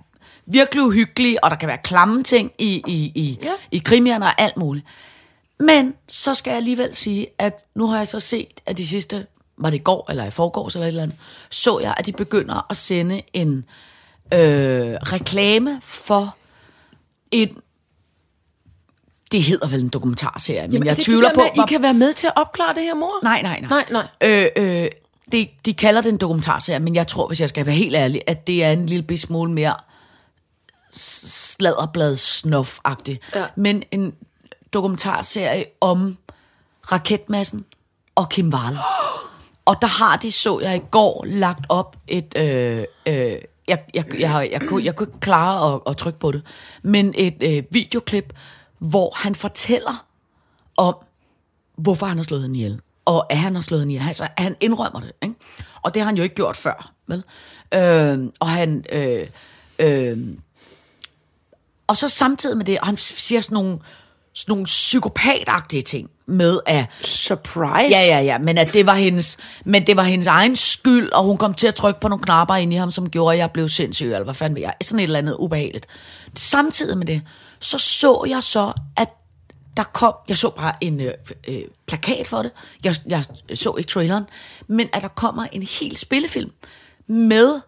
virkelig 0.48 0.84
uhyggeligt, 0.84 1.40
og 1.44 1.50
der 1.50 1.56
kan 1.56 1.68
være 1.68 1.78
klamme 1.84 2.24
ting 2.24 2.52
i, 2.60 2.82
i, 2.88 3.12
i, 3.16 3.40
Ja. 3.44 3.52
i 3.72 3.78
krimierne 3.78 4.26
og 4.26 4.42
alt 4.42 4.58
muligt. 4.58 4.86
Men 5.60 5.94
så 6.08 6.36
skal 6.36 6.52
jeg 6.52 6.58
alligevel 6.58 6.96
sige, 6.96 7.28
at 7.38 7.66
nu 7.76 7.88
har 7.88 7.98
jeg 7.98 8.08
så 8.08 8.20
set, 8.20 8.62
at 8.66 8.78
de 8.78 8.88
sidste, 8.88 9.26
var 9.58 9.70
det 9.70 9.78
i 9.78 9.82
går 9.82 10.06
eller 10.10 10.26
i 10.26 10.30
forgårs 10.32 10.76
eller 10.76 10.84
et 10.86 10.88
eller 10.88 11.04
andet, 11.04 11.18
så 11.50 11.80
jeg, 11.80 11.94
at 11.98 12.06
de 12.06 12.12
begynder 12.12 12.66
at 12.70 12.78
sende 12.78 13.22
en 13.34 13.66
øh, 14.34 14.40
reklame 14.94 15.80
for 15.82 16.36
en 17.32 17.58
det 19.32 19.44
hedder 19.44 19.68
vel 19.68 19.82
en 19.82 19.90
dokumentarserie, 19.90 20.62
men 20.62 20.72
Jamen, 20.74 20.88
er 20.88 20.92
jeg 20.92 20.98
tvivler 20.98 21.34
på... 21.34 21.42
med, 21.56 21.64
I 21.66 21.68
kan 21.68 21.82
være 21.82 21.94
med 21.94 22.14
til 22.14 22.28
at 22.28 22.34
opklare 22.36 22.74
det 22.76 22.84
her, 22.84 22.94
mor? 22.94 23.12
Nej, 23.24 23.42
nej, 23.42 23.60
nej. 23.62 23.70
Nej, 23.92 24.08
nej. 24.22 24.32
Øh, 24.56 24.82
øh, 24.84 24.88
det, 25.32 25.50
de 25.66 25.74
kalder 25.74 26.02
det 26.02 26.10
en 26.10 26.18
dokumentarserie, 26.18 26.80
men 26.80 26.96
jeg 26.96 27.08
tror, 27.08 27.28
hvis 27.28 27.42
jeg 27.42 27.50
skal 27.50 27.66
være 27.66 27.76
helt 27.76 27.96
ærlig, 27.96 28.22
at 28.28 28.48
det 28.48 28.64
er 28.64 28.72
en 28.72 28.86
lille 28.86 29.18
smule 29.18 29.52
mere 29.52 29.74
sladderblad 30.96 32.16
snof. 32.16 32.80
Ja. 33.36 33.46
Men 33.56 33.84
en 33.92 34.14
dokumentarserie 34.74 35.66
om 35.82 36.18
raketmassen 36.92 37.66
og 38.16 38.30
Kim 38.30 38.54
Wall. 38.54 38.78
Og 39.66 39.76
der 39.82 39.88
har 39.88 40.18
de, 40.18 40.32
så 40.32 40.60
jeg 40.60 40.76
i 40.76 40.82
går, 40.92 41.24
lagt 41.28 41.66
op 41.70 41.98
et... 42.08 42.34
Øh, 42.38 42.84
øh, 43.06 43.38
jeg, 43.68 43.84
jeg, 43.94 44.06
jeg, 44.20 44.30
har- 44.32 44.42
jeg, 44.42 44.62
kunne, 44.62 44.84
jeg 44.86 44.96
kunne 44.96 45.08
ikke 45.08 45.20
klare 45.20 45.74
at, 45.76 45.82
at 45.88 45.98
trykke 45.98 46.20
på 46.20 46.32
det, 46.32 46.42
men 46.84 47.14
et 47.18 47.36
øh, 47.44 47.64
videoklip, 47.72 48.34
hvor 48.80 49.14
han 49.16 49.36
fortæller 49.36 50.06
om, 50.78 50.96
hvorfor 51.78 52.06
han 52.06 52.18
har 52.18 52.24
slået 52.24 52.42
hende 52.42 52.56
ihjel. 52.56 52.80
Og 53.06 53.32
at 53.34 53.38
han 53.38 53.56
har 53.56 53.62
slået 53.62 53.82
hende 53.82 53.94
ihjel. 53.94 54.08
Altså, 54.08 54.28
han 54.38 54.56
indrømmer 54.62 55.00
det. 55.00 55.12
Ikke? 55.22 55.36
Og 55.82 55.94
det 55.94 56.02
har 56.02 56.06
han 56.08 56.18
jo 56.18 56.24
ikke 56.24 56.36
gjort 56.36 56.58
før. 56.58 56.92
Vel? 57.08 57.24
Øh, 57.74 58.20
og 58.40 58.50
han... 58.50 58.86
Øh, 58.92 59.28
øh, 59.80 60.18
og 61.88 61.98
så 61.98 62.08
samtidig 62.08 62.58
med 62.58 62.66
det, 62.66 62.80
og 62.80 62.86
han 62.86 62.98
siger 62.98 63.42
sådan 63.42 63.54
nogle, 63.54 63.80
sådan 64.34 64.52
nogle 64.52 64.66
psykopatagtige 64.66 65.82
ting 65.82 66.10
med 66.26 66.60
at 66.66 66.86
Surprise. 67.02 67.98
Ja, 67.98 68.06
ja, 68.06 68.20
ja, 68.20 68.38
men 68.38 68.58
at 68.58 68.74
det 68.74 68.86
var 68.86 68.94
hendes, 68.94 69.38
men 69.66 69.88
det 69.88 69.98
var 69.98 70.04
hendes 70.04 70.28
egen 70.28 70.56
skyld, 70.56 71.12
og 71.12 71.24
hun 71.24 71.38
kom 71.38 71.54
til 71.54 71.68
at 71.68 71.76
trykke 71.76 72.00
på 72.00 72.08
nogle 72.08 72.24
knapper 72.24 72.56
ind 72.56 72.74
i 72.74 72.76
ham, 72.76 72.92
som 72.92 73.10
gjorde, 73.10 73.34
at 73.34 73.40
jeg 73.40 73.52
blev 73.52 73.70
sindssyg, 73.70 74.06
eller 74.06 74.24
hvad 74.24 74.34
fanden 74.34 74.56
ved 74.56 74.62
jeg, 74.62 74.74
sådan 74.82 75.00
et 75.00 75.04
eller 75.04 75.20
andet 75.20 75.36
ubehageligt. 75.40 75.88
Samtidig 76.36 76.98
med 76.98 77.06
det, 77.06 77.22
så 77.60 77.78
så 77.78 78.26
jeg 78.30 78.44
så, 78.44 78.74
at 78.98 79.10
der 79.78 79.84
kom, 79.84 80.14
jeg 80.28 80.38
så 80.38 80.50
bare 80.50 80.74
en 80.82 81.02
øh, 81.02 81.12
øh, 81.48 81.62
plakat 81.88 82.28
for 82.28 82.42
det, 82.42 82.52
jeg, 82.84 82.96
jeg 83.08 83.26
så 83.56 83.76
ikke 83.78 83.90
traileren, 83.90 84.24
men 84.68 84.90
at 84.94 85.02
der 85.02 85.08
kommer 85.08 85.46
en 85.52 85.64
hel 85.64 85.98
spillefilm 85.98 86.52
med 87.08 87.60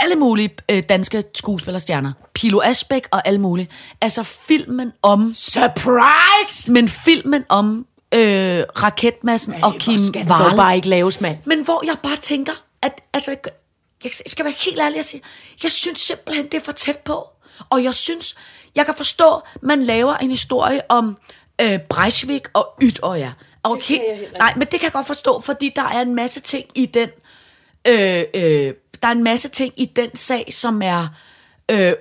alle 0.00 0.16
mulige 0.16 0.50
øh, 0.70 0.82
danske 0.88 1.24
skuespillerstjerner. 1.34 2.12
Pilo 2.34 2.60
Asbæk 2.64 3.08
og 3.10 3.28
alle 3.28 3.40
mulige. 3.40 3.68
Altså 4.00 4.22
filmen 4.22 4.92
om... 5.02 5.34
Surprise! 5.36 6.72
Men 6.72 6.88
filmen 6.88 7.44
om 7.48 7.86
øh, 8.14 8.62
raketmassen 8.82 9.54
og 9.62 9.74
Kim 9.74 9.98
Skal 9.98 10.20
det 10.20 10.56
bare 10.56 10.76
ikke 10.76 10.88
laves, 10.88 11.20
mand? 11.20 11.38
Men 11.44 11.64
hvor 11.64 11.86
jeg 11.86 11.96
bare 12.02 12.16
tænker, 12.16 12.52
at 12.82 13.00
altså, 13.12 13.36
jeg 14.04 14.12
skal 14.26 14.44
være 14.44 14.54
helt 14.64 14.80
ærlig 14.80 14.98
og 14.98 15.04
sige, 15.04 15.22
jeg 15.62 15.72
synes 15.72 16.00
simpelthen, 16.00 16.44
det 16.44 16.54
er 16.54 16.60
for 16.60 16.72
tæt 16.72 16.98
på. 16.98 17.26
Og 17.70 17.84
jeg 17.84 17.94
synes, 17.94 18.36
jeg 18.76 18.86
kan 18.86 18.94
forstå, 18.94 19.40
man 19.62 19.82
laver 19.82 20.14
en 20.14 20.30
historie 20.30 20.80
om 20.88 21.18
øh, 21.60 21.78
Breivik 21.78 22.42
og 22.52 22.68
Ytøjer. 22.82 23.32
Helt, 23.82 24.38
nej, 24.38 24.52
men 24.56 24.60
det 24.60 24.70
kan 24.70 24.82
jeg 24.82 24.92
godt 24.92 25.06
forstå, 25.06 25.40
fordi 25.40 25.72
der 25.76 25.82
er 25.82 26.00
en 26.00 26.14
masse 26.14 26.40
ting 26.40 26.64
i 26.74 26.86
den, 26.86 27.08
øh, 27.86 28.24
øh, 28.34 28.74
der 29.02 29.08
er 29.08 29.12
en 29.12 29.24
masse 29.24 29.48
ting 29.48 29.74
i 29.76 29.84
den 29.84 30.16
sag, 30.16 30.48
som 30.50 30.82
er 30.82 31.08
øh, 31.70 31.92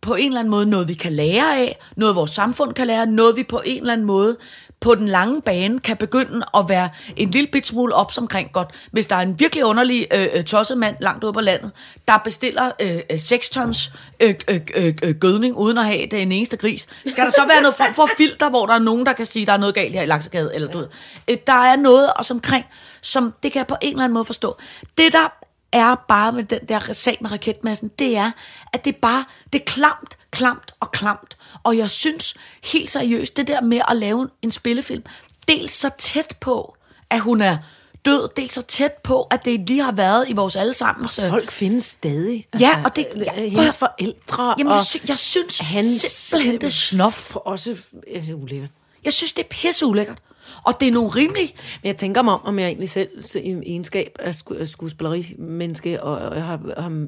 på 0.00 0.14
en 0.14 0.26
eller 0.26 0.40
anden 0.40 0.50
måde 0.50 0.66
noget, 0.66 0.88
vi 0.88 0.94
kan 0.94 1.12
lære 1.12 1.56
af, 1.56 1.78
noget 1.96 2.16
vores 2.16 2.30
samfund 2.30 2.74
kan 2.74 2.86
lære, 2.86 3.06
noget 3.06 3.36
vi 3.36 3.42
på 3.42 3.62
en 3.64 3.80
eller 3.80 3.92
anden 3.92 4.06
måde 4.06 4.36
på 4.80 4.94
den 4.94 5.08
lange 5.08 5.42
bane 5.42 5.80
kan 5.80 5.96
begynde 5.96 6.46
at 6.56 6.64
være 6.68 6.88
en 7.16 7.30
lille 7.30 7.48
bit 7.52 7.66
smule 7.66 7.94
ops 7.94 8.18
omkring 8.18 8.52
godt. 8.52 8.68
Hvis 8.92 9.06
der 9.06 9.16
er 9.16 9.20
en 9.20 9.40
virkelig 9.40 9.64
underlig 9.64 10.06
øh, 10.14 10.26
øh 10.34 10.44
tosset 10.44 10.78
mand 10.78 10.96
langt 11.00 11.24
ude 11.24 11.32
på 11.32 11.40
landet, 11.40 11.70
der 12.08 12.18
bestiller 12.18 12.70
øh, 12.80 13.00
øh 13.10 13.18
6 13.18 13.50
tons 13.50 13.92
øh, 14.20 14.34
øh, 14.48 14.60
øh, 14.74 14.94
øh, 15.02 15.14
gødning 15.14 15.56
uden 15.56 15.78
at 15.78 15.84
have 15.84 16.06
det 16.06 16.22
en 16.22 16.32
eneste 16.32 16.56
gris, 16.56 16.86
skal 17.06 17.24
der 17.24 17.30
så 17.30 17.46
være 17.48 17.62
noget 17.62 17.74
form 17.74 17.94
for 17.94 18.08
filter, 18.16 18.50
hvor 18.50 18.66
der 18.66 18.74
er 18.74 18.78
nogen, 18.78 19.06
der 19.06 19.12
kan 19.12 19.26
sige, 19.26 19.46
der 19.46 19.52
er 19.52 19.58
noget 19.58 19.74
galt 19.74 19.94
her 19.94 20.02
i 20.02 20.06
Laksegade, 20.06 20.54
eller 20.54 20.70
du 20.70 20.78
ved. 20.78 20.88
Øh, 21.30 21.36
der 21.46 21.52
er 21.52 21.76
noget 21.76 22.12
også 22.16 22.34
omkring, 22.34 22.66
som 23.02 23.34
det 23.42 23.52
kan 23.52 23.58
jeg 23.58 23.66
på 23.66 23.76
en 23.82 23.90
eller 23.90 24.04
anden 24.04 24.14
måde 24.14 24.24
forstå. 24.24 24.58
Det 24.98 25.12
der 25.12 25.38
er 25.72 25.94
bare 26.08 26.32
med 26.32 26.44
den 26.44 26.58
der 26.68 26.92
sag 26.92 27.18
med 27.20 27.32
raketmassen, 27.32 27.90
det 27.98 28.16
er, 28.16 28.30
at 28.72 28.84
det 28.84 28.96
bare, 28.96 29.24
det 29.52 29.60
er 29.60 29.64
klamt, 29.64 30.18
klamt 30.30 30.72
og 30.80 30.92
klamt. 30.92 31.36
Og 31.62 31.76
jeg 31.78 31.90
synes 31.90 32.34
helt 32.64 32.90
seriøst, 32.90 33.36
det 33.36 33.46
der 33.46 33.60
med 33.60 33.80
at 33.88 33.96
lave 33.96 34.28
en 34.42 34.50
spillefilm, 34.50 35.02
dels 35.48 35.72
så 35.72 35.90
tæt 35.98 36.36
på, 36.40 36.76
at 37.10 37.20
hun 37.20 37.40
er 37.40 37.56
død, 38.04 38.28
dels 38.36 38.52
så 38.52 38.62
tæt 38.62 38.92
på, 38.92 39.22
at 39.22 39.44
det 39.44 39.60
lige 39.68 39.82
har 39.82 39.92
været 39.92 40.28
i 40.28 40.32
vores 40.32 40.56
allesammens... 40.56 41.18
øh, 41.18 41.28
Folk 41.30 41.50
findes 41.50 41.84
stadig. 41.84 42.46
Ja, 42.60 42.82
og 42.84 42.96
det- 42.96 43.06
øh, 43.14 43.20
ja, 43.20 43.32
hendes 43.34 43.76
prøv 43.76 43.88
forældre 43.88 44.54
Jamen, 44.58 44.70
og 44.72 44.76
jeg, 44.76 44.84
sy- 44.86 45.08
jeg 45.08 45.18
synes 45.18 45.58
hans 45.58 45.86
simpelthen, 45.86 46.54
det 46.60 46.66
er 46.66 46.70
snof. 46.70 47.36
Også 47.36 47.76
øh, 48.14 48.42
ulækkert. 48.42 48.70
Jeg 49.04 49.12
synes, 49.12 49.32
det 49.32 49.42
er 49.44 49.48
pisse 49.48 49.86
ulækkert. 49.86 50.18
Og 50.66 50.80
det 50.80 50.88
er 50.88 50.92
nogle 50.92 51.10
rimelig... 51.10 51.54
Men 51.82 51.86
jeg 51.86 51.96
tænker 51.96 52.22
mig 52.22 52.34
om, 52.34 52.40
om 52.44 52.58
jeg 52.58 52.66
egentlig 52.66 52.90
selv 52.90 53.08
i 53.34 53.50
egenskab 53.50 54.16
af 54.18 54.32
sku- 54.32 54.60
af 54.60 54.68
skuespillerimenneske, 54.68 56.02
og, 56.02 56.28
og 56.28 56.36
jeg 56.36 56.44
har, 56.44 56.80
har 56.80 57.06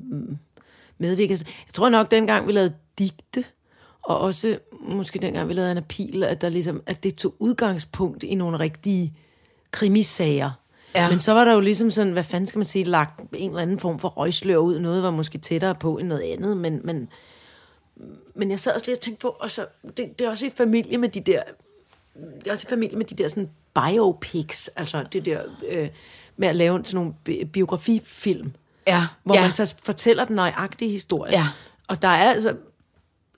medvirket. 0.99 1.39
Jeg 1.41 1.75
tror 1.75 1.89
nok, 1.89 2.11
dengang 2.11 2.47
vi 2.47 2.53
lavede 2.53 2.75
digte, 2.99 3.45
og 4.03 4.19
også 4.19 4.59
måske 4.81 5.19
dengang 5.19 5.49
vi 5.49 5.55
lavede 5.55 5.71
Anna 5.71 5.83
Pil, 5.89 6.25
at, 6.25 6.41
der 6.41 6.49
ligesom, 6.49 6.83
at 6.87 7.03
det 7.03 7.15
tog 7.17 7.35
udgangspunkt 7.39 8.23
i 8.23 8.35
nogle 8.35 8.61
rigtige 8.61 9.15
krimisager. 9.71 10.51
Ja. 10.95 11.11
Men 11.11 11.21
så 11.21 11.33
var 11.33 11.45
der 11.45 11.53
jo 11.53 11.61
ligesom 11.61 11.91
sådan, 11.91 12.13
hvad 12.13 12.23
fanden 12.23 12.47
skal 12.47 12.59
man 12.59 12.67
sige, 12.67 12.85
lagt 12.85 13.21
en 13.33 13.51
eller 13.51 13.63
anden 13.63 13.79
form 13.79 13.99
for 13.99 14.09
røgslør 14.09 14.57
ud. 14.57 14.79
Noget 14.79 15.03
var 15.03 15.11
måske 15.11 15.39
tættere 15.39 15.75
på 15.75 15.99
end 15.99 16.09
noget 16.09 16.23
andet, 16.23 16.57
men, 16.57 16.81
men, 16.85 17.09
men 18.35 18.51
jeg 18.51 18.61
sad 18.61 18.73
også 18.73 18.87
lige 18.87 18.97
og 18.97 19.01
tænkte 19.01 19.21
på, 19.21 19.37
og 19.41 19.51
så, 19.51 19.67
det, 19.97 20.19
det 20.19 20.25
er 20.25 20.31
også 20.31 20.47
i 20.47 20.51
familie 20.57 20.99
med 20.99 21.09
de 21.09 21.21
der 21.21 21.43
det 22.39 22.47
er 22.47 22.53
også 22.53 22.69
familie 22.69 22.97
med 22.97 23.07
de 23.07 23.15
der 23.15 23.29
sådan 23.29 23.51
biopics, 23.75 24.69
altså 24.77 25.05
det 25.13 25.25
der 25.25 25.41
øh, 25.69 25.89
med 26.37 26.49
at 26.49 26.57
lave 26.57 26.85
sådan 26.85 26.99
nogle 26.99 27.13
bi- 27.25 27.45
biografifilm, 27.45 28.53
Ja, 28.87 29.07
hvor 29.25 29.35
ja. 29.35 29.43
man 29.43 29.53
så 29.53 29.75
fortæller 29.83 30.25
den 30.25 30.37
nøjagtige 30.37 30.91
historie. 30.91 31.33
Ja. 31.33 31.49
Og 31.89 32.03
der 32.03 32.09
er 32.09 32.31
altså, 32.31 32.57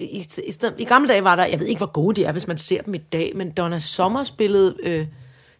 i, 0.00 0.28
i, 0.46 0.52
stedet, 0.52 0.74
i 0.78 0.84
gamle 0.84 1.08
dage 1.08 1.24
var 1.24 1.36
der, 1.36 1.44
jeg 1.44 1.60
ved 1.60 1.66
ikke, 1.66 1.78
hvor 1.78 1.92
gode 1.92 2.16
de 2.20 2.24
er, 2.24 2.32
hvis 2.32 2.46
man 2.46 2.58
ser 2.58 2.82
dem 2.82 2.94
i 2.94 2.98
dag, 2.98 3.32
men 3.36 3.50
Donna 3.50 3.78
Sommer 3.78 4.24
spillede, 4.24 4.76
øh, 4.82 5.06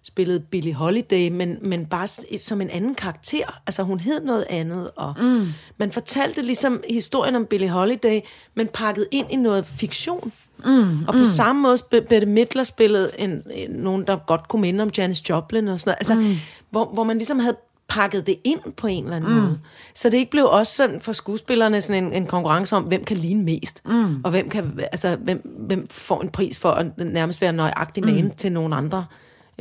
spillede 0.03 0.41
Billie 0.41 0.75
Holiday, 0.75 1.29
men, 1.29 1.59
men 1.61 1.87
bare 1.87 2.09
som 2.39 2.61
en 2.61 2.70
anden 2.70 2.95
karakter. 2.95 3.61
Altså 3.66 3.83
hun 3.83 4.01
hed 4.01 4.20
noget 4.20 4.47
andet, 4.49 4.91
og 4.97 5.14
mm. 5.20 5.47
man 5.77 5.93
fortalte 5.93 6.43
ligesom 6.43 6.83
historien 6.91 7.35
om 7.35 7.47
Billie 7.47 7.68
Holiday, 7.68 8.20
men 8.55 8.68
pakket 8.68 9.09
ind 9.11 9.33
i 9.33 9.37
noget 9.37 9.66
fiktion. 9.66 10.33
Mm, 10.65 11.05
og 11.09 11.15
på 11.15 11.19
mm. 11.19 11.27
samme 11.27 11.63
måde 11.63 11.79
Bette 11.91 12.27
Midler 12.27 12.63
spillede 12.63 13.11
en, 13.19 13.43
en, 13.51 13.71
nogen, 13.71 14.07
der 14.07 14.17
godt 14.27 14.49
kunne 14.49 14.63
minde 14.63 14.83
om 14.83 14.91
Janis 14.99 15.31
Joplin 15.31 15.69
og 15.69 15.81
sådan 15.81 15.91
noget. 15.91 15.99
Altså, 15.99 16.15
mm. 16.15 16.37
hvor, 16.71 16.91
hvor 16.95 17.05
man 17.05 17.17
ligesom 17.17 17.39
havde 17.39 17.57
pakket 17.89 18.27
det 18.27 18.37
ind 18.45 18.61
på 18.77 18.87
en 18.87 19.05
eller 19.05 19.17
anden 19.17 19.35
mm. 19.35 19.41
måde. 19.41 19.59
Så 19.95 20.09
det 20.09 20.19
ikke 20.19 20.31
blev 20.31 20.47
også 20.47 20.77
sådan 20.77 21.01
for 21.01 21.13
skuespillerne 21.13 21.81
sådan 21.81 22.05
en, 22.05 22.13
en 22.13 22.27
konkurrence 22.27 22.77
om, 22.77 22.83
hvem 22.83 23.05
kan 23.05 23.17
ligne 23.17 23.45
mest, 23.45 23.83
mm. 23.87 24.25
og 24.25 24.31
hvem, 24.31 24.49
kan, 24.49 24.81
altså, 24.93 25.17
hvem, 25.17 25.39
hvem 25.59 25.89
får 25.91 26.21
en 26.21 26.29
pris 26.29 26.59
for 26.59 26.71
at 26.71 26.87
nærmest 26.99 27.41
være 27.41 27.53
nøjagtig 27.53 28.05
med 28.05 28.23
mm. 28.23 28.31
til 28.31 28.53
nogen 28.53 28.73
andre. 28.73 29.05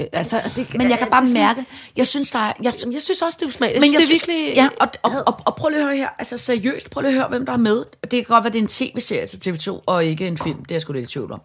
Øh, 0.01 0.07
Altså, 0.13 0.41
det, 0.55 0.73
Men 0.77 0.89
jeg 0.89 0.99
kan 0.99 1.07
bare 1.11 1.25
det 1.25 1.33
mærke, 1.33 1.65
jeg 1.95 2.07
synes, 2.07 2.31
der 2.31 2.39
er... 2.39 2.53
Jeg, 2.63 2.73
Jeg 2.91 3.01
synes 3.01 3.21
også, 3.21 3.37
det 3.39 3.45
er 3.45 3.47
usmageligt. 3.49 3.81
men 3.81 3.93
jeg 3.93 3.97
det 3.97 4.03
er 4.03 4.07
synes, 4.07 4.27
virkelig... 4.27 4.55
Ja, 4.55 4.69
og, 4.79 4.87
og, 5.03 5.11
og, 5.27 5.39
og 5.45 5.55
prøv 5.55 5.69
lige 5.69 5.79
at 5.79 5.85
høre 5.85 5.95
her, 5.95 6.09
altså 6.19 6.37
seriøst, 6.37 6.89
prøv 6.89 7.01
lige 7.01 7.09
at 7.11 7.17
høre, 7.17 7.27
hvem 7.29 7.45
der 7.45 7.53
er 7.53 7.57
med. 7.57 7.85
Det 8.01 8.09
kan 8.11 8.23
godt 8.23 8.43
være, 8.43 8.53
det 8.53 8.59
er 8.59 8.63
en 8.63 8.67
tv-serie 8.67 9.27
til 9.27 9.51
TV2, 9.51 9.83
og 9.85 10.05
ikke 10.05 10.27
en 10.27 10.37
film, 10.37 10.65
det 10.65 10.71
er 10.71 10.75
jeg 10.75 10.81
sgu 10.81 10.93
lidt 10.93 11.09
i 11.09 11.13
tvivl 11.13 11.31
om. 11.31 11.41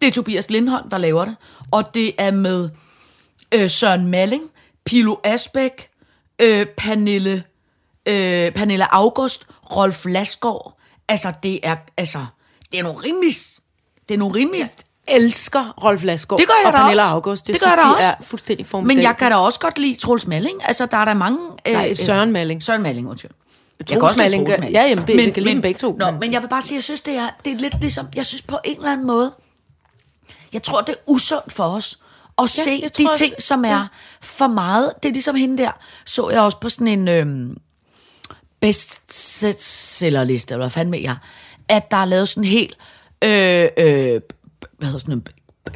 Det 0.00 0.06
er 0.06 0.12
Tobias 0.12 0.50
Lindholm, 0.50 0.90
der 0.90 0.98
laver 0.98 1.24
det, 1.24 1.36
og 1.70 1.94
det 1.94 2.12
er 2.18 2.30
med 2.30 2.68
øh, 3.54 3.70
Søren 3.70 4.06
Malling, 4.06 4.42
Pilo 4.84 5.16
Asbæk, 5.24 5.90
øh, 6.38 6.66
Pernille, 6.76 7.44
øh, 8.06 8.52
Pernille 8.52 8.94
August, 8.94 9.46
Rolf 9.76 10.04
Lasgaard. 10.06 10.78
Altså, 11.08 11.32
det 11.42 11.60
er, 11.62 11.76
altså, 11.96 12.26
det 12.72 12.78
er 12.78 12.82
nogle 12.82 13.02
rimelig... 13.04 13.32
Det 14.08 14.14
er 14.14 14.18
nogle 14.18 14.34
rimelig... 14.34 14.70
elsker 15.08 15.74
Rolf 15.84 16.02
Lassgaard 16.02 16.38
Det 16.40 16.48
gør 16.48 16.54
jeg 16.62 16.66
og 16.66 16.72
da 16.72 16.78
Pernille 16.78 17.02
også. 17.02 17.12
August. 17.14 17.46
Det 17.46 17.52
Jeg 17.52 17.60
gør 17.60 17.66
jeg 17.66 17.74
synes, 17.78 17.84
da 17.84 17.90
de 17.92 17.96
også. 17.96 18.08
er 18.20 18.24
fuldstændig 18.24 18.64
Men 18.64 18.70
formidable. 18.70 19.02
jeg 19.08 19.16
kan 19.16 19.30
da 19.30 19.36
også 19.36 19.60
godt 19.60 19.78
lide 19.78 19.94
Troels 20.00 20.26
Malling. 20.26 20.60
Altså, 20.64 20.86
der 20.86 20.96
er 20.96 21.04
der 21.04 21.14
mange... 21.14 21.38
Nej, 21.72 21.94
Søren 21.94 22.32
Malling. 22.32 22.62
Søren 22.62 22.82
Malling, 22.82 23.08
undskyld. 23.08 23.30
Troels 23.86 24.16
Malling 24.16 24.46
gør- 24.46 24.52
ja, 24.70 24.82
jamen, 24.88 25.06
vi- 25.08 25.12
vi 25.24 25.30
kan 25.30 25.42
lide 25.42 25.54
dem 25.54 25.62
begge 25.62 25.78
to, 25.78 25.86
Nå, 25.98 26.04
men, 26.04 26.14
men- 26.14 26.20
men 26.20 26.32
jeg 26.32 26.42
vil 26.42 26.48
bare 26.48 26.62
sige, 26.62 26.76
jeg 26.76 26.84
synes, 26.84 27.00
det 27.00 27.14
er, 27.14 27.28
det 27.44 27.52
er 27.52 27.56
lidt 27.56 27.80
ligesom... 27.80 28.06
Jeg 28.16 28.26
synes 28.26 28.42
på 28.42 28.58
en 28.64 28.76
eller 28.76 28.92
anden 28.92 29.06
måde... 29.06 29.32
Jeg 30.52 30.62
tror, 30.62 30.80
det 30.80 30.92
er 30.94 30.98
usundt 31.06 31.52
for 31.52 31.64
os 31.64 31.98
at 32.38 32.42
ja, 32.42 32.62
se 32.62 32.78
jeg 32.82 32.96
de 32.98 33.04
tror 33.04 33.10
også- 33.10 33.24
ting, 33.24 33.34
som 33.42 33.64
er 33.64 33.68
ja. 33.68 33.82
for 34.22 34.46
meget. 34.46 34.92
Det 35.02 35.08
er 35.08 35.12
ligesom 35.12 35.34
hende 35.36 35.58
der, 35.62 35.70
så 36.06 36.30
jeg 36.30 36.40
også 36.40 36.58
på 36.60 36.68
sådan 36.68 36.88
en 36.88 37.08
øhm, 37.08 37.56
bestsellerliste, 38.60 40.54
eller 40.54 40.62
hvad 40.64 40.70
fanden 40.70 40.90
med 40.90 41.00
jeg, 41.00 41.16
at 41.68 41.90
der 41.90 41.96
er 41.96 42.04
lavet 42.04 42.28
sådan 42.28 42.44
en 42.44 42.48
helt, 42.50 42.76
øh, 43.24 43.68
øh, 43.78 44.20
hvad 44.78 44.88
hedder 44.88 44.98
sådan 44.98 45.14
en, 45.14 45.26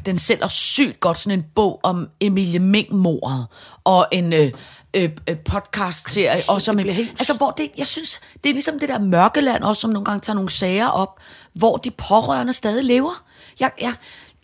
den 0.07 0.19
sælger 0.19 0.49
sygt 0.49 1.01
godt 1.01 1.19
sådan 1.19 1.39
en 1.39 1.45
bog 1.55 1.81
om 1.83 2.09
Emilie 2.21 2.59
Meng-mordet, 2.59 3.47
og 3.85 4.07
en 4.13 4.33
øh, 4.33 4.53
øh, 4.95 5.11
øh, 5.31 5.37
podcast-serie, 5.39 6.43
også 6.49 6.71
om 6.71 6.79
en, 6.79 6.87
altså 6.89 7.35
hvor 7.35 7.51
det, 7.51 7.71
jeg 7.79 7.87
synes, 7.87 8.21
det 8.45 8.49
er 8.51 8.53
ligesom 8.53 8.79
det 8.79 8.89
der 8.89 8.99
mørkeland 8.99 9.63
også, 9.63 9.81
som 9.81 9.91
nogle 9.91 10.05
gange 10.05 10.21
tager 10.21 10.35
nogle 10.35 10.51
sager 10.51 10.89
op, 10.89 11.21
hvor 11.55 11.77
de 11.77 11.91
pårørende 11.91 12.53
stadig 12.53 12.85
lever. 12.85 13.25
Jeg, 13.61 13.71
jeg, 13.81 13.95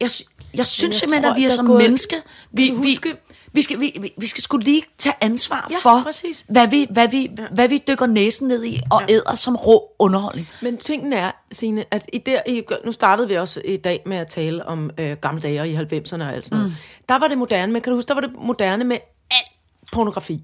jeg, 0.00 0.10
jeg, 0.54 0.66
synes 0.66 0.88
jeg 0.88 0.94
simpelthen, 0.94 1.22
tror, 1.22 1.30
at 1.30 1.36
vi 1.36 1.44
er 1.44 1.48
som 1.50 1.66
gået- 1.66 1.82
menneske, 1.82 2.16
vi, 2.52 2.70
vi, 2.82 2.98
vi 3.52 3.62
skal, 3.62 3.80
vi, 3.80 4.12
vi, 4.16 4.26
skal 4.26 4.42
skulle 4.42 4.64
lige 4.64 4.82
tage 4.98 5.14
ansvar 5.20 5.66
Ja, 5.70 5.76
for, 5.82 6.02
præcis. 6.04 6.44
hvad 6.48 6.68
vi, 6.68 6.86
hvad, 6.90 7.08
vi, 7.08 7.30
ja. 7.38 7.42
hvad 7.50 7.68
vi 7.68 7.82
dykker 7.88 8.06
næsen 8.06 8.48
ned 8.48 8.64
i 8.64 8.80
og 8.90 9.02
ja. 9.08 9.14
æder 9.14 9.34
som 9.34 9.56
rå 9.56 9.90
underholdning. 9.98 10.48
Men 10.62 10.78
tingen 10.78 11.12
er, 11.12 11.30
Signe, 11.52 11.84
at 11.90 12.06
i 12.12 12.18
der, 12.18 12.40
i, 12.46 12.62
nu 12.84 12.92
startede 12.92 13.28
vi 13.28 13.34
også 13.34 13.60
i 13.64 13.76
dag 13.76 14.02
med 14.06 14.16
at 14.16 14.28
tale 14.28 14.66
om 14.66 14.90
øh, 14.98 15.16
gamle 15.16 15.42
dage 15.42 15.68
i 15.68 15.76
90'erne 15.76 15.82
og 16.22 16.34
alt 16.34 16.44
sådan 16.44 16.58
noget. 16.58 16.70
Mm. 16.70 16.72
Der 17.08 17.18
var 17.18 17.28
det 17.28 17.38
moderne, 17.38 17.72
men 17.72 17.82
kan 17.82 17.90
du 17.90 17.96
huske, 17.96 18.08
der 18.08 18.14
var 18.14 18.20
det 18.20 18.30
moderne 18.38 18.84
med 18.84 18.98
al 19.30 19.44
pornografi. 19.92 20.42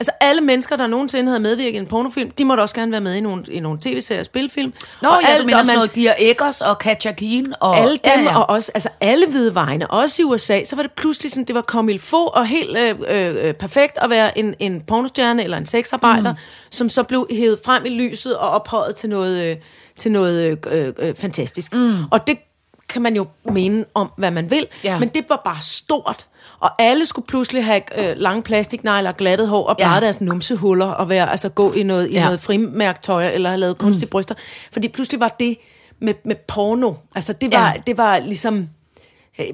Altså 0.00 0.10
alle 0.20 0.40
mennesker, 0.40 0.76
der 0.76 0.86
nogensinde 0.86 1.28
havde 1.28 1.40
medvirket 1.40 1.74
i 1.74 1.76
en 1.76 1.86
pornofilm, 1.86 2.30
de 2.30 2.44
måtte 2.44 2.60
også 2.60 2.74
gerne 2.74 2.92
være 2.92 3.00
med 3.00 3.14
i 3.14 3.20
nogle, 3.20 3.44
i 3.50 3.60
nogle 3.60 3.78
tv-serier 3.82 4.20
og 4.20 4.24
spilfilm. 4.24 4.72
Nå, 5.02 5.08
og 5.08 5.14
ja, 5.22 5.28
alt, 5.28 5.40
du 5.40 5.46
mener 5.46 5.58
og 5.58 5.66
man- 5.66 5.74
noget 5.74 5.92
Gear 5.92 6.14
Eggers 6.18 6.60
og 6.60 6.78
Katja 6.78 7.12
Keen 7.12 7.54
og... 7.60 7.76
alle 7.78 7.92
dem, 7.92 8.00
ja, 8.24 8.30
ja. 8.30 8.38
og 8.38 8.48
også, 8.50 8.70
altså 8.74 8.88
alle 9.00 9.26
hvide 9.26 9.54
vegne, 9.54 9.90
også 9.90 10.22
i 10.22 10.24
USA, 10.24 10.64
så 10.64 10.76
var 10.76 10.82
det 10.82 10.92
pludselig 10.92 11.32
sådan, 11.32 11.44
det 11.44 11.54
var 11.54 11.96
faut, 12.00 12.28
og 12.34 12.46
helt 12.46 12.78
øh, 12.78 12.94
øh, 13.08 13.54
perfekt 13.54 13.98
at 13.98 14.10
være 14.10 14.38
en, 14.38 14.54
en 14.58 14.80
pornostjerne 14.80 15.44
eller 15.44 15.56
en 15.56 15.66
sexarbejder, 15.66 16.32
mm. 16.32 16.38
som 16.70 16.88
så 16.88 17.02
blev 17.02 17.26
hævet 17.30 17.58
frem 17.64 17.84
i 17.86 17.88
lyset 17.88 18.36
og 18.36 18.50
ophøjet 18.50 18.96
til 18.96 19.08
noget, 19.10 19.44
øh, 19.44 19.56
til 19.96 20.12
noget 20.12 20.58
øh, 20.70 20.92
øh, 20.98 21.14
fantastisk. 21.16 21.74
Mm. 21.74 21.94
Og 22.10 22.26
det 22.26 22.38
kan 22.88 23.02
man 23.02 23.16
jo 23.16 23.26
mene 23.44 23.84
om, 23.94 24.10
hvad 24.18 24.30
man 24.30 24.50
vil, 24.50 24.66
Ja. 24.84 24.98
men 24.98 25.08
det 25.08 25.24
var 25.28 25.40
bare 25.44 25.58
stort. 25.62 26.26
Og 26.60 26.70
alle 26.82 27.06
skulle 27.06 27.26
pludselig 27.26 27.64
have 27.64 28.10
øh, 28.10 28.16
lange 28.16 28.42
plastiknegler, 28.42 29.12
glattet 29.12 29.48
hår 29.48 29.66
og 29.66 29.76
Ja. 29.78 29.88
blade 29.88 30.00
deres 30.00 30.20
numsehuller 30.20 30.86
og 30.86 31.08
være, 31.08 31.30
altså, 31.30 31.48
gå 31.48 31.72
i 31.72 31.82
noget, 31.82 32.08
i 32.10 32.12
Ja. 32.12 32.24
noget 32.24 32.40
frimærktøj 32.40 33.28
eller 33.30 33.48
have 33.50 33.60
lavet 33.60 33.78
kunstige 33.78 34.06
mm. 34.06 34.10
bryster. 34.10 34.34
Fordi 34.72 34.88
pludselig 34.88 35.20
var 35.20 35.28
det 35.40 35.56
med, 36.00 36.14
med 36.24 36.36
porno. 36.48 36.92
Altså 37.14 37.32
det 37.32 37.52
var, 37.52 37.66
Ja. 37.66 37.72
det 37.86 37.96
var 37.96 38.18
ligesom 38.18 38.68
øh, 39.40 39.46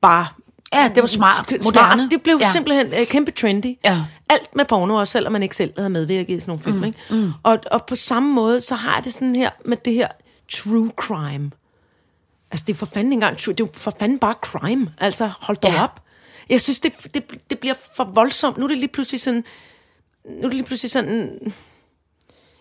bare... 0.00 0.26
Ja, 0.74 0.90
det 0.94 1.00
var 1.00 1.06
smart. 1.06 1.46
Smart. 1.48 1.64
Moderne. 1.64 2.10
Det 2.10 2.22
blev 2.22 2.36
Ja. 2.40 2.46
ja. 2.46 2.52
simpelthen 2.52 2.86
øh, 3.00 3.06
kæmpe 3.06 3.30
trendy. 3.30 3.78
Ja. 3.84 4.04
Alt 4.30 4.56
med 4.56 4.64
porno, 4.64 4.94
også 4.94 5.12
selvom 5.12 5.32
man 5.32 5.42
ikke 5.42 5.56
selv 5.56 5.72
havde 5.76 5.90
medvirket 5.90 6.36
i 6.36 6.40
sådan 6.40 6.50
nogle 6.50 6.62
film. 6.62 6.76
Mm. 6.76 6.84
Ikke? 6.84 6.98
Mm. 7.10 7.32
Og, 7.42 7.58
og 7.70 7.84
på 7.86 7.94
samme 7.96 8.32
måde, 8.32 8.60
så 8.60 8.74
har 8.74 8.94
jeg 8.96 9.04
det 9.04 9.14
sådan 9.14 9.36
her 9.36 9.50
med 9.64 9.76
det 9.76 9.92
her 9.94 10.08
true 10.52 10.90
crime. 10.96 11.50
Altså, 12.50 12.64
det 12.66 12.72
er 12.72 12.76
for 12.76 12.86
fanden 12.86 13.12
engang 13.12 13.38
true. 13.38 13.54
Det 13.54 13.64
er 13.64 13.68
for 13.74 13.94
fanden 13.98 14.18
bare 14.18 14.34
crime. 14.44 14.92
Altså, 14.98 15.30
hold 15.40 15.56
da 15.56 15.68
Ja. 15.68 15.74
ja. 15.74 15.82
op. 15.82 16.00
Jeg 16.50 16.60
synes, 16.60 16.80
det, 16.80 16.92
det, 17.14 17.50
det 17.50 17.58
bliver 17.58 17.74
for 17.96 18.04
voldsomt. 18.04 18.58
Nu 18.58 18.64
er 18.64 18.68
det 18.68 18.78
lige 18.78 18.88
pludselig 18.88 19.20
sådan... 19.20 19.44
Nu 20.24 20.36
er 20.38 20.42
det 20.42 20.54
lige 20.54 20.64
pludselig 20.64 20.90
sådan... 20.90 21.52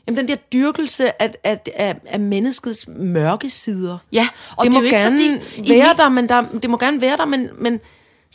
Jamen, 0.07 0.17
den 0.17 0.27
der 0.27 0.35
dyrkelse 0.35 1.21
af, 1.21 1.31
af, 1.43 1.59
af, 1.75 1.95
af 2.05 2.19
menneskets 2.19 2.87
mørke 2.87 3.49
sider. 3.49 3.97
Ja, 4.11 4.27
og 4.57 4.65
det, 4.65 4.71
det 4.71 4.77
er 4.77 4.81
må 4.81 4.81
jo 4.81 4.85
ikke 4.85 4.97
gerne 4.97 5.17
fordi- 5.17 5.69
være 5.69 5.89
min- 5.89 5.97
der, 5.97 6.09
men 6.09 6.29
der, 6.29 6.59
det 6.59 6.69
må 6.69 6.77
gerne 6.77 7.01
være 7.01 7.17
der, 7.17 7.25
men, 7.25 7.49
men 7.57 7.79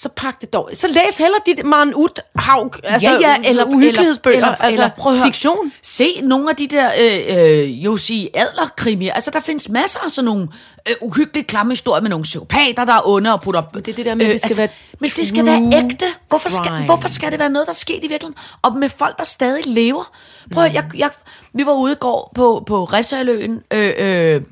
så 0.01 0.09
pak 0.09 0.41
det 0.41 0.53
dog. 0.53 0.71
Så 0.75 0.87
læs 0.87 1.17
heller 1.17 1.39
dit 1.47 1.65
Maren 1.65 1.95
Uthaug, 1.95 2.75
altså 2.85 3.11
ja, 3.11 3.19
ja, 3.21 3.49
eller 3.49 3.65
uhyggelighedsbøger, 3.65 4.37
eller, 4.37 4.49
eller, 4.49 4.65
altså 4.65 4.91
prøv 4.99 5.17
at 5.17 5.25
fiktion. 5.25 5.73
Se 5.83 6.21
nogle 6.23 6.51
af 6.51 6.57
de 6.57 6.67
der 6.67 6.91
øh, 7.01 7.39
øh, 7.39 7.85
Jussi 7.85 8.29
Adler-krimier. 8.35 9.13
Altså, 9.13 9.31
der 9.31 9.41
findes 9.41 9.69
masser 9.69 10.01
af 10.05 10.11
sådan 10.11 10.25
nogle 10.25 10.49
øh, 10.89 10.95
uhyggelige, 11.01 11.45
klamme 11.45 11.73
historier 11.73 12.03
med 12.03 12.11
nogle 12.11 12.23
psykopater, 12.23 12.85
der 12.85 12.93
er 12.93 13.09
onde 13.09 13.33
og 13.33 13.43
putter... 13.43 13.63
Men 13.75 13.83
det 13.83 13.91
er 13.91 13.97
det 13.97 14.07
der 14.07 14.15
med, 14.15 14.27
at 14.27 14.33
det 14.33 14.41
skal 14.41 14.57
være 14.57 14.69
Men 15.01 15.11
det 15.17 15.29
skal 15.29 15.47
være 15.47 15.85
ægte. 15.85 16.07
Hvorfor 16.29 16.51
skal, 16.51 16.85
hvorfor 16.85 17.09
skal 17.09 17.31
det 17.31 17.39
være 17.39 17.51
noget, 17.51 17.67
der 17.67 17.73
er 17.73 17.75
sket 17.75 18.05
i 18.05 18.09
virkeligheden? 18.09 18.37
Og 18.63 18.77
med 18.77 18.89
folk, 18.89 19.19
der 19.19 19.25
stadig 19.25 19.67
lever. 19.67 20.13
Prøv 20.53 20.65
at, 20.65 20.75
jeg, 20.75 20.85
jeg, 20.95 21.11
vi 21.53 21.67
var 21.67 21.73
ude 21.73 21.93
i 21.93 21.97
går 22.01 22.33
på, 22.35 22.65
på 22.67 22.85
Refsaløen, 22.85 23.63
øh, 23.71 23.93
øh, 23.99 24.43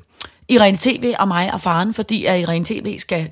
Irene 0.49 0.77
TV 0.77 1.13
og 1.19 1.27
mig 1.27 1.53
og 1.53 1.61
faren, 1.61 1.93
fordi 1.93 2.25
at 2.25 2.39
Irene 2.39 2.65
TV 2.65 2.99
skal 2.99 3.29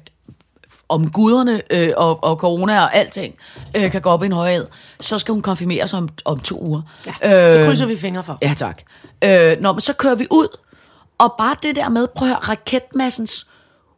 om 0.90 1.12
guderne 1.12 1.62
øh, 1.70 1.94
og, 1.98 2.24
og 2.24 2.38
corona 2.38 2.82
og 2.82 2.96
alting 2.96 3.36
øh, 3.78 3.92
kan 3.92 4.02
gå 4.02 4.10
op 4.10 4.24
i 4.24 4.26
en 4.26 4.32
højhed, 4.32 4.68
så 5.00 5.20
skal 5.20 5.32
hun 5.32 5.42
konfirmeres 5.42 5.94
om, 5.94 6.10
om 6.26 6.40
to 6.40 6.62
uger. 6.62 6.82
Ja, 7.24 7.58
det 7.58 7.66
krydser 7.68 7.86
vi 7.86 7.98
fingre 7.98 8.24
for. 8.24 8.38
Ja, 8.42 8.54
tak. 8.58 8.82
Øh, 9.24 9.58
nå, 9.62 9.72
men 9.72 9.82
så 9.82 9.94
kører 9.94 10.16
vi 10.16 10.28
ud, 10.32 10.58
og 11.18 11.36
bare 11.38 11.56
det 11.64 11.76
der 11.76 11.90
med, 11.90 12.08
prøv 12.16 12.28
at 12.28 12.34
høre, 12.34 12.40
raketmassens 12.50 13.48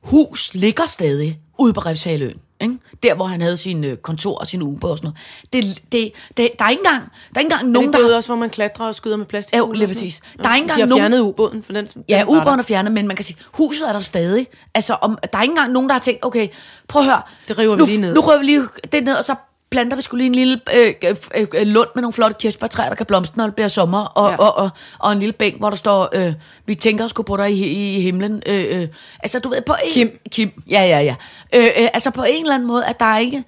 hus 0.03 0.53
ligger 0.53 0.87
stadig 0.87 1.39
ude 1.57 1.73
på 1.73 1.79
Refshaløen. 1.79 2.37
Ikke? 2.61 2.77
Der, 3.03 3.13
hvor 3.15 3.25
han 3.25 3.41
havde 3.41 3.57
sin 3.57 3.83
øh, 3.83 3.97
kontor 3.97 4.37
og 4.37 4.47
sin 4.47 4.61
ubåd 4.61 4.91
og 4.91 4.97
sådan 4.97 5.11
noget. 5.53 5.65
Det, 5.65 5.81
det, 5.91 6.11
det, 6.37 6.49
der 6.59 6.65
er 6.65 6.69
ikke 6.69 6.79
engang, 6.85 7.03
der 7.03 7.35
er 7.35 7.39
ikke 7.39 7.45
engang 7.53 7.61
Nogen, 7.61 7.71
nogen, 7.73 7.93
det 7.93 7.99
der... 7.99 8.11
er 8.11 8.15
også, 8.15 8.29
hvor 8.29 8.35
man 8.35 8.49
klatrer 8.49 8.85
og 8.87 8.95
skyder 8.95 9.17
med 9.17 9.25
plastik. 9.25 9.57
Jo, 9.57 9.71
lige 9.71 9.87
præcis. 9.87 10.21
Der 10.43 10.49
er 10.49 10.55
ikke 10.55 10.67
De 10.67 10.71
engang 10.73 10.81
har 10.81 10.87
nogen... 10.87 11.01
fjernet 11.01 11.19
ubåden, 11.19 11.63
for 11.63 11.73
den 11.73 11.87
Ja, 12.09 12.19
den 12.19 12.27
der. 12.27 12.41
ubåden 12.41 12.59
er 12.59 12.63
fjernet, 12.63 12.91
men 12.91 13.07
man 13.07 13.15
kan 13.15 13.25
sige, 13.25 13.37
huset 13.53 13.89
er 13.89 13.93
der 13.93 13.99
stadig. 13.99 14.47
Altså, 14.75 14.93
om, 15.01 15.17
der 15.31 15.37
er 15.37 15.41
ikke 15.41 15.51
engang 15.51 15.71
nogen, 15.71 15.89
der 15.89 15.93
har 15.93 15.99
tænkt, 15.99 16.25
okay, 16.25 16.47
prøv 16.87 17.01
at 17.01 17.05
høre. 17.05 17.21
Det 17.47 17.57
river 17.57 17.75
vi 17.75 17.79
nu, 17.79 17.85
lige 17.85 18.01
ned. 18.01 18.13
Nu 18.13 18.21
river 18.21 18.37
vi 18.39 18.45
lige 18.45 18.61
det 18.91 19.03
ned, 19.03 19.15
og 19.15 19.23
så 19.25 19.35
planter 19.71 19.95
vi 19.95 20.01
skulle 20.01 20.19
lige 20.23 20.27
en 20.27 20.35
lille 20.35 20.61
øh, 20.75 20.93
øh, 21.35 21.47
øh, 21.53 21.67
lund 21.67 21.89
med 21.95 22.01
nogle 22.01 22.13
flotte 22.13 22.35
kirsebærtræer, 22.39 22.89
der 22.89 22.95
kan 22.95 23.05
blomstre, 23.05 23.37
når 23.37 23.45
det 23.45 23.55
bliver 23.55 23.67
sommer, 23.67 24.05
og, 24.05 24.29
Ja. 24.29 24.37
og, 24.37 24.57
og, 24.57 24.69
og 24.99 25.11
en 25.11 25.19
lille 25.19 25.33
bænk, 25.33 25.57
hvor 25.59 25.69
der 25.69 25.77
står, 25.77 26.09
øh, 26.13 26.33
vi 26.65 26.75
tænker 26.75 27.05
os 27.05 27.13
på 27.13 27.37
dig 27.37 27.51
i, 27.51 27.65
i, 27.67 27.97
i 27.97 28.01
himlen. 28.01 28.43
Øh, 28.45 28.81
øh. 28.81 28.87
Altså, 29.19 29.39
du 29.39 29.49
ved, 29.49 29.61
på 29.61 29.75
en... 29.85 29.91
Kim. 29.93 30.19
Kim, 30.31 30.63
ja, 30.69 30.81
ja, 30.83 30.99
ja. 30.99 31.15
Øh, 31.55 31.63
øh, 31.63 31.87
altså, 31.93 32.11
på 32.11 32.23
en 32.23 32.41
eller 32.43 32.55
anden 32.55 32.67
måde, 32.67 32.85
at 32.85 32.99
der 32.99 33.05
er 33.05 33.17
ikke... 33.19 33.43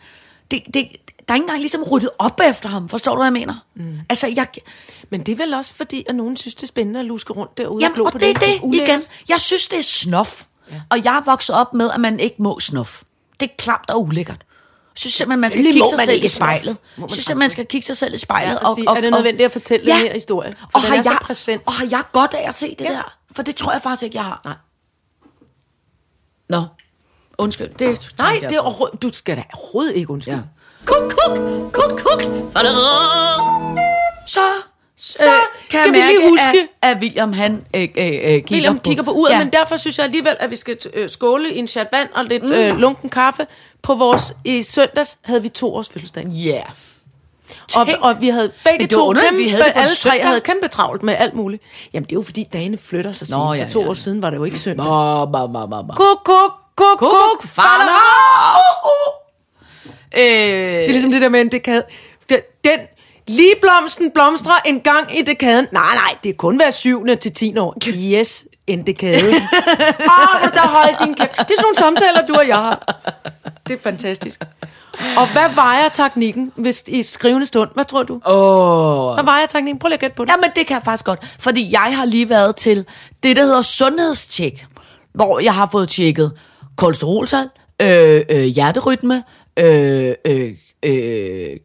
Det, 0.52 0.62
det, 0.74 0.88
der 1.28 1.34
er 1.34 1.36
ikke 1.36 1.44
engang 1.44 1.60
ligesom 1.60 1.84
ryddet 1.84 2.10
op 2.20 2.40
efter 2.50 2.70
ham. 2.70 2.90
Forstår 2.90 3.12
du, 3.12 3.18
hvad 3.18 3.26
jeg 3.26 3.34
mener? 3.34 3.54
Mm. 3.76 4.00
Altså, 4.10 4.28
jeg, 4.28 4.48
Men 5.10 5.24
det 5.24 5.32
er 5.32 5.36
vel 5.36 5.54
også 5.54 5.74
fordi, 5.74 6.04
at 6.10 6.16
nogen 6.16 6.38
synes, 6.38 6.56
det 6.56 6.64
er 6.64 6.68
spændende 6.68 7.00
at 7.00 7.06
luske 7.06 7.34
rundt 7.34 7.58
derude 7.58 7.76
og 7.78 7.82
Jamen, 7.82 7.96
glo 7.96 8.06
og 8.06 8.12
på 8.12 8.18
det 8.18 8.30
er 8.30 8.34
det 8.34 8.60
ulækkert. 8.62 8.90
igen. 8.90 9.02
Jeg 9.30 9.42
synes, 9.42 9.68
det 9.68 9.80
er 9.80 9.84
snof. 9.84 10.44
Ja. 10.72 10.82
Og 10.90 10.98
jeg 11.04 11.18
er 11.18 11.22
vokset 11.26 11.56
op 11.56 11.74
med, 11.74 11.90
at 11.94 12.00
man 12.00 12.20
ikke 12.20 12.36
må 12.40 12.60
snof. 12.60 13.02
Det 13.40 13.50
er 13.50 13.54
klamt 13.58 13.90
og 13.90 14.02
ulækkert. 14.04 14.42
Synes 14.96 15.14
simpelthen, 15.14 15.40
man 15.42 15.52
skal 15.52 15.58
Selvfølgelig 15.64 15.84
kigge 15.84 15.98
sig 15.98 16.06
selv 16.06 16.24
i 16.24 16.28
spejlet. 16.28 16.78
Man 16.98 17.10
synes 17.10 17.26
simpelthen, 17.26 17.38
man 17.40 17.50
skal 17.50 17.66
kigge 17.66 17.86
sig 17.86 17.98
selv 17.98 18.14
i 18.14 18.18
spejlet. 18.18 18.52
Ja, 18.52 18.58
og 18.70 18.76
sige, 18.76 18.88
er 18.90 19.02
det 19.02 19.12
nødvendigt 19.12 19.46
at 19.46 19.52
fortælle 19.52 19.86
den 19.86 19.96
her 19.96 20.14
historie? 20.14 20.56
For 20.60 20.70
og 20.74 20.82
har 20.82 20.96
er 20.96 21.02
så 21.04 21.10
jeg, 21.12 21.20
præsent. 21.22 21.62
Og 21.66 21.74
har 21.74 21.88
jeg 21.92 22.04
godt 22.12 22.34
af 22.34 22.48
at 22.48 22.56
se 22.56 22.76
det 22.80 22.86
Ja. 22.86 22.92
der? 22.92 23.18
For 23.36 23.44
det 23.44 23.56
tror 23.56 23.72
jeg 23.72 23.82
faktisk 23.82 24.04
ikke, 24.04 24.16
jeg 24.18 24.24
har. 24.24 24.42
Nej. 24.46 24.56
Nå. 26.50 26.64
Undskyld. 27.38 27.70
Det, 27.80 28.14
Nej, 28.18 28.38
det 28.50 28.56
er 28.58 28.62
du 29.02 29.10
skal 29.14 29.38
da 29.38 29.44
overhovedet 29.54 29.96
ikke 29.96 30.10
undskylde. 30.10 30.38
Ja. 30.38 30.44
Kuk, 30.86 31.12
kuk, 31.12 31.38
kuk, 31.74 32.00
kuk. 32.00 32.22
Så, 34.28 34.40
så 34.98 35.18
kan 35.18 35.28
kan 35.28 35.41
skal 35.84 35.94
vi 35.94 35.98
lige 35.98 36.30
huske- 36.30 36.68
at, 36.82 36.92
at 36.92 36.98
William, 37.02 37.34
han 37.34 37.66
øh, 37.76 37.82
øh, 37.82 37.88
øh, 37.88 38.12
kigger, 38.24 38.46
William 38.52 38.78
på, 38.78 38.82
kigger 38.84 39.04
på 39.04 39.12
uret, 39.12 39.32
ja. 39.32 39.40
men 39.40 39.50
derfor 39.54 39.78
synes 39.78 39.98
jeg 39.98 40.06
alligevel, 40.06 40.36
at 40.40 40.52
vi 40.52 40.56
skal 40.56 40.78
øh, 40.94 41.10
skåle 41.10 41.54
i 41.54 41.58
en 41.58 41.68
chat 41.68 41.88
vand 41.94 42.10
og 42.16 42.26
lidt 42.26 42.44
mm. 42.44 42.52
øh, 42.52 42.78
lunken 42.78 43.10
kaffe. 43.10 43.48
På 43.82 43.96
vores, 43.96 44.34
i 44.46 44.62
søndags 44.62 45.18
havde 45.24 45.42
vi 45.42 45.50
to 45.50 45.76
års 45.76 45.90
fødselsdag. 45.90 46.26
Ja. 46.28 46.62
Og, 47.76 47.88
Tænk. 47.88 47.98
og 48.02 48.22
vi 48.22 48.28
havde 48.30 48.52
begge 48.64 48.88
to 48.88 49.02
underligt, 49.08 49.30
kæmpe, 49.30 49.44
vi 49.44 49.50
havde 49.50 49.72
alle 49.72 49.96
tre 49.96 50.22
havde 50.22 50.40
kæmpe 50.42 50.68
travlt 50.68 51.04
med 51.04 51.16
alt 51.18 51.34
muligt. 51.34 51.64
Jamen 51.94 52.04
det 52.04 52.12
er 52.12 52.16
jo 52.16 52.22
fordi 52.22 52.48
dagene 52.54 52.78
flytter 52.78 53.12
sig 53.12 53.28
Nå, 53.32 53.38
Nå, 53.38 53.54
ja, 53.54 53.64
For 53.64 53.70
to 53.70 53.82
ja, 53.82 53.90
år 53.90 53.94
siden 53.94 54.22
var 54.22 54.30
det 54.30 54.38
jo 54.38 54.44
ikke 54.44 54.60
søndag. 54.60 54.86
Ba, 54.86 55.26
ba, 55.26 55.48
ba, 55.48 55.66
ba, 55.66 55.82
ba. 55.82 55.94
Kuk, 55.96 56.18
kuk, 56.24 56.52
kuk, 56.76 57.00
kuk, 57.00 57.48
farla. 57.48 57.98
Øh, 60.18 60.22
Det 60.22 60.84
er 60.84 60.88
ligesom 60.88 61.12
det 61.12 61.22
der 61.22 61.30
med 61.30 61.42
en 61.42 61.52
dekade. 61.52 61.84
Den, 62.64 62.80
den 63.28 63.36
lige 63.36 63.56
blomsten 63.62 64.12
blomstrer 64.12 64.62
en 64.66 64.80
gang 64.80 65.18
i 65.18 65.22
dekaden. 65.22 65.68
Nej, 65.72 65.96
nej, 65.96 66.16
det 66.24 66.30
er 66.30 66.34
kun 66.34 66.56
hver 66.56 66.72
syvende 66.72 67.16
til 67.16 67.34
10 67.34 67.58
år. 67.58 67.78
Yes, 67.88 68.46
en 68.68 68.88
dekade. 68.88 69.36
Åh, 69.36 70.44
oh, 70.44 70.50
der 70.54 70.68
hold 70.68 71.06
din 71.06 71.16
kæft. 71.16 71.32
Det 71.32 71.40
er 71.40 71.46
sådan 71.46 71.64
nogle 71.64 71.78
samtaler, 71.78 72.28
du 72.28 72.34
og 72.34 72.48
jeg 72.48 72.58
har. 72.58 73.02
Det 73.68 73.74
er 73.74 73.78
fantastisk. 73.84 74.42
Og 75.18 75.32
hvad 75.32 75.56
vejer 75.56 75.90
teknikken 75.90 76.52
hvis, 76.56 76.84
i 76.88 77.04
skrivende 77.04 77.46
stund? 77.46 77.70
Hvad 77.74 77.86
tror 77.86 78.04
du? 78.04 78.22
Åh. 78.26 79.14
Hvad 79.14 79.24
vejer 79.24 79.46
teknikken? 79.48 79.80
Prøv 79.80 79.88
lige 79.88 79.96
at 79.96 80.00
gætte 80.00 80.16
på 80.16 80.26
det. 80.26 80.32
Jamen, 80.32 80.50
det 80.56 80.68
kan 80.68 80.76
jeg 80.76 80.84
faktisk 80.84 81.06
godt. 81.06 81.36
Fordi 81.40 81.72
jeg 81.72 81.98
har 81.98 82.06
lige 82.06 82.30
været 82.30 82.56
til 82.56 82.86
det, 83.24 83.36
der 83.36 83.44
hedder 83.44 83.62
sundhedstjek. 83.62 84.66
Hvor 85.14 85.40
jeg 85.40 85.54
har 85.56 85.70
fået 85.72 85.90
tjekket 85.90 86.32
kolesteroltal, 86.78 87.50
øh, 87.82 88.22
øh, 88.30 88.44
hjerterytme, 88.44 89.24
øh, 89.60 90.16
øh, 90.26 90.52
øh, 90.84 91.58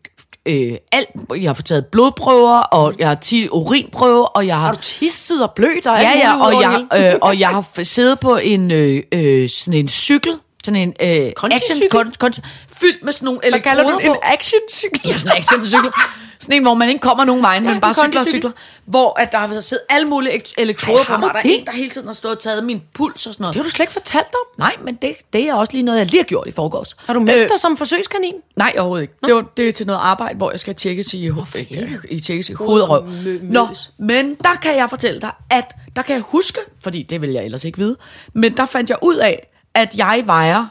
øh, 0.46 0.76
alt. 0.92 1.08
Jeg 1.36 1.48
har 1.48 1.54
fået 1.54 1.64
taget 1.64 1.86
blodprøver, 1.86 2.58
og 2.58 2.94
jeg 2.98 3.08
har 3.08 3.14
10 3.14 3.48
urinprøver, 3.48 4.24
og 4.24 4.46
jeg 4.46 4.56
har... 4.56 4.66
Har 4.66 4.72
du 4.72 4.80
tisset 4.80 5.42
og 5.42 5.52
blødt 5.56 5.86
og 5.86 6.00
Ja, 6.00 6.10
ja, 6.18 6.44
og 6.44 6.62
jeg, 6.62 7.12
øh, 7.12 7.18
og 7.22 7.40
jeg 7.40 7.48
har 7.48 7.82
siddet 7.82 8.20
på 8.20 8.36
en, 8.36 8.70
øh, 8.70 9.02
øh, 9.12 9.48
sådan 9.48 9.74
en 9.74 9.88
cykel, 9.88 10.32
sådan 10.64 10.80
en 10.80 10.94
øh, 11.00 11.32
Kondicykel? 11.32 11.88
kon, 11.90 12.12
kon, 12.18 12.32
fyldt 12.80 13.04
med 13.04 13.12
sådan 13.12 13.24
nogle 13.24 13.40
Hvad 13.50 13.60
kalder 13.60 13.82
elektroder 13.82 14.06
du 14.06 14.06
på. 14.06 14.12
En 14.12 14.18
actioncykel? 14.22 15.00
Ja, 15.04 15.18
sådan 15.18 15.36
en 15.36 15.38
actioncykel. 15.38 15.90
Sådan 16.40 16.56
en, 16.56 16.62
hvor 16.62 16.74
man 16.74 16.88
ikke 16.88 17.00
kommer 17.00 17.24
nogen 17.24 17.42
vejen, 17.42 17.62
men 17.62 17.72
en 17.74 17.80
bare 17.80 17.94
cykler 17.94 18.20
og 18.20 18.26
cykler. 18.26 18.50
Hvor 18.84 19.20
at 19.20 19.32
der 19.32 19.38
har 19.38 19.60
siddet 19.60 19.84
alle 19.88 20.08
mulige 20.08 20.32
ek- 20.34 20.54
elektroder 20.58 21.04
på 21.04 21.16
mig. 21.16 21.28
Der 21.32 21.38
er 21.38 21.42
det? 21.42 21.58
en, 21.60 21.66
der 21.66 21.72
hele 21.72 21.90
tiden 21.90 22.06
har 22.06 22.14
stået 22.14 22.34
og 22.36 22.42
taget 22.42 22.64
min 22.64 22.82
puls 22.94 23.26
og 23.26 23.34
sådan 23.34 23.42
noget. 23.44 23.54
Det 23.54 23.60
har 23.62 23.64
du 23.64 23.70
slet 23.70 23.82
ikke 23.84 23.92
fortalt 23.92 24.26
om. 24.34 24.58
Nej, 24.58 24.72
men 24.82 24.94
det, 24.94 25.14
det 25.32 25.48
er 25.48 25.54
også 25.54 25.72
lige 25.72 25.82
noget, 25.82 25.98
jeg 25.98 26.06
lige 26.06 26.20
har 26.20 26.24
gjort 26.24 26.48
i 26.48 26.50
forgårs. 26.50 26.96
Har 27.06 27.14
du 27.14 27.20
meldt 27.20 27.50
dig 27.52 27.60
som 27.60 27.76
forsøgskanin? 27.76 28.34
Nej, 28.56 28.72
overhovedet 28.78 29.02
ikke. 29.02 29.14
Det, 29.26 29.34
var, 29.34 29.44
det 29.56 29.68
er 29.68 29.72
til 29.72 29.86
noget 29.86 30.00
arbejde, 30.02 30.36
hvor 30.36 30.50
jeg 30.50 30.60
skal 30.60 30.74
tjekkes 30.74 31.14
i, 31.14 31.26
i, 31.26 31.30
i, 32.10 32.20
tjekkes 32.20 32.48
i 32.48 32.52
hoved 32.52 32.82
og 32.82 32.88
røv. 32.90 33.02
mø- 33.08 33.38
Nå, 33.42 33.68
men 33.98 34.34
der 34.34 34.54
kan 34.62 34.76
jeg 34.76 34.90
fortælle 34.90 35.20
dig, 35.20 35.30
at 35.50 35.74
der 35.96 36.02
kan 36.02 36.14
jeg 36.14 36.22
huske, 36.28 36.58
fordi 36.82 37.02
det 37.02 37.20
vil 37.20 37.30
jeg 37.30 37.44
ellers 37.44 37.64
ikke 37.64 37.78
vide, 37.78 37.96
men 38.34 38.56
der 38.56 38.66
fandt 38.66 38.90
jeg 38.90 38.98
ud 39.02 39.16
af, 39.16 39.48
at 39.74 39.94
jeg 39.96 40.22
vejer 40.26 40.66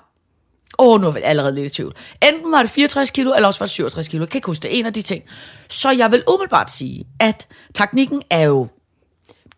Åh, 0.80 0.94
oh, 0.96 1.02
nu 1.02 1.08
er 1.08 1.14
jeg 1.14 1.24
allerede 1.24 1.56
lidt 1.56 1.72
i 1.72 1.76
tvivl. 1.76 1.96
Enten 2.24 2.52
var 2.52 2.62
det 2.62 2.70
64 2.72 3.10
kilo, 3.10 3.34
eller 3.36 3.48
også 3.48 3.60
var 3.60 3.66
det 3.66 3.72
67 3.72 4.08
kilo. 4.08 4.22
Jeg 4.24 4.30
kan 4.30 4.38
ikke 4.38 4.46
huske 4.48 4.64
det. 4.64 4.80
En 4.80 4.86
af 4.86 4.94
de 4.94 5.02
ting. 5.02 5.24
Så 5.70 5.92
jeg 5.92 6.12
vil 6.12 6.24
umiddelbart 6.28 6.72
sige, 6.72 7.06
at 7.20 7.48
teknikken 7.74 8.22
er 8.30 8.42
jo 8.42 8.68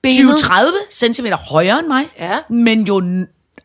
20-30 0.07 0.11
cm 0.91 1.25
højere 1.49 1.79
end 1.79 1.87
mig. 1.87 2.05
Ja. 2.19 2.39
Men 2.49 2.81
jo, 2.87 2.99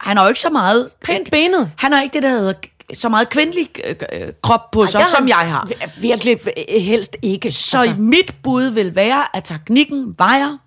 han 0.00 0.16
har 0.16 0.24
jo 0.24 0.28
ikke 0.28 0.40
så 0.40 0.50
meget... 0.50 0.90
Pænt 1.04 1.30
benet. 1.30 1.70
Han 1.78 1.92
har 1.92 2.02
ikke 2.02 2.14
det, 2.14 2.22
der 2.22 2.28
hedder 2.28 2.52
så 2.94 3.08
meget 3.08 3.28
kvindelig 3.28 3.68
øh, 3.84 3.94
øh, 4.12 4.32
krop 4.42 4.70
på 4.70 4.86
sig, 4.86 4.98
det 4.98 5.06
har 5.08 5.16
som 5.18 5.28
jeg 5.28 5.36
har. 5.36 5.66
vir- 5.66 6.00
Virkelig 6.00 6.38
øh, 6.46 6.82
helst 6.82 7.16
ikke. 7.22 7.52
Så 7.52 7.78
altså. 7.80 7.96
mit 7.98 8.34
bud 8.42 8.62
vil 8.70 8.94
være, 8.96 9.36
at 9.36 9.44
teknikken 9.44 10.14
vejer 10.18 10.58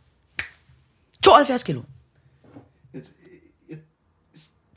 72 1.23 1.63
kilo. 1.63 1.81
Jeg, 2.93 3.01
jeg, 3.69 3.77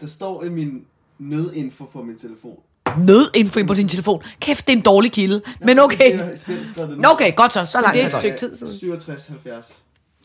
der 0.01 0.07
står 0.07 0.45
i 0.45 0.49
min 0.49 0.85
nødinfo 1.19 1.85
på 1.85 2.03
min 2.03 2.19
telefon. 2.19 2.59
Nødinfo 2.99 3.61
på 3.67 3.75
din 3.75 3.89
telefon. 3.89 4.23
Kæft, 4.41 4.67
det 4.67 4.73
er 4.73 4.77
en 4.77 4.83
dårlig 4.83 5.13
kilde. 5.13 5.43
Men 5.61 5.79
okay. 5.79 6.11
Jeg 6.11 6.25
har 6.25 6.37
selv 6.37 6.65
skrevet 6.65 6.91
det. 6.91 6.99
Nå, 6.99 7.09
okay, 7.09 7.35
godt 7.37 7.53
så. 7.53 7.65
Så 7.65 7.81
langt 7.81 7.95
det 7.95 8.03
er 8.03 8.07
et 8.07 8.15
stykke 8.15 8.39
tid 8.39 8.57
siden. 8.57 8.73
67, 8.73 9.27
70. 9.27 9.67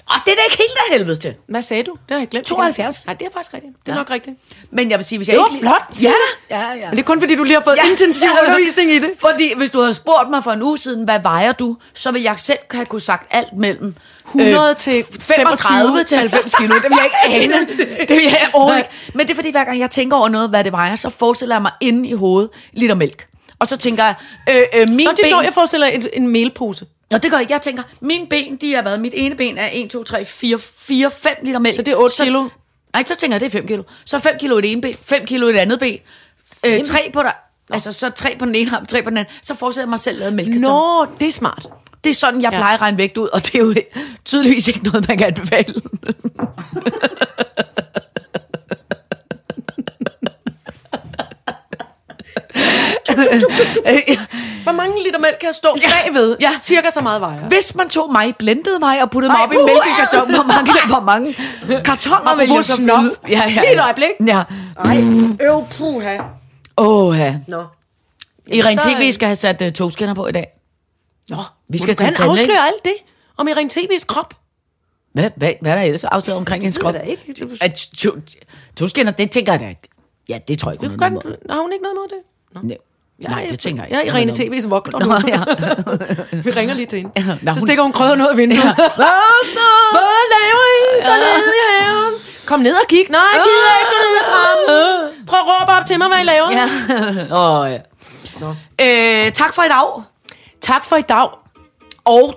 Og 0.09 0.15
det 0.25 0.31
er 0.31 0.35
da 0.35 0.41
ikke 0.49 0.57
helt 0.57 0.71
af 0.89 0.97
helvede 0.97 1.15
til. 1.15 1.33
Hvad 1.47 1.61
sagde 1.61 1.83
du? 1.83 1.91
Det 1.91 2.11
har 2.11 2.17
jeg 2.19 2.27
glemt. 2.27 2.47
72. 2.47 3.05
Nej, 3.05 3.15
det 3.15 3.25
er 3.27 3.29
faktisk 3.33 3.53
rigtigt. 3.53 3.73
Det 3.85 3.91
er 3.91 3.93
Ja. 3.93 3.97
nok 3.99 4.09
rigtigt. 4.09 4.37
Men 4.71 4.89
jeg 4.91 4.99
vil 4.99 5.05
sige, 5.05 5.19
hvis 5.19 5.27
jeg 5.27 5.33
Det 5.33 5.41
var 5.41 5.47
ikke... 5.55 5.61
flot. 5.61 6.03
Ja, 6.03 6.13
ja, 6.49 6.71
ja. 6.73 6.85
Men 6.89 6.91
det 6.91 6.99
er 6.99 7.03
kun 7.07 7.19
fordi, 7.19 7.35
du 7.35 7.43
lige 7.43 7.53
har 7.53 7.61
fået 7.63 7.75
Ja, 7.83 7.89
intensiv 7.91 8.29
ja. 8.43 8.45
undervisning 8.53 8.91
i 8.91 8.99
det. 8.99 9.11
Fordi 9.19 9.53
hvis 9.57 9.71
du 9.71 9.79
havde 9.79 9.93
spurgt 9.93 10.29
mig 10.29 10.43
for 10.43 10.51
en 10.51 10.61
uge 10.63 10.77
siden, 10.77 11.03
hvad 11.03 11.19
vejer 11.21 11.51
du, 11.51 11.77
så 11.93 12.11
ville 12.11 12.25
jeg 12.25 12.35
selv 12.39 12.57
have 12.71 12.85
kunne 12.85 13.01
sagt 13.01 13.27
alt 13.31 13.57
mellem 13.57 13.95
100 14.27 14.73
til 14.73 15.03
35 15.19 15.87
25. 15.87 16.03
til 16.03 16.17
90 16.17 16.53
kilo. 16.55 16.75
Det 16.75 16.83
vil 16.83 16.97
jeg 16.97 17.05
ikke 17.05 17.17
ane. 17.55 17.67
Det 18.07 18.09
vil 18.15 18.23
jeg 18.23 18.49
overhovedet 18.53 18.79
ikke. 18.79 18.89
Men 19.13 19.19
det 19.27 19.31
er 19.31 19.35
fordi, 19.35 19.51
hver 19.51 19.63
gang 19.63 19.79
jeg 19.79 19.91
tænker 19.91 20.17
over 20.17 20.29
noget, 20.29 20.49
hvad 20.49 20.63
det 20.63 20.71
vejer, 20.71 20.95
så 20.95 21.09
forestiller 21.09 21.55
jeg 21.55 21.61
mig 21.61 21.71
inde 21.81 22.09
i 22.09 22.13
hovedet 22.13 22.49
liter 22.73 22.95
mælk. 22.95 23.27
Og 23.59 23.67
så 23.67 23.77
tænker 23.77 24.03
jeg, 24.03 24.15
øh, 24.49 24.81
øh, 24.81 24.89
min 24.89 25.05
Nå, 25.05 25.11
det 25.11 25.17
ben... 25.21 25.29
sjovt, 25.29 25.45
jeg 25.45 25.53
forestiller 25.53 25.87
en, 25.87 26.07
en 26.13 26.27
melpose. 26.27 26.85
Nå, 27.13 27.17
det 27.17 27.31
gør 27.31 27.37
jeg. 27.37 27.49
Jeg 27.49 27.61
tænker, 27.61 27.83
mine 28.01 28.27
ben, 28.27 28.55
de 28.55 28.73
har 28.73 28.81
været... 28.81 28.99
Mit 28.99 29.13
ene 29.15 29.35
ben 29.35 29.57
er 29.57 29.69
1, 29.71 29.89
2, 29.89 30.03
3, 30.03 30.25
4, 30.25 30.59
4 30.59 31.11
5 31.11 31.33
liter 31.43 31.59
mælk. 31.59 31.75
Så 31.75 31.81
det 31.81 31.91
er 31.91 31.95
otte 31.95 32.23
kilo? 32.23 32.49
Nej, 32.93 33.03
så 33.05 33.15
tænker 33.15 33.35
jeg, 33.35 33.39
det 33.39 33.45
er 33.45 33.49
5 33.51 33.67
kilo. 33.67 33.83
Så 34.05 34.19
5 34.19 34.33
kilo 34.39 34.57
i 34.57 34.61
det 34.61 34.71
ene 34.71 34.81
ben, 34.81 34.93
5 35.01 35.25
kilo 35.25 35.47
i 35.47 35.53
det 35.53 35.59
andet 35.59 35.79
ben. 35.79 35.97
Øh, 36.65 36.85
3 36.85 37.09
på 37.13 37.23
der... 37.23 37.31
Altså, 37.73 37.91
så 37.91 38.09
tre 38.09 38.35
på 38.39 38.45
den 38.45 38.55
ene 38.55 38.75
arm, 38.75 38.85
tre 38.85 39.01
på 39.03 39.09
den 39.09 39.17
anden. 39.17 39.33
Så 39.41 39.55
forestiller 39.55 39.85
jeg 39.85 39.89
mig 39.89 39.99
selv 39.99 40.19
lavet 40.19 40.33
mælkekarton. 40.33 40.71
Nå, 40.71 41.05
det 41.19 41.27
er 41.27 41.31
smart. 41.31 41.67
Det 42.03 42.09
er 42.09 42.13
sådan, 42.13 42.41
jeg 42.41 42.51
Ja. 42.51 42.57
plejer 42.57 42.73
at 42.75 42.81
regne 42.81 42.97
vægt 42.97 43.17
ud, 43.17 43.27
og 43.27 43.45
det 43.45 43.55
er 43.55 43.59
jo 43.59 43.73
tydeligvis 44.25 44.67
ikke 44.67 44.83
noget, 44.83 45.07
man 45.07 45.17
kan 45.17 45.27
anbefale. 45.27 45.73
Hvor 54.63 54.71
mange 54.71 55.03
liter 55.03 55.19
mælk 55.19 55.37
kan 55.39 55.47
jeg 55.47 55.55
stå 55.55 55.77
bagved? 56.03 56.37
Ja. 56.41 56.49
Cirka 56.63 56.89
så 56.89 57.01
meget 57.01 57.21
vejer. 57.21 57.47
Hvis 57.47 57.75
man 57.75 57.89
tog 57.89 58.11
mig, 58.11 58.35
blendede 58.39 58.79
mig 58.79 59.01
og 59.03 59.11
puttede 59.11 59.33
mig 59.33 59.41
op 59.43 59.51
i 59.53 59.55
en 59.55 59.65
mælkekarton, 59.65 60.33
hvor 60.35 60.43
mange, 60.43 60.71
hvor 60.93 60.99
mange 60.99 61.33
kartoner 61.85 62.35
vil 62.35 62.49
jeg 62.49 62.63
så 62.63 62.75
snof. 62.75 62.99
fylde? 62.99 63.15
Ja, 63.29 63.43
ja, 63.55 63.61
Lige 63.61 63.73
et 63.73 63.81
øjeblik. 63.81 64.07
Ja. 64.27 64.43
Ej, 64.85 64.97
øv, 65.41 65.63
puha. 65.77 66.17
Åh, 66.77 67.17
ja. 67.17 67.35
Nå. 67.47 67.63
Irene 68.53 68.81
så- 68.81 68.89
TV 68.99 69.11
skal 69.11 69.25
have 69.27 69.35
sat 69.35 69.61
uh, 69.61 69.69
togskinner 69.71 70.13
på 70.13 70.27
i 70.27 70.31
dag. 70.31 70.47
Nå, 71.29 71.37
Vi 71.69 71.77
skal 71.77 71.95
til 71.95 72.07
tandlæge. 72.07 72.31
afsløre 72.31 72.67
alt 72.67 72.85
det 72.85 72.93
om 73.37 73.47
Irene 73.47 73.69
TV's 73.73 74.05
krop. 74.05 74.33
Hvad, 75.13 75.29
hvad, 75.35 75.53
hvad 75.61 75.71
er 75.71 75.75
der 75.75 75.81
ellers 75.81 76.03
afsløret 76.03 76.37
omkring 76.37 76.63
hendes 76.63 76.75
Det 76.75 76.83
krop? 76.83 76.93
da 76.93 76.99
ikke. 76.99 77.35
At 77.61 77.87
to, 77.97 78.09
togskinner, 78.75 79.11
det 79.11 79.31
tænker 79.31 79.51
jeg 79.53 79.59
da 79.59 79.69
ikke. 79.69 79.81
Ja, 80.29 80.39
det 80.47 80.59
tror 80.59 80.71
jeg 80.71 80.75
ikke, 80.83 80.87
hun 80.89 80.99
har 80.99 81.09
den, 81.09 81.13
noget 81.23 81.37
har 81.49 81.61
hun 81.61 81.71
ikke 81.73 81.83
noget 81.83 81.95
mod 81.95 82.07
det? 82.09 82.69
Nå. 82.69 82.75
Imod. 83.19 83.29
Nej, 83.35 83.47
det 83.49 83.59
tænker 83.59 83.83
jeg 83.83 83.91
Jeg 83.91 84.01
ikke. 84.01 84.11
er 84.11 84.45
Irene 84.45 84.57
TV's 84.61 84.67
vogter. 84.69 84.99
Nå, 84.99 85.13
ja. 85.27 85.39
Vi 86.45 86.51
ringer 86.51 86.75
lige 86.75 86.85
til 86.85 86.97
hende. 86.99 87.11
Ja, 87.17 87.23
nå, 87.41 87.53
så 87.53 87.59
hun- 87.59 87.67
stikker 87.67 87.83
hun 87.83 87.91
krødder 87.91 88.15
noget 88.15 88.31
af 88.31 88.37
vinduet. 88.37 88.63
Ja. 88.63 88.73
Hvad 88.73 90.17
laver 90.35 90.63
I 90.73 91.05
så 91.05 91.11
nede 91.11 91.53
i 91.55 91.83
haven? 91.83 92.13
Kom 92.45 92.59
ned 92.59 92.75
og 92.75 92.87
kig. 92.89 93.05
Nej, 93.09 93.19
jeg 93.33 93.41
gider 93.43 93.79
ikke 93.79 93.91
gå 93.91 93.99
ned 94.05 94.17
ad 94.21 94.25
trappen. 94.31 95.25
Prøv 95.27 95.39
at 95.39 95.45
råbe 95.45 95.71
op 95.79 95.85
til 95.85 95.97
mig, 95.97 96.07
hvad 96.07 96.19
I 96.19 96.23
laver. 96.23 96.51
Ja. 96.51 96.67
Åh, 97.39 97.71
ja. 97.71 99.25
Øh, 99.25 99.31
tak 99.31 99.53
for 99.53 99.63
i 99.63 99.67
dag. 99.67 100.03
Tak 100.61 100.85
for 100.85 100.95
i 100.95 101.01
dag. 101.01 101.27
Og 102.05 102.35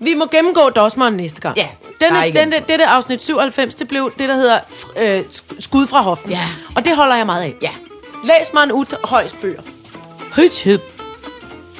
vi 0.00 0.14
må 0.14 0.26
gennemgå 0.30 0.68
Dosmeren 0.70 1.14
næste 1.14 1.40
gang. 1.40 1.56
Ja, 1.56 1.68
Denne, 2.00 2.32
denne, 2.32 2.56
dette 2.68 2.86
afsnit 2.86 3.22
97, 3.22 3.74
det 3.74 3.88
blev 3.88 4.12
det, 4.18 4.28
der 4.28 4.34
hedder 4.34 4.58
øh, 4.96 5.20
sk- 5.32 5.56
Skud 5.60 5.86
fra 5.86 6.00
hoften. 6.02 6.30
Ja. 6.30 6.48
Og 6.76 6.84
det 6.84 6.96
holder 6.96 7.16
jeg 7.16 7.26
meget 7.26 7.42
af. 7.42 7.54
Ja. 7.62 7.70
Læs 8.24 8.52
mig 8.54 8.62
en 8.62 8.72
uthøjs 8.72 9.32
bøger. 9.40 9.62
Højt, 10.36 10.58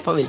Farvel. 0.04 0.28